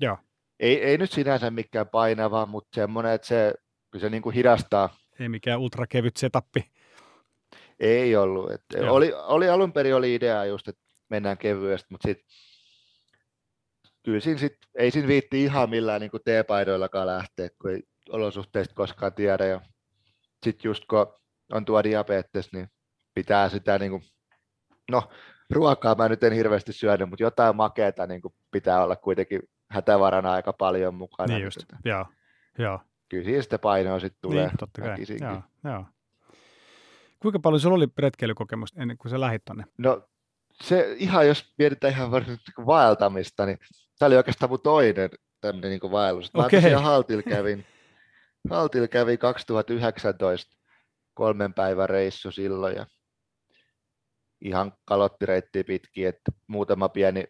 Joo. 0.00 0.18
Ei, 0.60 0.82
ei 0.82 0.98
nyt 0.98 1.12
sinänsä 1.12 1.50
mikään 1.50 1.88
painava, 1.88 2.46
mutta 2.46 2.74
semmoinen, 2.74 3.12
että 3.12 3.26
se, 3.26 3.54
kyllä 3.90 4.02
se 4.02 4.10
niin 4.10 4.22
kuin 4.22 4.34
hidastaa. 4.34 4.96
Ei 5.20 5.28
mikään 5.28 5.60
ultrakevyt 5.60 6.16
setappi. 6.16 6.64
Ei 7.80 8.16
ollut. 8.16 8.50
Et 8.50 8.62
oli, 8.88 9.12
oli, 9.14 9.48
alun 9.48 9.72
perin 9.72 9.94
oli 9.94 10.14
idea 10.14 10.44
just, 10.44 10.68
että 10.68 10.82
mennään 11.08 11.38
kevyesti, 11.38 11.86
mutta 11.90 12.08
sitten 12.08 12.26
kyllä 14.02 14.20
siinä 14.20 14.40
sit, 14.40 14.56
ei 14.74 14.90
siinä 14.90 15.08
viitti 15.08 15.44
ihan 15.44 15.70
millään 15.70 16.00
niin 16.00 16.10
T-paidoillakaan 16.10 17.06
lähteä, 17.06 17.48
kun 17.62 17.70
ei 17.70 17.82
olosuhteista 18.08 18.74
koskaan 18.74 19.14
tiedä. 19.14 19.46
Ja 19.46 19.60
sitten 20.44 20.68
just 20.68 20.84
kun 20.90 21.06
on 21.52 21.64
tuo 21.64 21.84
diabetes, 21.84 22.52
niin 22.52 22.68
pitää 23.14 23.48
sitä, 23.48 23.78
niin 23.78 23.90
kuin, 23.90 24.02
no 24.90 25.10
ruokaa 25.50 25.94
mä 25.94 26.08
nyt 26.08 26.24
en 26.24 26.32
hirveästi 26.32 26.72
syönyt, 26.72 27.08
mutta 27.08 27.22
jotain 27.22 27.56
makeata 27.56 28.06
niin 28.06 28.22
kuin 28.22 28.34
pitää 28.50 28.84
olla 28.84 28.96
kuitenkin 28.96 29.42
hätävarana 29.70 30.32
aika 30.32 30.52
paljon 30.52 30.94
mukana. 30.94 31.34
Niin 31.34 31.44
just, 31.44 31.60
joo, 31.84 32.06
joo. 32.58 32.80
Kyllä 33.08 33.24
siinä 33.24 33.42
sitä 33.42 33.58
painoa 33.58 34.00
sitten 34.00 34.20
tulee. 34.22 34.46
Niin, 34.46 34.56
totta 34.58 34.82
kai, 34.82 34.96
joo, 35.20 35.42
joo. 35.64 35.84
Kuinka 37.22 37.38
paljon 37.38 37.60
sulla 37.60 37.76
oli 37.76 37.88
retkeilykokemusta 37.98 38.82
ennen 38.82 38.98
kuin 38.98 39.10
sä 39.10 39.20
lähit 39.20 39.44
tonne? 39.44 39.64
No 39.78 40.08
se 40.52 40.96
ihan, 40.98 41.26
jos 41.26 41.54
mietitään 41.58 41.92
ihan 41.92 42.10
niin 42.12 42.66
vaeltamista, 42.66 43.46
niin 43.46 43.58
tämä 43.98 44.06
oli 44.06 44.16
oikeastaan 44.16 44.50
mun 44.50 44.60
toinen 44.60 45.10
tämmöinen 45.40 45.70
niin 45.70 45.92
vaellus. 45.92 46.34
Mä 46.34 46.44
okay. 46.44 46.72
Haltil 46.72 47.22
kävin, 47.22 47.66
Haltil 48.50 48.86
kävin 48.86 49.18
2019 49.18 50.56
kolmen 51.14 51.54
päivän 51.54 51.88
reissu 51.88 52.30
silloin 52.30 52.76
ja 52.76 52.86
ihan 54.40 54.72
kalottireitti 54.84 55.64
pitkin, 55.64 56.08
että 56.08 56.32
muutama 56.46 56.88
pieni 56.88 57.24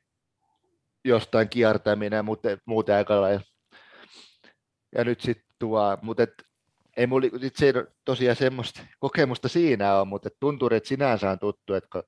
jostain 1.04 1.48
kiertäminen, 1.48 2.24
mutta 2.24 2.48
muuten 2.66 2.94
aika 2.94 3.20
lailla. 3.20 3.44
Ja 4.94 5.04
nyt 5.04 5.20
sitten 5.20 5.54
tuo, 5.58 5.98
mutta 6.02 6.22
et, 6.22 6.32
ei 6.96 7.06
mulla 7.06 7.38
sit 7.40 7.56
se 7.56 7.72
tosiaan 8.04 8.36
semmoista 8.36 8.80
kokemusta 8.98 9.48
siinä 9.48 10.00
on, 10.00 10.08
mutta 10.08 10.30
tunturit 10.40 10.84
sinänsä 10.84 11.30
on 11.30 11.38
tuttu, 11.38 11.74
että 11.74 11.88
kun 11.92 12.02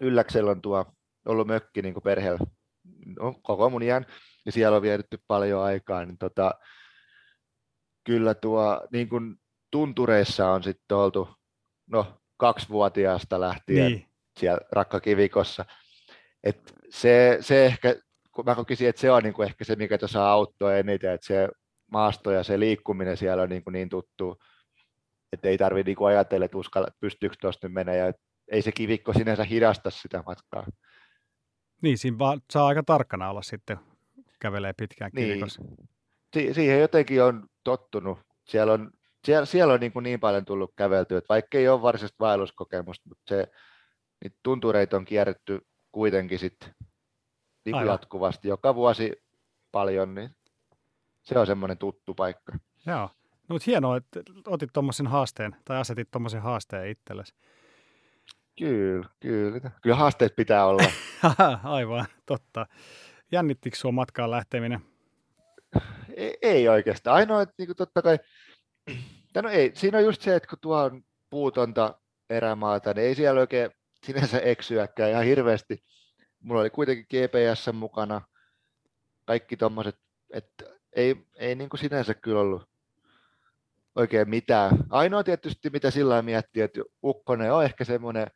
Ylläksellä 0.00 0.50
on 0.50 0.62
tuo 0.62 0.86
ollut 1.26 1.46
mökki 1.46 1.82
niin 1.82 1.94
perheellä 2.04 2.38
no, 3.18 3.34
koko 3.42 3.70
mun 3.70 3.82
iän, 3.82 4.06
ja 4.46 4.52
siellä 4.52 4.76
on 4.76 4.82
vietetty 4.82 5.18
paljon 5.26 5.62
aikaa, 5.62 6.04
niin 6.04 6.18
tota, 6.18 6.54
kyllä 8.04 8.34
tuo 8.34 8.86
niin 8.92 9.08
kuin 9.08 9.36
tuntureissa 9.70 10.50
on 10.50 10.62
sitten 10.62 10.96
oltu 10.96 11.28
no, 11.86 12.20
kaksivuotiaasta 12.36 13.40
lähtien 13.40 13.92
niin. 13.92 14.13
Siellä 14.40 14.60
rakkakivikossa. 14.72 15.64
Et 16.44 16.74
se, 16.90 17.38
se 17.40 17.66
ehkä, 17.66 17.96
kun 18.32 18.44
mä 18.44 18.54
kokisin, 18.54 18.88
että 18.88 19.00
se 19.00 19.10
on 19.10 19.22
niin 19.22 19.34
kuin 19.34 19.48
ehkä 19.48 19.64
se, 19.64 19.76
mikä 19.76 19.98
tuossa 19.98 20.30
auttaa 20.30 20.76
eniten, 20.76 21.12
että 21.12 21.26
se 21.26 21.48
maasto 21.90 22.30
ja 22.30 22.42
se 22.42 22.60
liikkuminen 22.60 23.16
siellä 23.16 23.42
on 23.42 23.48
niin, 23.48 23.64
kuin 23.64 23.72
niin 23.72 23.88
tuttu, 23.88 24.38
että 25.32 25.48
ei 25.48 25.58
tarvitse 25.58 25.90
niin 25.90 26.08
ajatella, 26.08 26.44
että 26.44 26.58
uskalla, 26.58 26.88
pystyykö 27.00 27.36
tuosta 27.40 27.66
nyt 27.66 27.74
mennä, 27.74 27.94
ja 27.94 28.12
ei 28.48 28.62
se 28.62 28.72
kivikko 28.72 29.12
sinänsä 29.12 29.44
hidasta 29.44 29.90
sitä 29.90 30.22
matkaa. 30.26 30.66
Niin, 31.82 31.98
siinä 31.98 32.18
vaan 32.18 32.40
saa 32.52 32.66
aika 32.66 32.82
tarkkana 32.82 33.30
olla 33.30 33.42
sitten, 33.42 33.78
kävelee 34.40 34.72
pitkään 34.72 35.10
niin. 35.14 35.28
kivikossa. 35.28 35.62
Si- 36.34 36.54
siihen 36.54 36.80
jotenkin 36.80 37.22
on 37.22 37.46
tottunut. 37.64 38.18
Siellä 38.44 38.72
on, 38.72 38.90
siellä, 39.24 39.46
siellä 39.46 39.74
on 39.74 39.80
niin, 39.80 39.92
kuin 39.92 40.02
niin 40.02 40.20
paljon 40.20 40.44
tullut 40.44 40.72
käveltyä, 40.76 41.18
että 41.18 41.28
vaikka 41.28 41.58
ei 41.58 41.68
ole 41.68 41.82
varsinaista 41.82 42.24
vaelluskokemusta, 42.24 43.08
mutta 43.08 43.24
se, 43.28 43.46
niin 44.24 44.38
tuntureita 44.42 44.96
on 44.96 45.04
kierretty 45.04 45.66
kuitenkin 45.92 46.38
sitten 46.38 46.74
niin 47.64 47.86
jatkuvasti, 47.86 48.48
joka 48.48 48.74
vuosi 48.74 49.12
paljon, 49.72 50.14
niin 50.14 50.30
se 51.22 51.38
on 51.38 51.46
semmoinen 51.46 51.78
tuttu 51.78 52.14
paikka. 52.14 52.52
Joo, 52.86 53.10
no, 53.48 53.54
mutta 53.54 53.64
hienoa, 53.66 53.96
että 53.96 54.20
otit 54.46 54.70
tuommoisen 54.72 55.06
haasteen 55.06 55.56
tai 55.64 55.76
asetit 55.76 56.10
tuommoisen 56.10 56.42
haasteen 56.42 56.88
itsellesi. 56.88 57.34
Kyllä, 58.58 59.08
kyllä. 59.20 59.70
Kyllä 59.82 59.96
haasteet 59.96 60.36
pitää 60.36 60.66
olla. 60.66 60.82
Aivan, 61.64 62.06
totta. 62.26 62.66
Jännittikö 63.32 63.76
sinua 63.76 63.92
matkaan 63.92 64.30
lähteminen? 64.30 64.80
Ei, 66.16 66.38
ei 66.42 66.68
oikeastaan. 66.68 67.16
Ainoa, 67.16 67.42
että 67.42 67.54
niin 67.58 67.76
totta 67.76 68.02
kai, 68.02 68.18
no 69.42 69.48
ei, 69.48 69.72
siinä 69.74 69.98
on 69.98 70.04
just 70.04 70.22
se, 70.22 70.36
että 70.36 70.48
kun 70.48 70.58
tuo 70.60 70.82
on 70.82 71.02
puutonta 71.30 71.98
erämaata, 72.30 72.94
niin 72.94 73.06
ei 73.06 73.14
siellä 73.14 73.40
oikein 73.40 73.70
sinänsä 74.04 74.38
eksyäkään 74.38 75.10
ihan 75.10 75.24
hirveästi. 75.24 75.84
Mulla 76.40 76.60
oli 76.60 76.70
kuitenkin 76.70 77.06
GPS 77.08 77.72
mukana, 77.72 78.22
kaikki 79.24 79.56
tuommoiset, 79.56 79.96
että 80.30 80.64
ei, 80.92 81.16
ei 81.34 81.54
niin 81.54 81.68
kuin 81.68 81.80
sinänsä 81.80 82.14
kyllä 82.14 82.40
ollut 82.40 82.68
oikein 83.94 84.30
mitään. 84.30 84.78
Ainoa 84.90 85.24
tietysti, 85.24 85.70
mitä 85.70 85.90
sillä 85.90 86.22
miettii, 86.22 86.62
että 86.62 86.80
ukkonen 87.04 87.52
on 87.52 87.64
ehkä 87.64 87.84
semmoinen 87.84 88.26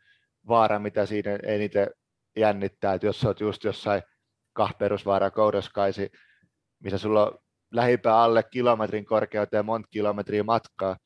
vaara, 0.48 0.78
mitä 0.78 1.06
siinä 1.06 1.38
eniten 1.42 1.90
jännittää, 2.36 2.94
että 2.94 3.06
jos 3.06 3.24
olet 3.24 3.40
just 3.40 3.64
jossain 3.64 4.02
kahperusvaara 4.52 5.30
koudaskaisi, 5.30 6.10
missä 6.80 6.98
sulla 6.98 7.26
on 7.26 7.38
lähimpää 7.70 8.22
alle 8.22 8.42
kilometrin 8.42 9.04
korkeuteen 9.04 9.64
monta 9.64 9.88
kilometriä 9.90 10.42
matkaa, 10.42 10.96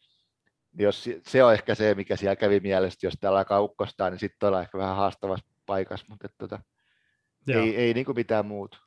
jos 0.79 1.11
se 1.27 1.45
on 1.45 1.53
ehkä 1.53 1.75
se, 1.75 1.95
mikä 1.95 2.17
siellä 2.17 2.37
kävi 2.37 2.61
mielestä, 2.61 3.07
jos 3.07 3.15
täällä 3.21 3.39
alkaa 3.39 3.61
ukkostaa, 3.61 4.11
niin 4.11 4.19
sitten 4.19 4.47
ollaan 4.47 4.63
ehkä 4.63 4.79
vähän 4.79 4.97
haastavassa 4.97 5.47
paikassa, 5.67 6.07
mutta 6.09 6.27
että, 6.27 6.39
tota, 6.39 6.61
ei, 7.49 7.77
ei 7.77 7.95
niin 7.95 8.07
kuin 8.07 8.17
mitään 8.17 8.47
muuta. 8.47 8.79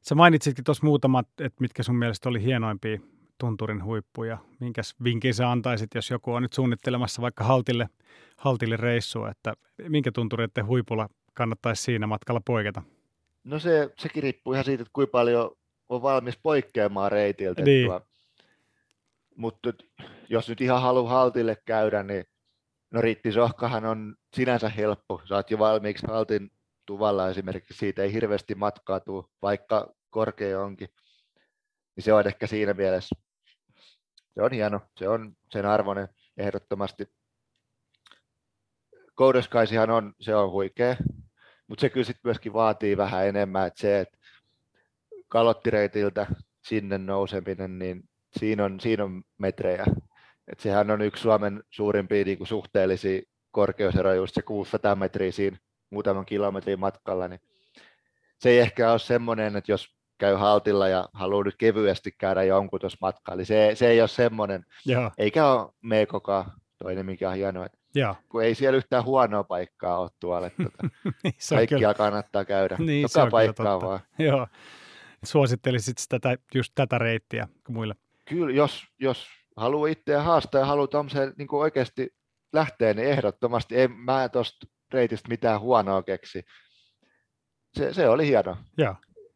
Sä 0.00 0.14
mainitsitkin 0.14 0.64
tuossa 0.64 0.86
muutamat, 0.86 1.28
että 1.40 1.60
mitkä 1.60 1.82
sun 1.82 1.96
mielestä 1.96 2.28
oli 2.28 2.42
hienoimpia 2.42 2.98
tunturin 3.38 3.84
huippuja. 3.84 4.38
Minkäs 4.60 4.94
vinkin 5.04 5.34
sä 5.34 5.50
antaisit, 5.50 5.94
jos 5.94 6.10
joku 6.10 6.32
on 6.32 6.42
nyt 6.42 6.52
suunnittelemassa 6.52 7.22
vaikka 7.22 7.44
haltille, 7.44 7.88
haltille 8.36 8.76
reissua, 8.76 9.30
että 9.30 9.54
minkä 9.88 10.12
tuntureiden 10.12 10.66
huipulla 10.66 11.08
kannattaisi 11.34 11.82
siinä 11.82 12.06
matkalla 12.06 12.40
poiketa? 12.44 12.82
No 13.44 13.58
se, 13.58 13.90
sekin 13.98 14.22
riippuu 14.22 14.52
ihan 14.52 14.64
siitä, 14.64 14.82
että 14.82 14.92
kuinka 14.92 15.10
paljon 15.10 15.56
on 15.88 16.02
valmis 16.02 16.38
poikkeamaan 16.42 17.12
reitiltä. 17.12 17.62
Niin. 17.62 17.90
Mutta 19.36 19.72
jos 20.28 20.48
nyt 20.48 20.60
ihan 20.60 20.82
haluaa 20.82 21.12
haltille 21.12 21.56
käydä, 21.64 22.02
niin 22.02 22.24
no 22.90 23.00
Sohkahan 23.34 23.84
on 23.84 24.16
sinänsä 24.36 24.68
helppo. 24.68 25.22
Saat 25.24 25.50
jo 25.50 25.58
valmiiksi 25.58 26.06
haltin 26.06 26.50
tuvalla 26.86 27.28
esimerkiksi, 27.28 27.74
siitä 27.74 28.02
ei 28.02 28.12
hirveästi 28.12 28.54
matkaa 28.54 29.00
tule, 29.00 29.24
vaikka 29.42 29.94
korkea 30.10 30.60
onkin. 30.60 30.88
Niin 31.96 32.04
se 32.04 32.12
on 32.12 32.26
ehkä 32.26 32.46
siinä 32.46 32.74
mielessä 32.74 33.16
se 34.36 34.42
on 34.42 34.52
hieno, 34.52 34.80
se 34.96 35.08
on 35.08 35.36
sen 35.50 35.66
arvoinen. 35.66 36.08
ehdottomasti. 36.36 37.08
Koudeskaisihan 39.14 39.90
on, 39.90 40.14
se 40.20 40.34
on 40.34 40.50
huikea, 40.50 40.96
mutta 41.66 41.80
se 41.80 41.88
kyllä 41.88 42.04
sitten 42.04 42.20
myöskin 42.24 42.52
vaatii 42.52 42.96
vähän 42.96 43.26
enemmän, 43.26 43.66
että 43.66 43.80
se, 43.80 44.00
että 44.00 44.18
kalottireitiltä 45.28 46.26
sinne 46.68 46.98
nouseminen, 46.98 47.78
niin 47.78 48.08
siinä 48.38 48.64
on, 48.64 48.80
siinä 48.80 49.04
on 49.04 49.22
metrejä. 49.38 49.84
Et 50.52 50.60
sehän 50.60 50.90
on 50.90 51.02
yksi 51.02 51.22
Suomen 51.22 51.62
suurimpia 51.70 52.24
niin 52.24 52.38
kuin 52.38 52.48
suhteellisia 52.48 53.22
korkeuseroja, 53.50 54.14
just 54.16 54.34
se 54.34 54.42
600 54.42 54.96
metriä 54.96 55.32
siinä 55.32 55.56
muutaman 55.90 56.26
kilometrin 56.26 56.80
matkalla, 56.80 57.28
niin 57.28 57.40
se 58.38 58.50
ei 58.50 58.58
ehkä 58.58 58.90
ole 58.90 58.98
semmoinen, 58.98 59.56
että 59.56 59.72
jos 59.72 59.96
käy 60.18 60.34
haltilla 60.34 60.88
ja 60.88 61.08
haluaa 61.12 61.44
nyt 61.44 61.56
kevyesti 61.58 62.10
käydä 62.18 62.42
jonkun 62.42 62.80
tuossa 62.80 62.98
matkalla, 63.00 63.36
niin 63.36 63.46
se, 63.46 63.70
se 63.74 63.88
ei 63.88 64.00
ole 64.00 64.08
semmoinen, 64.08 64.64
Joo. 64.86 65.10
eikä 65.18 65.52
ole 65.52 65.72
Meekokaan 65.82 66.52
toinen, 66.78 67.06
mikä 67.06 67.28
on 67.30 67.36
hienoa, 67.36 67.66
Joo. 67.94 68.14
kun 68.28 68.42
ei 68.42 68.54
siellä 68.54 68.76
yhtään 68.76 69.04
huonoa 69.04 69.44
paikkaa 69.44 69.98
ole 69.98 70.10
tuolla, 70.20 70.46
että 70.46 70.62
tota, 70.62 70.82
Niin, 71.04 71.34
on 71.34 71.40
kyllä, 71.48 71.66
kaikkia 71.68 71.94
kannattaa 71.94 72.44
käydä, 72.44 72.76
Niin, 72.78 73.02
joka 73.02 73.30
paikkaa 73.30 73.80
vaan. 73.80 74.00
joo. 74.18 74.46
Suosittelisit 75.24 75.96
tätä, 76.08 76.36
just 76.54 76.72
tätä 76.74 76.98
reittiä 76.98 77.48
muille. 77.68 77.94
Kyllä, 78.28 78.52
jos, 78.52 78.84
jos 78.98 79.26
haluaa 79.56 79.88
itseä 79.88 80.22
haastaa 80.22 80.60
ja 80.60 80.66
haluaa 80.66 80.86
tuommoiseen 80.86 81.32
niin 81.38 81.48
oikeasti 81.54 82.10
lähteä, 82.52 82.94
niin 82.94 83.08
ehdottomasti 83.08 83.80
en 83.80 83.92
mä 83.92 84.28
tuosta 84.28 84.66
reitistä 84.92 85.28
mitään 85.28 85.60
huonoa 85.60 86.02
keksi. 86.02 86.44
Se, 87.78 87.94
se 87.94 88.08
oli 88.08 88.26
hieno. 88.26 88.56
Joo. 88.78 88.94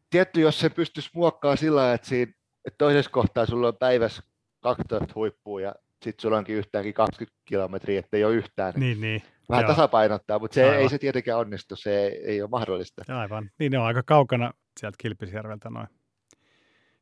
Tietty, 0.09 0.41
jos 0.41 0.59
se 0.59 0.69
pystyisi 0.69 1.09
muokkaamaan 1.13 1.57
sillä 1.57 1.93
että, 1.93 2.07
siinä, 2.07 2.31
että 2.65 2.77
toisessa 2.77 3.11
kohtaa 3.11 3.45
sulla 3.45 3.67
on 3.67 3.77
päivässä 3.77 4.23
12 4.59 5.13
huippua 5.15 5.61
ja 5.61 5.75
sitten 6.03 6.21
sulla 6.21 6.37
onkin 6.37 6.55
yhtäänkin 6.55 6.93
20 6.93 7.41
kilometriä, 7.45 7.99
ettei 7.99 8.23
ole 8.23 8.35
yhtään. 8.35 8.73
Niin 8.73 8.81
Niin, 8.81 9.01
niin. 9.01 9.21
vähän 9.49 9.63
joo. 9.63 9.71
tasapainottaa, 9.71 10.39
mutta 10.39 10.55
se 10.55 10.63
Aivan. 10.63 10.79
ei 10.79 10.89
se 10.89 10.97
tietenkään 10.97 11.39
onnistu, 11.39 11.75
se 11.75 11.99
ei, 11.99 12.23
ei 12.25 12.41
ole 12.41 12.49
mahdollista. 12.49 13.03
Aivan. 13.07 13.49
Niin 13.59 13.71
ne 13.71 13.79
on 13.79 13.85
aika 13.85 14.03
kaukana 14.03 14.53
sieltä 14.79 14.95
Kilpisjärveltä 14.97 15.69
noin 15.69 15.87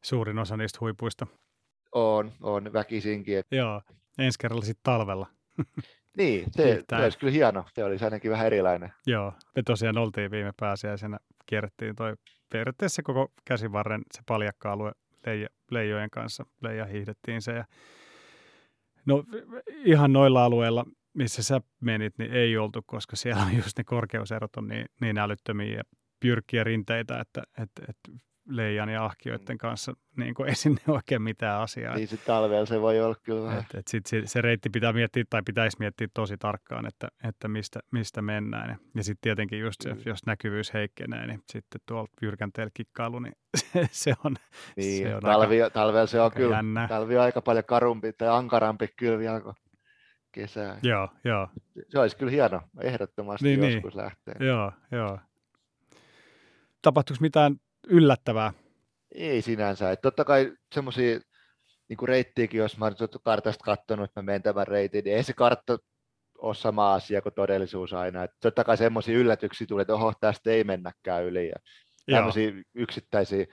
suurin 0.01 0.39
osa 0.39 0.57
niistä 0.57 0.77
huipuista. 0.81 1.27
On, 1.91 2.31
on 2.41 2.73
väkisinkin. 2.73 3.37
Et, 3.37 3.47
Joo. 3.51 3.81
Ensi 4.17 4.39
kerralla 4.39 4.65
sitten 4.65 4.83
talvella. 4.83 5.27
niin, 6.17 6.45
se, 6.51 6.83
se 6.89 6.95
olisi 6.95 7.19
kyllä 7.19 7.33
hieno. 7.33 7.65
Se 7.73 7.83
olisi 7.83 8.05
ainakin 8.05 8.31
vähän 8.31 8.47
erilainen. 8.47 8.93
Joo. 9.07 9.33
Me 9.55 9.63
tosiaan 9.63 9.97
oltiin 9.97 10.31
viime 10.31 10.51
pääsiäisenä, 10.59 11.19
kierrettiin 11.45 11.95
toi 11.95 12.13
periaatteessa 12.51 13.03
koko 13.03 13.31
käsivarren 13.45 14.01
se 14.13 14.21
paljakka-alue 14.25 14.91
leija, 15.25 15.47
leijojen 15.71 16.09
kanssa. 16.09 16.45
Leija 16.61 16.85
hiihdettiin 16.85 17.41
se 17.41 17.51
ja 17.51 17.65
no 19.05 19.23
ihan 19.67 20.13
noilla 20.13 20.45
alueilla, 20.45 20.85
missä 21.13 21.43
sä 21.43 21.61
menit, 21.79 22.17
niin 22.17 22.31
ei 22.31 22.57
oltu, 22.57 22.81
koska 22.85 23.15
siellä 23.15 23.43
on 23.43 23.55
just 23.55 23.77
ne 23.77 23.83
korkeuserot 23.83 24.55
on 24.55 24.67
niin, 24.67 24.85
niin 25.01 25.17
älyttömiä 25.17 25.77
ja 25.77 25.83
pyrkkiä 26.19 26.63
rinteitä, 26.63 27.19
että, 27.19 27.43
että, 27.57 27.81
että 27.89 28.25
leijan 28.49 28.89
ja 28.89 29.05
ahkioiden 29.05 29.57
kanssa 29.57 29.93
niin 30.17 30.33
kuin 30.33 30.49
ei 30.49 30.55
sinne 30.55 30.81
oikein 30.87 31.21
mitään 31.21 31.61
asiaa. 31.61 31.95
Niin 31.95 32.07
se 32.07 32.17
talvella 32.17 32.65
se 32.65 32.81
voi 32.81 33.01
olla 33.01 33.15
kyllä 33.23 33.43
vähän. 33.43 33.59
Et, 33.59 33.65
et 33.75 33.87
sit 33.87 34.05
se, 34.05 34.21
se 34.25 34.41
reitti 34.41 34.69
pitää 34.69 34.93
miettiä 34.93 35.23
tai 35.29 35.41
pitäisi 35.45 35.77
miettiä 35.79 36.07
tosi 36.13 36.37
tarkkaan, 36.37 36.85
että, 36.87 37.07
että 37.23 37.47
mistä, 37.47 37.79
mistä 37.91 38.21
mennään. 38.21 38.79
Ja, 38.95 39.03
sitten 39.03 39.21
tietenkin 39.21 39.59
just 39.59 39.81
se, 39.81 39.93
Mm. 39.93 40.01
jos 40.05 40.25
näkyvyys 40.25 40.73
heikkenee, 40.73 41.27
niin 41.27 41.43
sitten 41.51 41.81
tuolta 41.85 42.11
jyrkänteellä 42.21 42.71
kikkailu, 42.73 43.19
niin 43.19 43.33
se, 43.73 43.87
se 43.91 44.13
on, 44.25 44.35
Niin, 44.75 45.07
se 45.07 45.15
on 45.15 45.21
talvi, 45.21 45.57
talvella 45.73 46.05
se 46.07 46.17
on 46.19 46.23
aika 46.23 46.35
kyllä, 46.35 46.55
jännää. 46.55 46.87
talvi 46.87 47.17
on 47.17 47.23
aika 47.23 47.41
paljon 47.41 47.65
karumpi 47.65 48.13
tai 48.13 48.27
ankarampi 48.29 48.87
kyllä 48.97 49.19
vielä 49.19 49.41
kuin 49.41 49.55
kesää. 50.31 50.79
Joo, 50.83 51.09
joo, 51.23 51.47
Se 51.89 51.99
olisi 51.99 52.17
kyllä 52.17 52.31
hieno, 52.31 52.61
ehdottomasti 52.81 53.45
Niin, 53.47 53.59
niin. 53.61 53.73
joskus 53.73 53.95
lähtee. 53.95 54.35
joo, 54.39 54.71
joo. 54.91 55.19
Tapahtuiko 56.81 57.17
mitään 57.21 57.55
yllättävää? 57.89 58.53
Ei 59.11 59.41
sinänsä. 59.41 59.91
Et 59.91 60.01
totta 60.01 60.25
kai 60.25 60.53
semmoisia 60.75 61.19
niin 61.89 62.07
reittiäkin, 62.07 62.57
jos 62.57 62.77
mä 62.77 62.85
oon 62.85 62.95
kartasta 63.23 63.63
katsonut, 63.63 64.09
että 64.09 64.21
mä 64.21 64.25
menen 64.25 64.41
tämän 64.41 64.67
reitin, 64.67 65.03
niin 65.03 65.17
ei 65.17 65.23
se 65.23 65.33
kartta 65.33 65.77
ole 66.37 66.55
sama 66.55 66.93
asia 66.93 67.21
kuin 67.21 67.33
todellisuus 67.33 67.93
aina. 67.93 68.23
Et 68.23 68.31
totta 68.39 68.63
kai 68.63 68.77
semmoisia 68.77 69.17
yllätyksiä 69.17 69.67
tulee, 69.67 69.81
että 69.81 69.93
oho, 69.93 70.13
tästä 70.19 70.51
ei 70.51 70.63
mennäkään 70.63 71.23
yli. 71.23 71.47
Ja 71.47 71.55
tämmöisiä 72.11 72.51
yksittäisiä, 72.75 73.45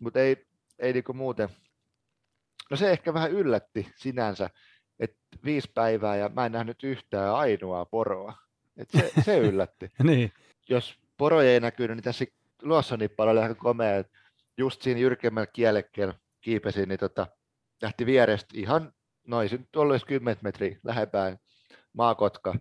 mutta 0.00 0.20
ei, 0.20 0.46
ei 0.78 0.92
niinku 0.92 1.12
muuten. 1.12 1.48
No 2.70 2.76
se 2.76 2.90
ehkä 2.90 3.14
vähän 3.14 3.32
yllätti 3.32 3.88
sinänsä, 3.96 4.50
että 4.98 5.18
viisi 5.44 5.70
päivää 5.74 6.16
ja 6.16 6.28
mä 6.28 6.46
en 6.46 6.52
nähnyt 6.52 6.84
yhtään 6.84 7.34
ainoaa 7.34 7.84
poroa. 7.84 8.34
Et 8.76 8.90
se, 8.90 9.12
se 9.24 9.38
yllätti. 9.38 9.90
niin, 10.02 10.32
Jos 10.68 10.98
poroja 11.16 11.52
ei 11.52 11.60
näkynyt, 11.60 11.96
niin 11.96 12.04
tässä 12.04 12.24
Luossonippala 12.62 13.30
oli 13.30 13.40
aika 13.40 13.54
komea. 13.54 13.96
et 13.96 14.06
Just 14.58 14.82
siinä 14.82 15.00
jyrkemmällä 15.00 15.46
kielekkeellä 15.46 16.14
kiipesin, 16.40 16.88
niin 16.88 16.98
tota, 16.98 17.26
lähti 17.82 18.06
vierestä 18.06 18.54
ihan 18.54 18.92
noin, 19.26 19.48
se 19.48 19.56
nyt 19.56 19.76
olisi 19.76 20.06
10 20.06 20.38
metriä 20.42 20.78
lähempään 20.84 21.38
maakotka 21.92 22.54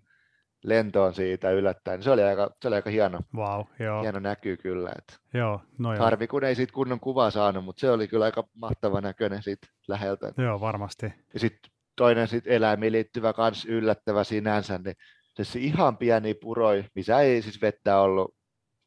lentoon 0.63 1.13
siitä 1.13 1.51
yllättäen. 1.51 2.03
Se 2.03 2.11
oli 2.11 2.23
aika, 2.23 2.51
se 2.61 2.67
oli 2.67 2.75
aika 2.75 2.89
hieno, 2.89 3.19
wow, 3.35 3.65
joo, 3.79 4.01
hieno 4.01 4.19
näkyy 4.19 4.57
kyllä. 4.57 4.91
Et 4.97 5.19
joo, 5.33 5.61
no 5.79 5.93
joo, 5.93 6.03
Harmi, 6.03 6.27
kun 6.27 6.43
ei 6.43 6.55
siitä 6.55 6.73
kunnon 6.73 6.99
kuvaa 6.99 7.31
saanut, 7.31 7.65
mutta 7.65 7.79
se 7.79 7.91
oli 7.91 8.07
kyllä 8.07 8.25
aika 8.25 8.43
mahtava 8.55 9.01
näköinen 9.01 9.43
siitä 9.43 9.67
läheltä. 9.87 10.33
joo, 10.37 10.59
varmasti. 10.59 11.13
Ja 11.33 11.39
sitten 11.39 11.71
toinen 11.95 12.27
sit 12.27 12.47
eläimiin 12.47 12.93
liittyvä 12.93 13.33
kans 13.33 13.65
yllättävä 13.65 14.23
sinänsä, 14.23 14.77
niin 14.77 14.95
se 15.41 15.59
ihan 15.59 15.97
pieni 15.97 16.33
puroi, 16.33 16.85
missä 16.95 17.19
ei 17.19 17.41
siis 17.41 17.61
vettä 17.61 17.99
ollut 17.99 18.35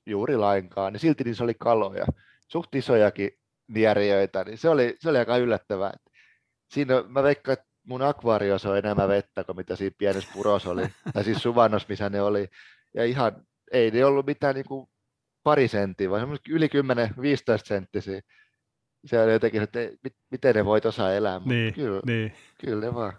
juuri 0.07 0.37
lainkaan, 0.37 0.93
niin 0.93 1.01
silti 1.01 1.25
niissä 1.25 1.45
oli 1.45 1.55
kaloja, 1.59 2.07
suht 2.49 2.75
isojakin 2.75 3.31
nieriöitä, 3.69 4.45
niin 4.45 4.59
se 4.59 4.69
oli, 4.69 4.97
se 5.01 5.11
oli 5.11 5.19
aika 5.19 5.37
yllättävää. 5.37 5.93
Siinä 6.71 7.03
mä 7.09 7.23
veikkaan, 7.23 7.53
että 7.53 7.67
mun 7.87 8.03
akvaariossa 8.03 8.71
on 8.71 8.79
enemmän 8.79 9.09
vettä 9.09 9.45
kuin 9.45 9.57
mitä 9.57 9.77
siinä 9.77 9.97
pienessä 9.99 10.31
purossa 10.35 10.71
oli, 10.71 10.83
tai 11.15 11.25
siis 11.25 11.43
suvannossa, 11.43 11.87
missä 11.89 12.11
ne 12.11 12.23
oli. 12.23 12.49
Ja 12.95 13.05
ihan, 13.05 13.47
ei 13.73 13.91
ne 13.91 14.05
ollut 14.05 14.27
mitään 14.27 14.55
niin 14.55 14.67
kuin 14.69 14.87
pari 15.43 15.69
senttiä, 15.69 16.11
vaan 16.11 16.39
yli 16.49 16.67
10-15 16.67 16.69
senttisiä. 17.65 18.21
Se 19.07 19.23
oli 19.23 19.33
jotenkin, 19.33 19.63
että 19.63 19.79
miten 20.31 20.55
ne 20.55 20.65
voi 20.65 20.81
tuossa 20.81 21.15
elää, 21.15 21.39
mutta 21.39 21.55
Niin, 21.55 21.75
kyllä, 21.75 22.01
niin. 22.07 22.33
kyllä 22.61 22.87
ne 22.87 22.95
vaan. 22.95 23.13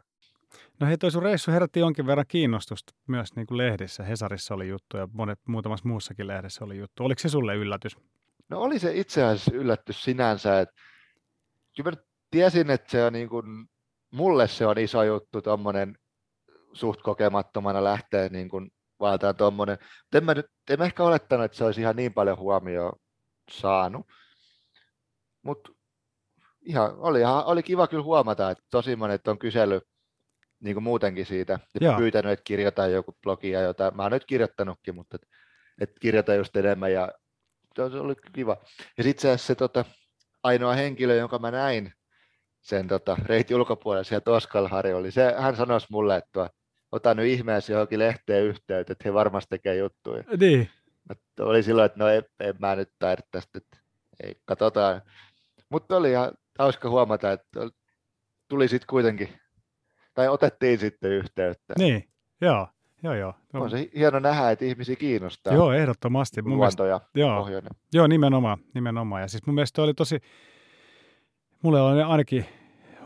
No 0.80 0.88
hei, 0.88 0.98
toi 0.98 1.12
sun 1.12 1.24
reissu 1.24 1.52
herätti 1.52 1.80
jonkin 1.80 2.06
verran 2.06 2.26
kiinnostusta 2.28 2.94
myös 3.08 3.36
niin 3.36 3.48
kuin 3.48 3.58
lehdissä. 3.58 4.04
Hesarissa 4.04 4.54
oli 4.54 4.68
juttu 4.68 4.98
ja 4.98 5.08
monet, 5.12 5.40
muutamassa 5.48 5.90
muussakin 5.90 6.28
lehdessä 6.28 6.66
oli 6.66 6.78
juttu. 6.78 7.04
Oliko 7.04 7.20
se 7.20 7.30
sulle 7.30 7.56
yllätys? 7.56 7.98
No 8.50 8.60
oli 8.60 8.80
se 8.80 8.92
itse 8.96 9.24
asiassa 9.24 9.52
yllätys 9.56 10.04
sinänsä, 10.04 10.60
että 10.60 10.76
kyllä 11.76 11.92
mä 11.92 11.98
tiesin, 12.32 12.70
että 12.70 12.92
se 12.92 13.06
on 13.06 13.14
niin 13.14 13.30
kuin, 13.30 13.46
mulle 14.12 14.48
se 14.48 14.68
on 14.68 14.78
iso 14.78 15.04
juttu 15.04 15.42
tuommoinen 15.42 15.98
suht 16.74 17.02
kokemattomana 17.02 17.84
lähteä 17.84 18.30
niin 18.30 18.50
kuin 18.50 18.72
vaeltamaan 19.00 19.36
tuommoinen. 19.36 19.78
En 20.14 20.26
mä, 20.26 20.34
nyt, 20.34 20.46
en 20.70 20.80
mä 20.80 20.86
ehkä 20.86 21.04
olettanut, 21.04 21.46
että 21.46 21.58
se 21.58 21.64
olisi 21.64 21.82
ihan 21.82 21.96
niin 21.96 22.14
paljon 22.14 22.38
huomioon 22.38 22.94
saanut. 23.52 24.08
Mutta 25.42 25.72
ihan, 26.62 26.96
oli, 26.98 27.20
oli 27.46 27.64
kiva 27.64 27.88
kyllä 27.88 28.04
huomata, 28.04 28.52
että 28.52 28.64
tosi 28.72 28.96
monet 28.96 29.28
on 29.28 29.40
kysellyt 29.40 29.84
niin 30.66 30.76
kuin 30.76 30.84
muutenkin 30.84 31.26
siitä 31.26 31.60
ja 31.82 31.88
Joo. 31.88 31.98
pyytänyt, 31.98 32.32
että 32.32 32.44
kirjoitan 32.44 32.92
joku 32.92 33.16
blogia, 33.24 33.62
jota 33.62 33.92
mä 33.96 34.04
oon 34.04 34.12
nyt 34.12 34.26
kirjoittanutkin, 34.26 34.96
mutta 34.96 35.16
että, 35.16 35.28
että 35.82 36.00
kirjoita 36.00 36.34
just 36.34 36.56
enemmän 36.56 36.92
ja 36.92 37.12
se 37.76 37.84
oli 37.84 38.16
kiva. 38.34 38.58
Ja 38.98 39.04
sitten 39.04 39.38
se, 39.38 39.46
se 39.46 39.56
tota, 39.56 39.86
ainoa 40.44 40.74
henkilö, 40.74 41.16
jonka 41.16 41.40
mä 41.40 41.52
näin 41.52 41.94
sen 42.62 42.88
tota, 42.88 43.18
reitin 43.26 43.58
ulkopuolella 43.58 44.04
siellä 44.04 44.22
Toskalhari 44.22 44.94
oli, 44.94 45.12
se, 45.12 45.34
hän 45.38 45.56
sanoi 45.56 45.80
mulle, 45.90 46.16
että 46.16 46.50
ota 46.92 47.14
nyt 47.14 47.26
ihmeessä 47.26 47.74
johonkin 47.74 48.00
lehteen 48.00 48.44
yhteyttä, 48.44 48.94
että 48.94 49.04
he 49.06 49.14
varmasti 49.14 49.50
tekee 49.50 49.76
juttuja. 49.76 50.24
Niin, 50.40 50.70
Mä 51.10 51.16
oli 51.46 51.64
silloin, 51.64 51.86
että 51.86 52.00
no 52.00 52.08
en, 52.08 52.24
en 52.40 52.56
mä 52.60 52.76
nyt 52.76 52.90
taida 53.00 53.22
tästä, 53.32 53.58
että 53.58 53.78
ei, 54.24 54.36
katsotaan. 54.46 55.02
Mutta 55.70 55.98
oli 55.98 56.12
ihan 56.12 56.32
hauska 56.60 56.90
huomata, 56.90 57.32
että 57.32 57.60
tuli 58.48 58.68
sitten 58.68 58.88
kuitenkin, 58.88 59.40
tai 60.16 60.28
otettiin 60.28 60.80
sitten 60.80 61.12
yhteyttä. 61.12 61.74
niin, 61.78 62.04
joo, 62.42 62.68
joo, 63.04 63.14
joo. 63.14 63.34
No, 63.54 63.62
On 63.62 63.70
se 63.70 63.90
hieno 63.96 64.20
nähdä, 64.20 64.52
että 64.52 64.66
ihmisiä 64.66 64.96
kiinnostaa 64.96 65.54
joo, 65.54 65.72
ehdottomasti. 65.72 66.42
Mun 66.42 66.58
mielestä, 66.58 66.86
ja 66.86 67.02
joo, 67.16 67.40
pohjoinen. 67.40 67.72
joo, 67.94 68.08
nimenomaan, 68.08 68.58
nimenomaan. 68.74 69.22
Ja 69.22 69.28
siis 69.28 69.46
mun 69.46 69.56
mielestä 69.56 69.82
oli 69.82 69.94
tosi, 69.94 70.20
mulle 71.64 71.82
oli 71.82 72.02
ainakin 72.02 72.46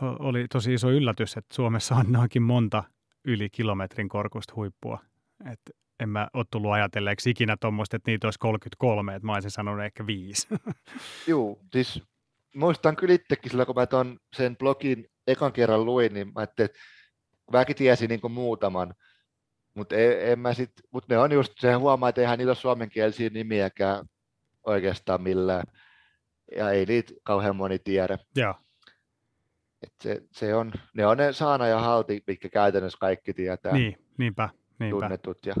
oli 0.02 0.46
tosi 0.52 0.74
iso 0.74 0.90
yllätys, 0.90 1.36
että 1.36 1.54
Suomessa 1.54 1.94
on 1.94 2.12
noinkin 2.12 2.42
monta 2.42 2.84
yli 3.24 3.48
kilometrin 3.50 4.08
korkuista 4.08 4.52
huippua. 4.56 4.98
Et 5.52 5.60
en 6.00 6.08
mä 6.08 6.28
ole 6.34 6.44
tullut 6.50 6.72
ajatelleeksi 6.72 7.30
ikinä 7.30 7.56
tuommoista, 7.60 7.96
että 7.96 8.10
niitä 8.10 8.26
olisi 8.26 8.38
33, 8.38 9.14
että 9.14 9.26
mä 9.26 9.34
olisin 9.34 9.50
sanonut 9.50 9.84
ehkä 9.84 10.06
viisi. 10.06 10.48
Juu, 11.26 11.60
siis 11.72 12.02
muistan 12.54 12.96
kyllä 12.96 13.14
itsekin 13.14 13.50
sillä, 13.50 13.66
kun 13.66 13.74
mä 13.74 13.86
ton 13.86 14.18
sen 14.36 14.56
blogin 14.56 15.06
ekan 15.26 15.52
kerran 15.52 15.84
luin, 15.84 16.14
niin 16.14 16.26
mä 16.26 16.32
ajattelin, 16.36 16.70
että 16.70 16.78
mäkin 17.52 17.76
tiesin 17.76 18.08
niin 18.08 18.20
kuin 18.20 18.32
muutaman, 18.32 18.94
mutta 19.74 19.96
en, 19.96 20.30
en 20.32 20.38
mä 20.38 20.54
sit, 20.54 20.72
mut 20.90 21.08
ne 21.08 21.18
on 21.18 21.32
just, 21.32 21.52
se 21.58 21.72
huomaa, 21.72 22.08
että 22.08 22.20
eihän 22.20 22.38
niillä 22.38 22.50
ole 22.50 22.56
suomenkielisiä 22.56 23.30
nimiäkään 23.30 24.06
oikeastaan 24.66 25.22
millään. 25.22 25.66
Ja 26.56 26.70
ei 26.70 26.86
niitä 26.86 27.12
kauhean 27.22 27.56
moni 27.56 27.78
tiedä. 27.78 28.18
Joo. 28.36 28.54
Et 29.82 29.92
se, 30.02 30.22
se 30.32 30.54
on, 30.54 30.72
ne 30.94 31.06
on 31.06 31.16
ne 31.16 31.32
Saana 31.32 31.66
ja 31.66 31.78
Halti, 31.78 32.22
mitkä 32.26 32.48
käytännössä 32.48 32.98
kaikki 33.00 33.34
tietää. 33.34 33.72
Niin, 33.72 33.96
niinpä, 34.18 34.48
niinpä. 34.78 35.00
Tunnetut 35.00 35.46
ja 35.46 35.54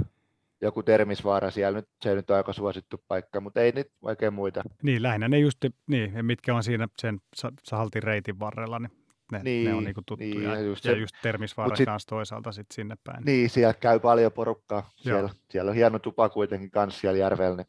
joku 0.60 0.82
Termisvaara 0.82 1.50
siellä, 1.50 1.78
nyt, 1.78 1.88
se 2.02 2.14
nyt 2.14 2.30
on 2.30 2.36
aika 2.36 2.52
suosittu 2.52 3.04
paikka, 3.08 3.40
mutta 3.40 3.60
ei 3.60 3.72
niitä 3.72 3.90
oikein 4.02 4.34
muita. 4.34 4.62
Niin, 4.82 5.02
lähinnä 5.02 5.28
ne 5.28 5.38
just, 5.38 5.58
niin, 5.86 6.24
mitkä 6.24 6.54
on 6.54 6.62
siinä 6.64 6.88
sen 6.98 7.20
Haltin 7.72 8.02
reitin 8.02 8.38
varrella, 8.38 8.78
niin 8.78 8.99
ne, 9.32 9.42
niin, 9.42 9.68
ne 9.68 9.74
on 9.74 9.84
niinku 9.84 10.02
tuttuja. 10.06 10.30
Niin, 10.30 10.42
ja 10.42 10.60
just, 10.60 10.84
ja 10.84 10.96
just 10.96 11.14
Termisvaara 11.22 11.76
sit, 11.76 11.86
kanssa 11.86 12.08
toisaalta 12.08 12.52
sit 12.52 12.66
sinne 12.72 12.96
päin. 13.04 13.24
Niin, 13.24 13.50
siellä 13.50 13.74
käy 13.74 14.00
paljon 14.00 14.32
porukkaa. 14.32 14.90
Siellä, 14.96 15.30
siellä 15.48 15.68
on 15.68 15.74
hieno 15.74 15.98
tupa 15.98 16.28
kuitenkin 16.28 16.70
kanssa 16.70 17.00
siellä 17.00 17.18
järvellä, 17.18 17.56
niin 17.56 17.66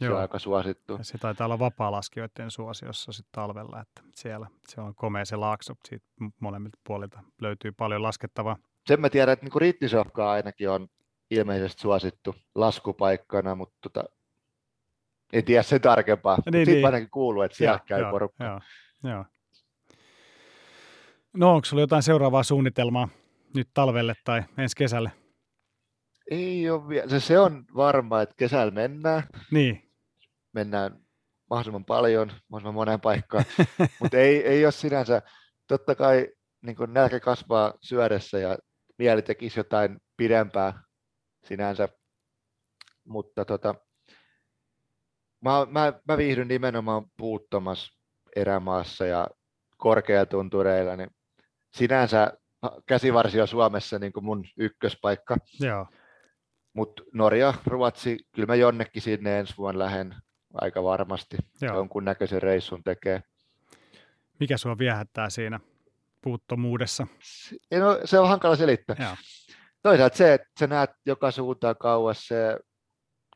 Joo. 0.00 0.10
se 0.10 0.14
on 0.14 0.20
aika 0.20 0.38
suosittu. 0.38 0.94
Ja 0.98 1.04
se 1.04 1.18
taitaa 1.18 1.44
olla 1.44 1.58
vapaa-laskijoiden 1.58 2.50
suosiossa 2.50 3.12
sitten 3.12 3.32
talvella, 3.32 3.80
että 3.80 4.02
siellä 4.14 4.46
se 4.68 4.80
on 4.80 4.94
komea 4.94 5.24
se 5.24 5.36
laakso, 5.36 5.74
siitä 5.88 6.06
molemmilta 6.40 6.78
puolilta 6.86 7.20
löytyy 7.40 7.72
paljon 7.72 8.02
laskettavaa. 8.02 8.56
Sen 8.86 9.00
mä 9.00 9.10
tiedän, 9.10 9.32
että 9.32 9.46
niin 9.46 9.60
Riittisofka 9.60 10.30
ainakin 10.30 10.70
on 10.70 10.88
ilmeisesti 11.30 11.82
suosittu 11.82 12.34
laskupaikkana, 12.54 13.54
mutta 13.54 13.76
tota, 13.80 14.04
en 15.32 15.44
tiedä 15.44 15.62
sen 15.62 15.80
tarkempaa. 15.80 16.36
Niin, 16.36 16.66
Sitten 16.66 16.74
niin. 16.74 16.86
ainakin 16.86 17.10
kuuluu, 17.10 17.42
että 17.42 17.56
siellä 17.56 17.80
käy 17.86 18.00
joo, 18.00 18.10
porukka. 18.10 18.44
Joo, 18.44 18.60
joo. 19.12 19.24
No 21.36 21.54
onko 21.54 21.64
sinulla 21.64 21.82
jotain 21.82 22.02
seuraavaa 22.02 22.42
suunnitelmaa 22.42 23.08
nyt 23.54 23.68
talvelle 23.74 24.14
tai 24.24 24.42
ensi 24.58 24.76
kesälle? 24.76 25.12
Ei 26.30 26.70
ole 26.70 26.88
vielä. 26.88 27.08
Se, 27.08 27.20
se 27.20 27.38
on 27.38 27.64
varma, 27.76 28.22
että 28.22 28.34
kesällä 28.38 28.70
mennään. 28.70 29.22
Niin. 29.50 29.92
Mennään 30.52 31.00
mahdollisimman 31.50 31.84
paljon, 31.84 32.28
mahdollisimman 32.28 32.74
moneen 32.74 33.00
paikkaan, 33.00 33.44
mutta 34.00 34.16
ei, 34.16 34.46
ei 34.46 34.66
ole 34.66 34.72
sinänsä. 34.72 35.22
Totta 35.66 35.94
kai 35.94 36.28
niin 36.62 36.76
nälkä 36.88 37.20
kasvaa 37.20 37.74
syödessä 37.80 38.38
ja 38.38 38.58
mieli 38.98 39.22
tekisi 39.22 39.60
jotain 39.60 39.98
pidempää 40.16 40.82
sinänsä, 41.44 41.88
mutta 43.04 43.44
tota, 43.44 43.74
mä, 45.40 45.66
mä, 45.70 45.92
mä 46.08 46.16
viihdyn 46.16 46.48
nimenomaan 46.48 47.06
puuttomassa 47.16 47.92
erämaassa 48.36 49.06
ja 49.06 49.26
korkeatuntureilla, 49.76 50.96
niin 50.96 51.10
sinänsä 51.76 52.32
käsivarsio 52.86 53.46
Suomessa 53.46 53.98
niin 53.98 54.12
kuin 54.12 54.24
mun 54.24 54.44
ykköspaikka. 54.56 55.36
Joo. 55.60 55.86
Mutta 56.72 57.02
Norja, 57.12 57.54
Ruotsi, 57.66 58.18
kyllä 58.34 58.46
mä 58.46 58.54
jonnekin 58.54 59.02
sinne 59.02 59.38
ensi 59.38 59.54
vuonna 59.58 59.78
lähden 59.78 60.14
aika 60.54 60.82
varmasti. 60.82 61.36
Joo. 61.60 61.76
Jonkun 61.76 62.04
näköisen 62.04 62.42
reissun 62.42 62.82
tekee. 62.84 63.22
Mikä 64.40 64.56
sua 64.56 64.78
viehättää 64.78 65.30
siinä 65.30 65.60
puuttomuudessa? 66.22 67.06
Se, 67.22 67.78
no, 67.78 68.00
se 68.04 68.18
on 68.18 68.28
hankala 68.28 68.56
selittää. 68.56 68.96
Joo. 68.98 69.16
Toisaalta 69.82 70.16
se, 70.16 70.34
että 70.34 70.48
sä 70.60 70.66
näet 70.66 70.90
joka 71.06 71.30
suuntaan 71.30 71.76
kauas, 71.76 72.26
se 72.26 72.58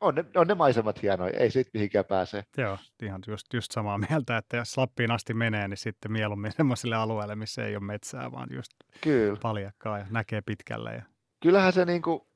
on 0.00 0.14
ne, 0.14 0.24
on 0.36 0.46
ne 0.46 0.54
maisemat 0.54 1.02
hienoja, 1.02 1.38
ei 1.38 1.50
siitä 1.50 1.70
mihinkään 1.74 2.04
pääse. 2.04 2.44
Joo, 2.56 2.78
ihan 3.02 3.22
just, 3.26 3.46
just 3.54 3.72
samaa 3.72 3.98
mieltä, 3.98 4.36
että 4.36 4.56
jos 4.56 4.78
Lappiin 4.78 5.10
asti 5.10 5.34
menee, 5.34 5.68
niin 5.68 5.76
sitten 5.76 6.12
mieluummin 6.12 6.52
sellaisille 6.56 6.96
alueille, 6.96 7.36
missä 7.36 7.64
ei 7.64 7.76
ole 7.76 7.84
metsää, 7.84 8.32
vaan 8.32 8.48
just 8.52 8.70
Kyllä. 9.00 9.38
paljakkaa 9.42 9.98
ja 9.98 10.06
näkee 10.10 10.40
pitkälle. 10.46 10.94
Ja... 10.94 11.02
Kyllähän 11.42 11.72
se 11.72 11.84
niinku, 11.84 12.28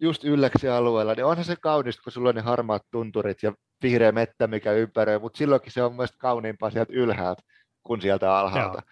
just 0.00 0.24
ylläksi 0.24 0.68
alueella, 0.68 1.14
niin 1.14 1.24
onhan 1.24 1.44
se 1.44 1.56
kaunista, 1.56 2.02
kun 2.02 2.12
sulla 2.12 2.28
on 2.28 2.34
ne 2.34 2.40
harmaat 2.40 2.82
tunturit 2.90 3.42
ja 3.42 3.52
vihreä 3.82 4.12
mettä, 4.12 4.46
mikä 4.46 4.72
ympäröi, 4.72 5.18
mutta 5.18 5.38
silloinkin 5.38 5.72
se 5.72 5.82
on 5.82 5.92
mielestäni 5.92 6.20
kauniimpaa 6.20 6.70
sieltä 6.70 6.92
ylhäältä 6.92 7.42
kuin 7.82 8.00
sieltä 8.00 8.38
alhaalta. 8.38 8.82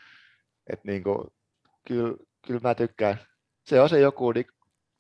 Et 0.73 0.85
niinku, 0.85 1.27
kyllä, 1.89 2.17
kyllä 2.47 2.61
mä 2.63 2.75
tykkään. 2.75 3.21
Se 3.67 3.81
on 3.81 3.89
se 3.89 4.01
joku, 4.01 4.33
niin 4.33 4.47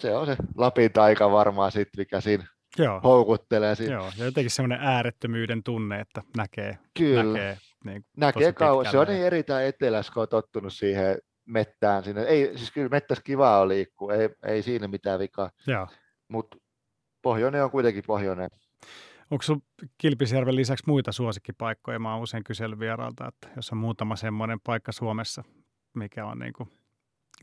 se 0.00 0.16
on 0.16 0.26
se 0.26 0.36
Lapin 0.56 0.92
taika 0.92 1.30
varmaan 1.30 1.72
sitten, 1.72 2.00
mikä 2.00 2.20
siinä 2.20 2.46
Joo. 2.78 3.00
houkuttelee. 3.04 3.74
Siinä. 3.74 3.94
Joo, 3.94 4.12
ja 4.18 4.24
jotenkin 4.24 4.50
semmoinen 4.50 4.80
äärettömyyden 4.80 5.62
tunne, 5.62 6.00
että 6.00 6.22
näkee, 6.36 6.78
Kyllä. 6.98 7.24
näkee, 7.24 7.58
niin 7.84 8.04
näkee 8.16 8.52
kauan. 8.52 8.90
Se 8.90 8.98
on 8.98 9.06
niin 9.06 9.22
erittäin 9.22 9.66
etelässä, 9.66 10.12
kun 10.12 10.22
on 10.22 10.28
tottunut 10.28 10.72
siihen 10.72 11.18
mettään. 11.44 12.04
Sinne. 12.04 12.22
Ei, 12.22 12.58
siis 12.58 12.70
kyllä 12.70 12.88
mettässä 12.88 13.24
kivaa 13.24 13.60
on 13.60 13.68
liikkuu, 13.68 14.10
ei, 14.10 14.28
ei 14.46 14.62
siinä 14.62 14.88
mitään 14.88 15.20
vikaa. 15.20 15.50
Mutta 16.28 16.56
pohjoinen 17.22 17.64
on 17.64 17.70
kuitenkin 17.70 18.04
pohjoinen. 18.06 18.50
Onko 19.30 19.42
sinulla 19.42 19.64
Kilpisjärven 19.98 20.56
lisäksi 20.56 20.84
muita 20.86 21.12
suosikkipaikkoja? 21.12 21.98
Mä 21.98 22.14
oon 22.14 22.22
usein 22.22 22.44
kysellyt 22.44 22.78
vieraalta, 22.78 23.28
että 23.28 23.48
jos 23.56 23.72
on 23.72 23.78
muutama 23.78 24.16
semmoinen 24.16 24.60
paikka 24.60 24.92
Suomessa, 24.92 25.44
mikä 25.94 26.26
on 26.26 26.38
niin 26.38 26.52
kuin, 26.52 26.68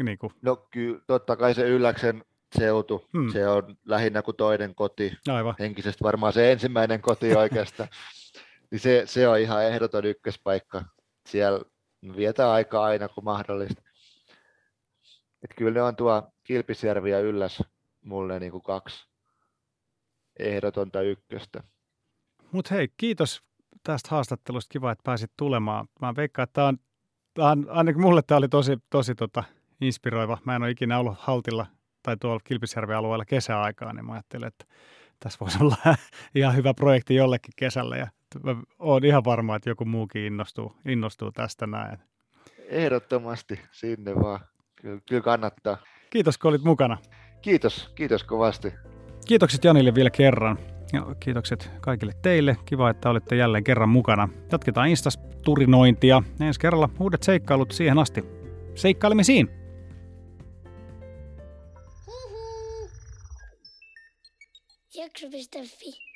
niin 0.03 0.17
kuin... 0.17 0.33
No 0.41 0.55
kyllä, 0.71 0.99
totta 1.07 1.35
kai 1.35 1.53
se 1.53 1.69
Ylläksen 1.69 2.23
seutu. 2.57 3.07
Hmm. 3.13 3.31
Se 3.31 3.47
on 3.47 3.77
lähinnä 3.85 4.21
kuin 4.21 4.37
toinen 4.37 4.75
koti. 4.75 5.17
Aivan. 5.27 5.55
Henkisesti 5.59 6.03
varmaan 6.03 6.33
se 6.33 6.51
ensimmäinen 6.51 7.01
koti 7.01 7.35
oikeastaan. 7.35 7.89
niin 8.71 8.79
se, 8.79 9.03
se 9.05 9.27
on 9.27 9.39
ihan 9.39 9.65
ehdoton 9.65 10.05
ykköspaikka. 10.05 10.85
Siellä 11.25 11.61
vietää 12.15 12.51
aikaa 12.51 12.85
aina 12.85 13.09
kun 13.09 13.23
mahdollista. 13.23 13.81
Et 15.43 15.51
kyllä 15.57 15.73
ne 15.73 15.81
on 15.81 15.95
tuo 15.95 16.23
Kilpisjärvi 16.43 17.11
ja 17.11 17.19
Ylläs 17.19 17.63
mulle 18.01 18.39
niin 18.39 18.51
kuin 18.51 18.63
kaksi 18.63 19.07
ehdotonta 20.39 21.01
ykköstä. 21.01 21.63
Mutta 22.51 22.75
hei, 22.75 22.87
kiitos 22.97 23.43
tästä 23.83 24.09
haastattelusta. 24.11 24.71
Kiva, 24.71 24.91
että 24.91 25.03
pääsit 25.03 25.31
tulemaan. 25.37 25.87
Mä 26.01 26.15
veikkaan, 26.15 26.43
että 26.43 26.53
tämä 26.53 26.67
on, 26.67 26.77
tämä 27.33 27.51
on, 27.51 27.65
ainakin 27.69 28.01
mulle 28.01 28.21
tämä 28.21 28.37
oli 28.37 28.47
tosi, 28.47 28.77
tosi 28.89 29.15
tota, 29.15 29.43
inspiroiva. 29.81 30.37
Mä 30.45 30.55
en 30.55 30.61
ole 30.63 30.71
ikinä 30.71 30.99
ollut 30.99 31.17
Haltilla 31.19 31.65
tai 32.03 32.17
tuolla 32.17 32.39
Kilpisjärven 32.43 32.97
alueella 32.97 33.25
kesäaikaa, 33.25 33.93
niin 33.93 34.05
mä 34.05 34.13
ajattelin, 34.13 34.47
että 34.47 34.65
tässä 35.19 35.37
voisi 35.41 35.57
olla 35.61 35.75
ihan 36.35 36.55
hyvä 36.55 36.73
projekti 36.73 37.15
jollekin 37.15 37.53
kesällä 37.55 37.97
ja 37.97 38.07
olen 38.79 39.05
ihan 39.05 39.25
varma, 39.25 39.55
että 39.55 39.69
joku 39.69 39.85
muukin 39.85 40.21
innostuu, 40.21 40.75
innostuu 40.85 41.31
tästä 41.31 41.67
näin. 41.67 41.97
Ehdottomasti 42.69 43.59
sinne 43.71 44.15
vaan. 44.15 44.39
Kyllä, 44.81 44.99
kyllä 45.09 45.21
kannattaa. 45.21 45.77
Kiitos, 46.09 46.37
kun 46.37 46.49
olit 46.49 46.63
mukana. 46.63 46.97
Kiitos, 47.41 47.91
kiitos 47.95 48.23
kovasti. 48.23 48.73
Kiitokset 49.27 49.63
Janille 49.63 49.95
vielä 49.95 50.09
kerran. 50.09 50.59
Ja 50.93 51.15
kiitokset 51.19 51.71
kaikille 51.81 52.13
teille. 52.21 52.57
Kiva, 52.65 52.89
että 52.89 53.09
olette 53.09 53.35
jälleen 53.35 53.63
kerran 53.63 53.89
mukana. 53.89 54.29
Jatketaan 54.51 54.87
Instas 54.87 55.19
turinointia. 55.45 56.23
Ensi 56.39 56.59
kerralla 56.59 56.89
uudet 56.99 57.23
seikkailut 57.23 57.71
siihen 57.71 57.99
asti. 57.99 58.25
Seikkailemme 58.75 59.23
siinä. 59.23 59.58
Jacques 64.99 65.29
Bestafé. 65.31 66.08